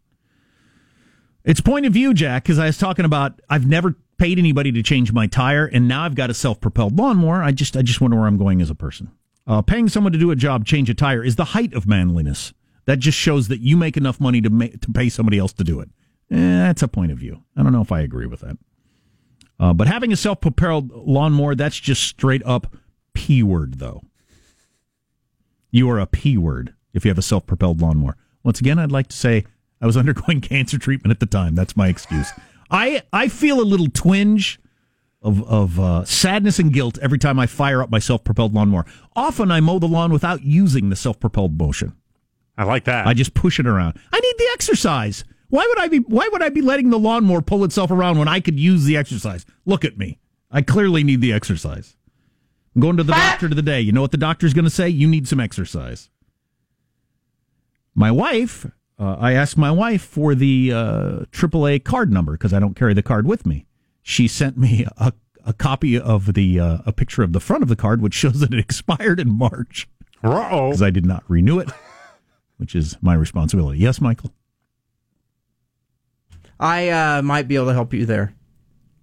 It's 1.45 1.61
point 1.61 1.87
of 1.87 1.93
view, 1.95 2.13
Jack, 2.13 2.43
because 2.43 2.59
I 2.59 2.67
was 2.67 2.77
talking 2.77 3.05
about 3.05 3.41
I've 3.49 3.67
never 3.67 3.97
paid 4.19 4.39
anybody 4.39 4.73
to 4.73 4.83
change 4.83 5.13
my 5.13 5.27
tire, 5.27 5.65
and 5.65 5.89
now 5.89 6.03
I've 6.03 6.15
got 6.15 6.29
a 6.29 6.35
self-propelled 6.35 6.99
lawnmower. 6.99 7.43
I 7.43 7.53
just 7.53 7.77
I 7.77 7.83
just 7.83 8.01
wonder 8.01 8.19
where 8.19 8.27
I'm 8.27 8.37
going 8.37 8.61
as 8.61 8.69
a 8.69 8.75
person. 8.75 9.11
Uh, 9.51 9.61
paying 9.61 9.89
someone 9.89 10.13
to 10.13 10.19
do 10.19 10.31
a 10.31 10.37
job, 10.37 10.65
change 10.65 10.89
a 10.89 10.95
tire, 10.95 11.25
is 11.25 11.35
the 11.35 11.47
height 11.47 11.75
of 11.75 11.85
manliness. 11.85 12.53
That 12.85 13.01
just 13.01 13.19
shows 13.19 13.49
that 13.49 13.59
you 13.59 13.77
make 13.77 13.97
enough 13.97 14.21
money 14.21 14.41
to 14.41 14.49
ma- 14.49 14.67
to 14.81 14.93
pay 14.93 15.09
somebody 15.09 15.39
else 15.39 15.53
to 15.55 15.65
do 15.65 15.81
it. 15.81 15.89
Eh, 16.31 16.37
that's 16.37 16.83
a 16.83 16.89
point 16.89 17.11
of 17.11 17.19
view. 17.19 17.43
I 17.57 17.65
don't 17.65 17.73
know 17.73 17.81
if 17.81 17.91
I 17.91 18.03
agree 18.03 18.27
with 18.27 18.43
that. 18.43 18.57
Uh, 19.59 19.73
but 19.73 19.89
having 19.89 20.13
a 20.13 20.17
self-propelled 20.17 20.93
lawnmower, 20.93 21.57
that's 21.57 21.81
just 21.81 22.05
straight 22.05 22.43
up 22.47 22.77
p 23.13 23.43
word, 23.43 23.81
though. 23.81 24.03
You 25.73 25.91
are 25.91 25.99
a 25.99 26.07
p 26.07 26.39
word 26.39 26.73
if 26.95 27.05
you 27.05 27.09
have 27.09 27.19
a 27.19 27.23
self-propelled 27.23 27.81
lawnmower. 27.81 28.17
Once 28.45 28.61
again, 28.61 28.79
I'd 28.79 28.93
like 28.93 29.09
to 29.09 29.17
say 29.17 29.45
I 29.81 29.87
was 29.87 29.97
undergoing 29.97 30.43
cancer 30.43 30.79
treatment 30.79 31.11
at 31.11 31.19
the 31.19 31.27
time. 31.27 31.57
That's 31.57 31.77
my 31.77 31.89
excuse. 31.89 32.31
I 32.71 33.03
I 33.13 33.27
feel 33.27 33.61
a 33.61 33.67
little 33.67 33.89
twinge 33.93 34.61
of 35.23 35.43
of 35.49 35.79
uh, 35.79 36.05
sadness 36.05 36.59
and 36.59 36.73
guilt 36.73 36.99
every 37.03 37.19
time 37.19 37.39
I 37.39 37.47
fire 37.47 37.83
up 37.83 37.91
my 37.91 37.99
self-propelled 37.99 38.55
lawnmower. 38.55 38.87
Often 39.15 39.51
I 39.51 39.61
mow 39.61 39.79
the 39.79 39.89
lawn 39.89 40.13
without 40.13 40.43
using 40.43 40.89
the 40.89 40.97
self-propelled 40.97 41.59
motion. 41.59 41.95
I 42.57 42.65
like 42.65 42.85
that. 42.85 43.07
I 43.07 43.15
just 43.15 43.35
push 43.35 43.59
it 43.59 43.67
around. 43.67 43.99
I 44.13 44.21
need 44.21 44.35
the 44.39 44.49
exercise. 44.53 45.25
Why 45.49 45.67
would 45.67 45.79
I 45.79 45.89
be 45.89 45.99
why 45.99 46.29
would 46.31 46.43
I 46.43 46.49
be 46.49 46.63
letting 46.63 46.91
the 46.91 46.99
lawnmower 46.99 47.43
pull 47.43 47.65
itself 47.65 47.91
around 47.91 48.19
when 48.19 48.29
I 48.29 48.41
could 48.41 48.59
use 48.59 48.85
the 48.85 48.97
exercise? 48.97 49.45
Look 49.65 49.85
at 49.85 49.99
me. 49.99 50.19
I 50.51 50.63
clearly 50.63 51.05
need 51.05 51.21
the 51.21 51.33
exercise. 51.33 51.97
I'm 52.75 52.81
going 52.81 52.97
to 52.97 53.03
the 53.03 53.13
doctor 53.13 53.49
today. 53.49 53.81
You 53.81 53.93
know 53.93 54.01
what 54.01 54.13
the 54.13 54.17
doctor's 54.17 54.55
going 54.55 54.65
to 54.65 54.71
say? 54.71 54.89
You 54.89 55.09
need 55.09 55.27
some 55.27 55.41
exercise. 55.41 56.09
My 57.95 58.13
wife, 58.13 58.67
uh, 58.99 59.17
I 59.19 59.33
asked 59.33 59.57
my 59.57 59.73
wife 59.73 60.03
for 60.03 60.37
the 60.37 60.73
uh, 60.73 61.25
AAA 61.33 61.83
card 61.85 62.13
number 62.13 62.33
because 62.33 62.53
I 62.53 62.61
don't 62.61 62.75
carry 62.75 62.95
the 62.95 63.03
card 63.03 63.27
with 63.27 63.45
me. 63.45 63.67
She 64.11 64.27
sent 64.27 64.59
me 64.59 64.85
a, 64.97 65.13
a 65.47 65.53
copy 65.53 65.97
of 65.97 66.35
the 66.35 66.59
uh, 66.59 66.79
a 66.85 66.93
picture 66.93 67.23
of 67.23 67.33
the 67.33 67.39
front 67.39 67.63
of 67.63 67.69
the 67.69 67.77
card, 67.77 68.03
which 68.03 68.13
shows 68.15 68.41
that 68.41 68.53
it 68.53 68.59
expired 68.59 69.21
in 69.21 69.31
March. 69.31 69.89
Uh-oh. 70.25 70.71
Because 70.71 70.83
I 70.83 70.91
did 70.91 71.07
not 71.07 71.23
renew 71.29 71.61
it, 71.61 71.71
which 72.57 72.75
is 72.75 72.97
my 73.01 73.15
responsibility. 73.15 73.79
Yes, 73.79 74.01
Michael. 74.01 74.33
I 76.59 76.89
uh, 76.89 77.23
might 77.23 77.47
be 77.47 77.55
able 77.55 77.67
to 77.67 77.73
help 77.73 77.95
you 77.95 78.05
there 78.05 78.35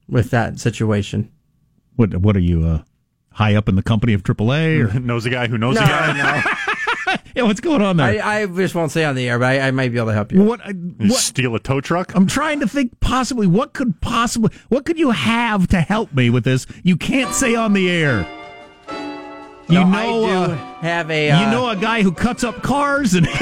with 0.09 0.29
that 0.31 0.59
situation. 0.59 1.31
What 1.95 2.17
What 2.17 2.35
are 2.35 2.41
you 2.41 2.65
uh, 2.65 2.83
high 3.31 3.55
up 3.55 3.69
in 3.69 3.75
the 3.75 3.83
company 3.83 4.11
of 4.11 4.23
AAA? 4.23 4.93
Or? 4.93 4.99
knows 4.99 5.25
a 5.25 5.29
guy 5.29 5.47
who 5.47 5.57
knows 5.57 5.75
No, 5.75 5.83
a 5.83 5.85
guy. 5.87 6.41
no. 6.67 6.73
yeah, 7.37 7.43
what's 7.43 7.59
going 7.61 7.81
on 7.81 7.97
there? 7.97 8.21
I, 8.23 8.41
I 8.41 8.45
just 8.47 8.75
won't 8.75 8.91
say 8.91 9.05
on 9.05 9.15
the 9.15 9.27
air, 9.29 9.39
but 9.39 9.45
I, 9.45 9.67
I 9.67 9.71
might 9.71 9.91
be 9.91 9.97
able 9.97 10.07
to 10.07 10.13
help 10.13 10.31
you. 10.31 10.43
What, 10.43 10.65
You 10.67 10.73
what? 11.09 11.19
steal 11.19 11.55
a 11.55 11.59
tow 11.59 11.79
truck? 11.81 12.13
I'm 12.15 12.27
trying 12.27 12.59
to 12.59 12.67
think 12.67 12.99
possibly 12.99 13.47
what 13.47 13.73
could 13.73 14.01
possibly 14.01 14.51
what 14.69 14.85
could 14.85 14.97
you 14.99 15.11
have 15.11 15.67
to 15.69 15.81
help 15.81 16.13
me 16.13 16.29
with 16.29 16.43
this? 16.43 16.65
You 16.83 16.97
can't 16.97 17.33
say 17.33 17.55
on 17.55 17.73
the 17.73 17.89
air. 17.89 18.27
You 19.69 19.75
No, 19.75 19.83
know, 19.83 19.97
I 19.97 20.05
do 20.05 20.25
uh, 20.53 20.55
have 20.81 21.11
a. 21.11 21.29
Uh, 21.31 21.39
you 21.41 21.45
know 21.51 21.69
a 21.69 21.75
guy 21.75 22.01
who 22.01 22.11
cuts 22.13 22.43
up 22.43 22.63
cars 22.63 23.13
and 23.13 23.27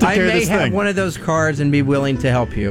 I 0.00 0.16
may 0.18 0.44
have 0.44 0.60
thing. 0.62 0.72
one 0.72 0.86
of 0.86 0.96
those 0.96 1.16
cards 1.16 1.60
and 1.60 1.70
be 1.72 1.82
willing 1.82 2.18
to 2.18 2.30
help 2.30 2.56
you. 2.56 2.70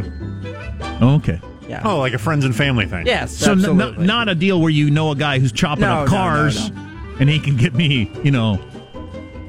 okay. 1.01 1.39
Yeah. 1.67 1.81
Oh, 1.85 1.99
like 1.99 2.13
a 2.13 2.17
friends 2.17 2.43
and 2.43 2.53
family 2.53 2.85
thing. 2.85 3.05
Yes. 3.05 3.31
So 3.37 3.53
n- 3.53 3.59
absolutely. 3.59 4.05
not 4.05 4.27
not 4.27 4.29
a 4.29 4.35
deal 4.35 4.59
where 4.59 4.69
you 4.69 4.89
know 4.89 5.11
a 5.11 5.15
guy 5.15 5.39
who's 5.39 5.53
chopping 5.53 5.83
No, 5.83 5.99
up 5.99 6.09
no, 6.09 6.11
no, 6.11 6.17
cars 6.21 6.69
no. 6.71 6.77
and 7.21 7.29
he 7.29 7.39
can 7.39 7.55
get 7.55 7.73
me, 7.73 8.11
you 8.25 8.31
know, 8.31 8.59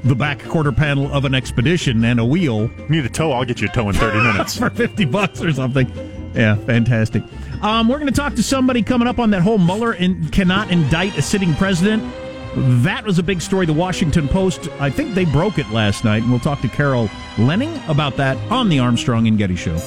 the 0.03 0.15
back 0.15 0.43
quarter 0.43 0.71
panel 0.71 1.11
of 1.13 1.25
an 1.25 1.33
expedition 1.33 2.03
and 2.03 2.19
a 2.19 2.25
wheel 2.25 2.69
Need 2.89 3.05
a 3.05 3.09
tow? 3.09 3.31
I'll 3.31 3.45
get 3.45 3.61
you 3.61 3.67
a 3.67 3.71
tow 3.71 3.87
in 3.89 3.95
30 3.95 4.17
minutes. 4.31 4.57
for 4.57 4.69
50 4.69 5.05
bucks 5.05 5.41
or 5.41 5.51
something. 5.53 5.87
Yeah, 6.35 6.55
fantastic. 6.55 7.23
Um, 7.61 7.87
we're 7.87 7.99
going 7.99 8.11
to 8.11 8.19
talk 8.19 8.35
to 8.35 8.43
somebody 8.43 8.81
coming 8.81 9.07
up 9.07 9.19
on 9.19 9.29
that 9.31 9.41
whole 9.41 9.57
Mueller 9.57 9.93
in, 9.93 10.27
cannot 10.29 10.71
indict 10.71 11.17
a 11.17 11.21
sitting 11.21 11.53
president. 11.55 12.03
That 12.83 13.05
was 13.05 13.17
a 13.19 13.23
big 13.23 13.41
story. 13.41 13.65
The 13.65 13.73
Washington 13.73 14.27
Post, 14.27 14.67
I 14.79 14.89
think 14.89 15.15
they 15.15 15.25
broke 15.25 15.57
it 15.57 15.69
last 15.69 16.03
night, 16.03 16.21
and 16.23 16.29
we'll 16.31 16.39
talk 16.39 16.61
to 16.61 16.67
Carol 16.67 17.07
Leonnig 17.37 17.87
about 17.89 18.17
that 18.17 18.37
on 18.51 18.69
the 18.69 18.79
Armstrong 18.79 19.27
and 19.27 19.37
Getty 19.37 19.55
Show. 19.55 19.77